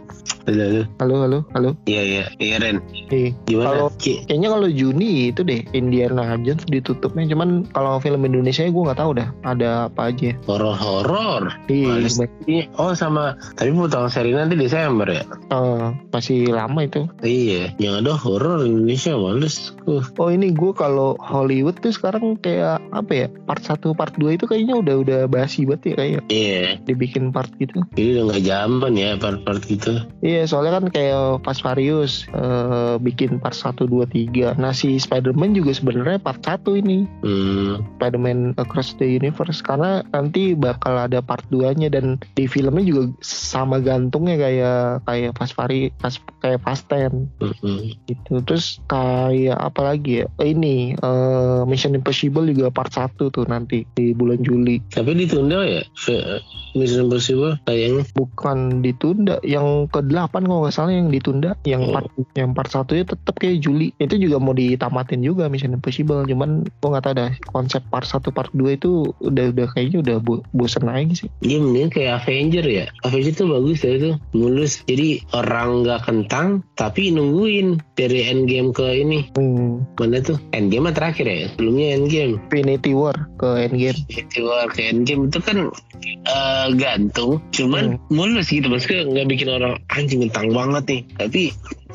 lalu, 0.47 0.81
Halo, 1.03 1.15
halo, 1.27 1.39
halo. 1.55 1.71
iya 1.91 2.03
iya 2.03 2.25
iya 2.39 2.57
Ren. 2.63 2.79
Nih, 3.11 3.35
Gimana? 3.51 3.67
Kalau 3.75 3.87
Ki? 3.99 4.23
kayaknya 4.31 4.49
kalau 4.55 4.69
Juni 4.71 5.35
itu 5.35 5.43
deh 5.43 5.67
Indiana 5.75 6.39
Jones 6.39 6.63
ditutupnya. 6.71 7.27
Cuman 7.27 7.67
kalau 7.75 7.99
film 7.99 8.23
Indonesia 8.23 8.63
gue 8.63 8.83
nggak 8.87 9.01
tahu 9.03 9.19
dah 9.19 9.29
ada 9.43 9.91
apa 9.91 10.15
aja. 10.15 10.31
Horor-horor. 10.47 11.51
Iya. 11.67 12.07
Iya. 12.47 12.65
Oh 12.79 12.95
sama 12.95 13.35
tapi 13.59 13.75
potong 13.75 14.07
seri 14.07 14.31
nanti 14.31 14.55
Desember 14.55 15.11
ya? 15.11 15.27
eh, 15.51 15.87
masih 16.15 16.55
lama 16.55 16.87
itu. 16.87 17.11
Iya. 17.27 17.75
Yang 17.83 17.95
ada 18.07 18.13
horor 18.15 18.63
Indonesia 18.63 19.19
males. 19.19 19.75
Uh. 19.91 20.03
Oh 20.23 20.31
ini 20.31 20.55
gue 20.55 20.71
kalau 20.73 21.19
Hollywood 21.19 21.83
tuh 21.83 21.91
sekarang 21.91 22.39
kayak 22.39 22.79
apa 22.95 23.13
ya 23.13 23.27
part 23.51 23.67
1 23.67 23.83
part 23.99 24.15
2 24.15 24.39
itu 24.39 24.47
kayaknya 24.47 24.79
udah 24.79 24.95
udah 25.03 25.21
basi 25.27 25.67
banget 25.67 25.99
ya 25.99 26.20
Iya. 26.29 26.77
dibikin 26.85 27.31
part 27.31 27.49
gitu. 27.57 27.81
Jadi 27.95 28.19
udah 28.19 28.25
nggak 28.31 28.45
zaman 28.45 28.93
ya 28.99 29.11
part-part 29.17 29.63
gitu. 29.65 30.03
Iya 30.21 30.45
soalnya 30.45 30.81
kan 30.81 30.87
kayak 30.91 31.45
Fast 31.47 31.63
Furious 31.63 32.27
eh, 32.35 32.97
bikin 33.01 33.39
part 33.39 33.57
1, 33.57 33.87
2, 33.87 34.05
3. 34.33 34.59
Nah 34.61 34.75
si 34.75 34.99
Spider-Man 34.99 35.55
juga 35.57 35.73
sebenarnya 35.73 36.19
part 36.21 36.43
1 36.43 36.81
ini. 36.83 37.07
Hmm. 37.23 37.81
Spider-Man 37.99 38.59
Across 38.59 38.99
the 38.99 39.07
Universe 39.07 39.63
karena 39.63 40.03
nanti 40.11 40.53
bakal 40.59 40.99
ada 40.99 41.23
part 41.23 41.45
2-nya 41.49 41.93
dan 41.93 42.19
di 42.35 42.45
filmnya 42.51 42.83
juga 42.83 43.13
sama 43.23 43.79
gantungnya 43.79 44.37
kayak 44.37 45.07
kayak 45.07 45.33
Fast 45.39 45.55
Furious 45.55 45.93
pas 46.01 46.15
kayak 46.43 46.61
Fast 46.65 46.89
10 46.91 47.29
Mm-mm. 47.41 47.95
gitu. 48.09 48.43
Terus 48.45 48.81
kayak 48.89 49.59
apa 49.59 49.81
lagi 49.95 50.25
ya? 50.25 50.27
Eh, 50.43 50.53
ini 50.57 50.97
eh, 50.97 51.63
Mission 51.69 51.95
Impossible 51.95 52.51
juga 52.51 52.73
part 52.73 52.91
1 52.91 53.15
tuh 53.31 53.45
nanti 53.47 53.85
di 53.95 54.13
bulan 54.17 54.41
Juli. 54.43 54.81
Tapi 54.91 55.13
ditunda 55.15 55.63
ya? 55.63 55.83
F- 56.13 56.43
Mission 56.71 57.07
Impossible 57.07 57.59
kayaknya. 57.67 58.07
Bukan 58.15 58.79
ditunda, 58.81 59.43
yang 59.43 59.91
ke-8 59.91 60.31
kalau 60.41 60.63
nggak 60.63 60.71
salah 60.71 60.95
yang 60.95 61.11
ditunda, 61.11 61.59
yang 61.63 61.83
Oh. 61.83 61.93
part 61.93 62.07
yang 62.33 62.55
part 62.55 62.71
1 62.71 62.95
nya 62.95 63.05
tetap 63.05 63.35
kayak 63.37 63.59
Juli. 63.59 63.91
Itu 63.97 64.15
juga 64.15 64.39
mau 64.39 64.53
ditamatin 64.53 65.19
juga 65.19 65.51
Mission 65.51 65.75
Impossible, 65.75 66.23
cuman 66.25 66.63
gua 66.79 66.89
nggak 66.95 67.05
tahu 67.05 67.15
dah 67.17 67.31
konsep 67.51 67.83
part 67.89 68.07
1 68.07 68.31
part 68.31 68.51
2 68.53 68.79
itu 68.79 68.91
udah 69.19 69.51
udah 69.51 69.67
kayaknya 69.71 69.99
udah 70.01 70.17
bo- 70.19 70.45
bosen 70.51 70.87
aja 70.87 71.11
sih. 71.17 71.29
Iya 71.41 71.59
mending 71.59 71.91
kayak 71.91 72.23
Avenger 72.23 72.63
ya. 72.63 72.87
Avenger 73.03 73.35
tuh 73.35 73.49
bagus 73.51 73.83
ya 73.83 73.91
itu. 73.93 74.11
Mulus. 74.31 74.87
Jadi 74.87 75.27
orang 75.33 75.83
nggak 75.83 76.07
kentang 76.07 76.63
tapi 76.75 77.11
nungguin 77.11 77.83
dari 77.95 78.25
Endgame 78.25 78.71
ke 78.71 78.87
ini. 78.97 79.27
Hmm, 79.35 79.83
Mana 79.99 80.23
tuh? 80.23 80.39
Endgame 80.51 80.95
terakhir 80.95 81.27
ya? 81.27 81.51
Sebelumnya 81.53 81.99
Endgame. 81.99 82.39
Infinity 82.47 82.95
War 82.95 83.17
ke 83.37 83.67
Endgame. 83.67 83.99
Infinity 84.07 84.41
War 84.41 84.67
ke 84.71 84.81
Endgame 84.87 85.27
itu 85.27 85.39
kan 85.43 85.59
eh, 86.07 86.67
gantung. 86.77 87.41
Cuman 87.53 88.01
mulus 88.13 88.51
gitu. 88.51 88.69
Maksudnya 88.69 89.07
nggak 89.09 89.27
bikin 89.31 89.49
orang 89.49 89.75
anjing 89.93 90.25
kentang 90.29 90.53
banget 90.53 90.85
nih. 90.89 91.03
Tapi 91.17 91.43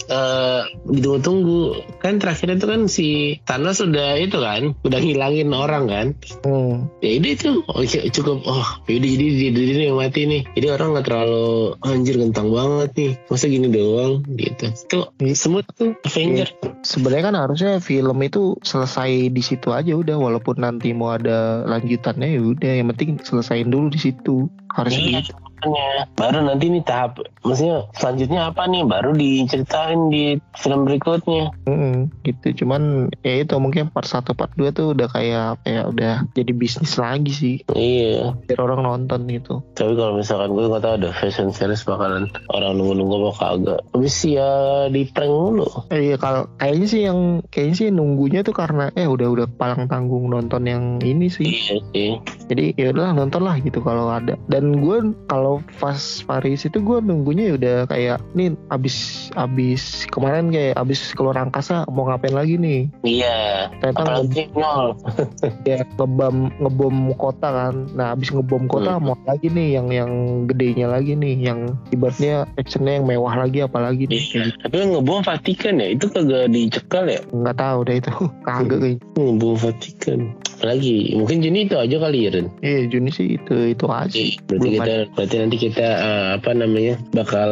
eh 0.10 0.64
ditunggu-tunggu. 0.86 1.62
Kan 2.00 2.22
terakhir 2.22 2.56
itu 2.56 2.66
kan 2.66 2.82
si 2.92 3.08
Thanos 3.44 3.82
udah 3.82 4.20
itu 4.20 4.38
kan 4.38 4.76
udah 4.86 5.00
ngilangin 5.02 5.52
orang 5.52 5.86
kan. 5.90 6.08
Hmm. 6.46 6.90
ya 7.02 7.18
ini 7.18 7.36
tuh 7.38 7.66
oke, 7.66 8.00
cukup. 8.14 8.46
Oh 8.46 8.68
yaudah 8.86 9.10
jadi 9.10 9.26
dia 9.26 9.50
dia 9.52 9.90
yang 9.92 10.00
mati 10.00 10.28
nih. 10.30 10.42
Jadi 10.54 10.68
orang 10.70 10.96
nggak 10.96 11.06
terlalu 11.06 11.78
anjir 11.82 12.16
kentang 12.20 12.50
banget 12.54 12.90
nih. 12.96 13.12
Masa 13.28 13.46
gini 13.50 13.68
doang 13.72 14.14
gitu. 14.36 14.66
Tuh 14.90 15.06
semut 15.34 15.66
tuh 15.76 15.98
Avenger. 16.06 16.50
Sebenarnya 16.86 17.24
kan 17.32 17.36
harusnya 17.36 17.72
film 17.82 18.18
itu 18.22 18.58
selesai 18.62 19.34
di 19.34 19.42
situ 19.44 19.74
aja 19.74 19.94
udah 19.96 20.18
walaupun 20.18 20.62
nanti 20.62 20.94
mau 20.94 21.14
ada 21.14 21.66
lanjutannya 21.66 22.38
ya 22.38 22.42
udah. 22.42 22.72
Yang 22.82 22.88
penting 22.96 23.10
selesaiin 23.22 23.70
dulu 23.70 23.90
di 23.92 24.00
situ. 24.00 24.48
Harus 24.76 24.92
Iya, 24.96 25.24
gitu. 25.24 25.34
Makanya. 25.72 26.04
baru 26.16 26.40
nanti 26.46 26.66
nih 26.72 26.84
tahap 26.86 27.22
maksudnya 27.46 27.86
selanjutnya 27.98 28.42
apa 28.50 28.66
nih? 28.66 28.84
Baru 28.86 29.14
diceritain 29.14 30.10
di 30.10 30.38
film 30.58 30.90
berikutnya. 30.90 31.54
Mm, 31.70 32.10
gitu. 32.26 32.66
Cuman 32.66 33.14
ya 33.22 33.46
itu 33.46 33.54
mungkin 33.62 33.94
part 33.94 34.10
1 34.10 34.34
part 34.34 34.52
2 34.58 34.74
tuh 34.74 34.98
udah 34.98 35.08
kayak 35.10 35.44
apa 35.60 35.66
ya 35.70 35.82
udah 35.88 36.14
jadi 36.34 36.52
bisnis 36.52 36.98
lagi 36.98 37.32
sih. 37.32 37.56
Iya. 37.72 38.36
Biar 38.50 38.60
orang 38.62 38.82
nonton 38.86 39.30
gitu. 39.30 39.62
Tapi 39.78 39.94
kalau 39.94 40.18
misalkan 40.18 40.54
gue 40.54 40.66
nggak 40.66 40.84
tahu 40.84 40.94
ada 41.00 41.10
fashion 41.14 41.54
series 41.54 41.86
bakalan 41.86 42.28
orang 42.50 42.78
nunggu-nunggu 42.78 43.16
apa 43.16 43.32
kagak 43.38 43.80
habis 43.94 44.18
ya 44.26 44.52
di 44.90 45.06
prank 45.08 45.32
mulu. 45.32 45.68
Eh, 45.94 46.12
iya 46.12 46.18
kalau 46.18 46.50
kayaknya 46.58 46.88
sih 46.90 47.02
yang 47.06 47.20
kayaknya 47.54 47.76
sih 47.78 47.88
nunggunya 47.94 48.42
tuh 48.42 48.56
karena 48.58 48.90
eh 48.98 49.08
udah 49.08 49.28
udah 49.30 49.48
palang 49.56 49.86
tanggung 49.86 50.28
nonton 50.28 50.66
yang 50.66 50.84
ini 51.06 51.30
sih. 51.30 51.48
Iya 51.48 51.78
sih. 51.94 52.12
Jadi 52.50 52.76
ya 52.76 52.92
udahlah 52.92 53.14
nonton 53.14 53.42
lah 53.46 53.56
gitu 53.62 53.80
kalau 53.86 54.10
ada. 54.10 54.36
Dan 54.50 54.82
gue 54.82 55.14
kalau 55.30 55.55
Fast 55.72 56.24
Paris 56.24 56.64
itu 56.64 56.78
gue 56.78 56.98
nunggunya 57.00 57.50
ya 57.50 57.54
udah 57.56 57.78
kayak 57.86 58.18
nih 58.32 58.54
abis 58.68 58.96
abis 59.34 59.84
kemarin 60.08 60.50
kayak 60.50 60.76
abis 60.76 61.12
keluar 61.12 61.36
angkasa 61.36 61.84
mau 61.88 62.06
ngapain 62.06 62.32
lagi 62.32 62.56
nih 62.56 62.88
iya 63.02 63.68
ternyata 63.78 64.02
apalagi 64.22 64.50
nol 64.52 64.96
ya 65.70 65.84
ngebom 65.96 66.36
ngebom 66.58 66.96
kota 67.16 67.48
kan 67.48 67.76
nah 67.92 68.12
abis 68.12 68.30
ngebom 68.30 68.66
kota 68.66 68.88
Hmm. 68.96 69.02
mau 69.04 69.18
lagi 69.26 69.48
nih 69.48 69.76
yang 69.76 69.88
yang 69.90 70.12
gedenya 70.46 70.88
lagi 70.88 71.14
nih 71.14 71.36
yang 71.42 71.60
ibaratnya 71.90 72.46
actionnya 72.56 72.96
yang 72.96 73.06
mewah 73.06 73.36
lagi 73.36 73.60
apalagi 73.60 74.06
nih 74.06 74.22
Iya. 74.26 74.52
Tapi 74.60 74.76
yang 74.78 74.92
ngebom 74.94 75.22
Vatikan 75.22 75.78
ya 75.78 75.88
itu 75.90 76.06
kagak 76.08 76.48
dicekal 76.48 77.06
ya? 77.06 77.20
nggak 77.28 77.56
tahu 77.56 77.80
deh 77.84 77.98
itu 77.98 78.12
kagak 78.48 78.80
kayak 78.80 78.98
Ngebom 79.16 79.56
Vatikan. 79.56 80.20
Apalagi 80.56 80.96
mungkin 81.14 81.38
Juni 81.40 81.68
itu 81.68 81.76
aja 81.76 81.96
kali 81.98 82.20
ya 82.22 82.30
Ren. 82.32 82.48
iya 82.62 82.86
Juni 82.86 83.10
sih 83.10 83.36
itu 83.36 83.54
itu 83.70 83.86
aja 83.86 84.16
Iya, 84.16 84.40
Berarti 84.42 84.56
Belum 84.56 84.72
kita 84.74 84.94
berarti 85.12 85.35
nanti 85.42 85.58
kita 85.60 85.88
eh, 85.88 86.28
apa 86.40 86.52
namanya 86.56 86.96
bakal 87.12 87.50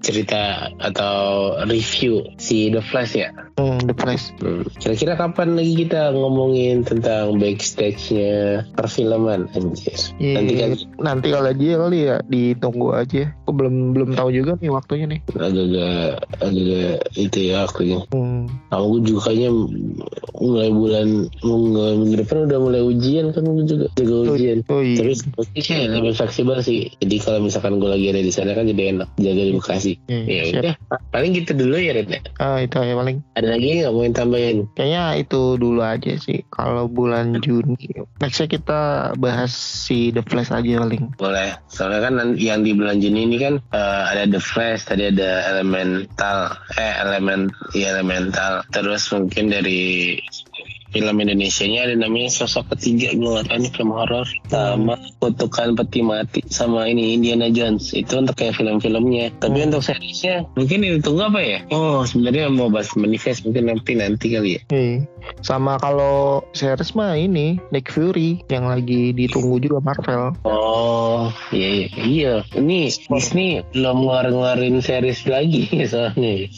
cerita 0.00 0.70
atau 0.80 1.52
review 1.66 2.24
si 2.36 2.70
The 2.70 2.80
Flash 2.80 3.14
ya. 3.16 3.30
hmm, 3.58 3.84
The 3.84 3.94
Flash 3.94 4.32
Hmm. 4.40 4.64
Kira-kira 4.80 5.20
kapan 5.20 5.52
lagi 5.52 5.84
kita 5.84 6.16
ngomongin 6.16 6.80
tentang 6.86 7.36
backstage-nya 7.36 8.64
perfilman 8.72 9.52
anjir. 9.52 9.92
Iya, 10.16 10.40
Nanti 10.40 10.52
kan 10.56 10.70
nanti 10.96 11.26
kalau 11.28 11.52
dia 11.52 11.74
kali 11.76 11.98
ya 12.08 12.16
ditunggu 12.24 12.88
aja 12.94 13.34
aku 13.44 13.52
belum 13.52 13.92
belum 13.92 14.10
tahu 14.16 14.28
juga 14.32 14.56
nih 14.56 14.70
waktunya 14.72 15.06
nih 15.10 15.20
agak-agak 15.34 16.14
agak 16.40 16.96
itu 17.18 17.38
ya 17.52 17.66
akunya. 17.68 17.98
hmm. 18.14 18.48
Aku 18.72 19.02
juga 19.04 19.28
kayaknya 19.28 19.50
mulai 20.40 20.68
bulan 20.72 21.08
mulai 21.44 21.92
minggu 22.00 22.16
depan 22.24 22.48
udah 22.48 22.58
mulai 22.60 22.80
ujian 22.80 23.34
kan 23.34 23.44
juga 23.44 23.86
jaga 23.98 24.14
ujian. 24.32 24.58
oh 24.72 24.80
iya 24.80 24.98
Terus 25.04 25.18
pasti 25.36 25.58
sih 25.60 25.76
lebih 25.84 26.12
fleksibel 26.16 26.58
sih. 26.64 26.88
Jadi 27.10 27.26
kalau 27.26 27.42
misalkan 27.42 27.82
gue 27.82 27.90
lagi 27.90 28.06
ada 28.06 28.22
di 28.22 28.30
sana 28.30 28.54
kan 28.54 28.70
jadi 28.70 28.94
enak 28.94 29.10
jaga 29.18 29.42
di 29.42 29.52
Bekasi. 29.58 29.92
Iya, 30.06 30.22
Ya 30.30 30.42
udah, 30.62 30.74
paling 31.10 31.34
gitu 31.34 31.58
dulu 31.58 31.74
ya 31.74 31.90
Red. 31.90 32.06
ya. 32.06 32.22
ah 32.38 32.62
itu 32.62 32.78
ya 32.78 32.94
paling 32.94 33.18
Ada 33.34 33.48
lagi 33.50 33.82
nggak 33.82 33.90
mau 33.90 34.02
yang 34.06 34.14
tambahin? 34.14 34.58
Kayaknya 34.78 35.02
itu 35.18 35.40
dulu 35.58 35.82
aja 35.82 36.12
sih. 36.22 36.46
Kalau 36.54 36.86
bulan 36.86 37.34
Juni, 37.42 37.90
nextnya 38.22 38.46
kita 38.46 38.80
bahas 39.18 39.50
si 39.50 40.14
The 40.14 40.22
Flash 40.22 40.54
aja 40.54 40.86
paling. 40.86 41.18
Boleh. 41.18 41.58
Soalnya 41.66 42.06
kan 42.06 42.14
yang 42.38 42.62
di 42.62 42.78
bulan 42.78 43.02
Juni 43.02 43.26
ini 43.26 43.42
kan 43.42 43.58
eh, 43.74 44.02
ada 44.14 44.30
The 44.30 44.38
Flash, 44.38 44.86
tadi 44.86 45.10
ada 45.10 45.50
Elemental, 45.50 46.54
eh 46.78 46.94
element, 47.02 47.50
ya 47.74 47.98
Elemental. 47.98 48.62
Terus 48.70 49.10
mungkin 49.10 49.50
dari 49.50 50.14
film 50.90 51.16
Indonesia-nya 51.18 51.86
ada 51.86 51.94
namanya 51.96 52.30
sosok 52.30 52.74
ketiga 52.76 53.14
gue 53.14 53.42
tahu 53.46 53.56
ini 53.56 53.68
film 53.70 53.90
horor 53.94 54.26
sama 54.50 54.98
kutukan 55.22 55.78
peti 55.78 56.00
mati 56.02 56.40
sama 56.50 56.86
ini 56.86 57.14
Indiana 57.14 57.48
Jones 57.50 57.94
itu 57.94 58.18
untuk 58.18 58.34
kayak 58.36 58.58
film-filmnya 58.58 59.30
tapi 59.38 59.60
Hmm. 59.60 59.72
untuk 59.72 59.82
seriesnya 59.84 60.46
mungkin 60.56 60.82
tunggu 61.04 61.22
apa 61.26 61.40
ya 61.42 61.58
oh 61.70 62.02
sebenarnya 62.02 62.48
mau 62.48 62.72
bahas 62.72 62.90
manifest 62.96 63.44
mungkin 63.44 63.68
nanti 63.68 63.92
nanti 63.94 64.26
kali 64.32 64.50
ya 64.56 64.60
Nih, 64.70 65.04
sama 65.44 65.76
kalau 65.78 66.40
series 66.56 66.94
mah 66.94 67.12
ini 67.14 67.60
Nick 67.70 67.92
Fury 67.92 68.40
yang 68.48 68.66
lagi 68.66 69.12
ditunggu 69.12 69.60
juga 69.60 69.78
Marvel. 69.84 70.32
Oh, 70.48 71.28
iya, 71.52 71.84
iya. 71.84 71.88
iya. 72.00 72.34
Ini 72.56 72.88
Disney 73.10 73.60
belum 73.74 74.08
ngeluarin 74.08 74.80
series 74.80 75.26
lagi 75.28 75.68
soalnya. 75.90 76.48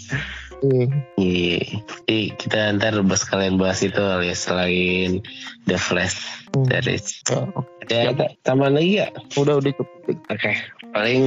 Iya. 0.62 0.86
Iya. 1.18 1.58
Jadi 2.06 2.18
kita 2.38 2.58
ntar 2.78 2.94
bahas 3.02 3.26
kalian 3.26 3.58
bahas 3.58 3.82
itu 3.82 3.98
ya 3.98 4.34
selain 4.34 5.18
The 5.66 5.78
Flash 5.78 6.42
Hmm. 6.52 6.68
dari 6.68 7.00
Oh, 7.32 7.64
ada 7.82 7.96
ada 8.14 8.26
tambahan 8.42 8.78
lagi 8.78 9.02
ya? 9.02 9.06
udah 9.34 9.58
udah 9.58 9.72
cukup. 9.74 9.88
Oke, 10.28 10.50
paling 10.90 11.22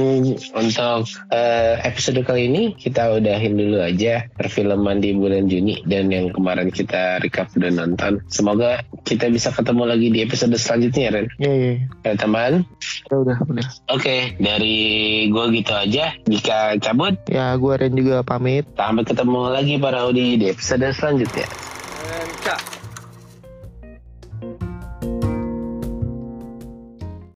untuk 0.52 1.08
eh, 1.32 1.80
episode 1.82 2.20
kali 2.22 2.44
ini 2.46 2.62
kita 2.76 3.08
udahin 3.12 3.56
dulu 3.56 3.80
aja 3.80 4.28
perfilman 4.36 5.00
di 5.00 5.16
bulan 5.16 5.48
Juni 5.48 5.80
dan 5.84 6.12
yang 6.12 6.28
kemarin 6.30 6.68
kita 6.68 7.20
recap 7.20 7.48
udah 7.56 7.72
nonton. 7.72 8.20
Semoga 8.28 8.84
kita 9.04 9.28
bisa 9.28 9.48
ketemu 9.48 9.82
lagi 9.88 10.08
di 10.12 10.20
episode 10.20 10.52
selanjutnya, 10.54 11.08
Ren. 11.10 11.26
Iya 11.40 11.52
iya. 11.56 11.72
Ada 12.04 12.16
tambahan? 12.20 12.54
Udah 13.08 13.18
udah 13.24 13.36
udah. 13.48 13.66
Oke, 13.90 14.36
dari 14.36 14.76
gue 15.28 15.44
gitu 15.56 15.72
aja. 15.72 16.12
Jika 16.24 16.76
cabut, 16.78 17.16
Ya 17.26 17.56
gue 17.56 17.74
Ren 17.74 17.96
juga 17.96 18.20
pamit. 18.22 18.68
sampai 18.76 19.04
ketemu 19.04 19.40
lagi 19.50 19.74
para 19.76 20.04
Audi 20.04 20.36
di 20.36 20.46
episode 20.52 20.84
selanjutnya. 20.92 21.48
Cak, 22.44 22.60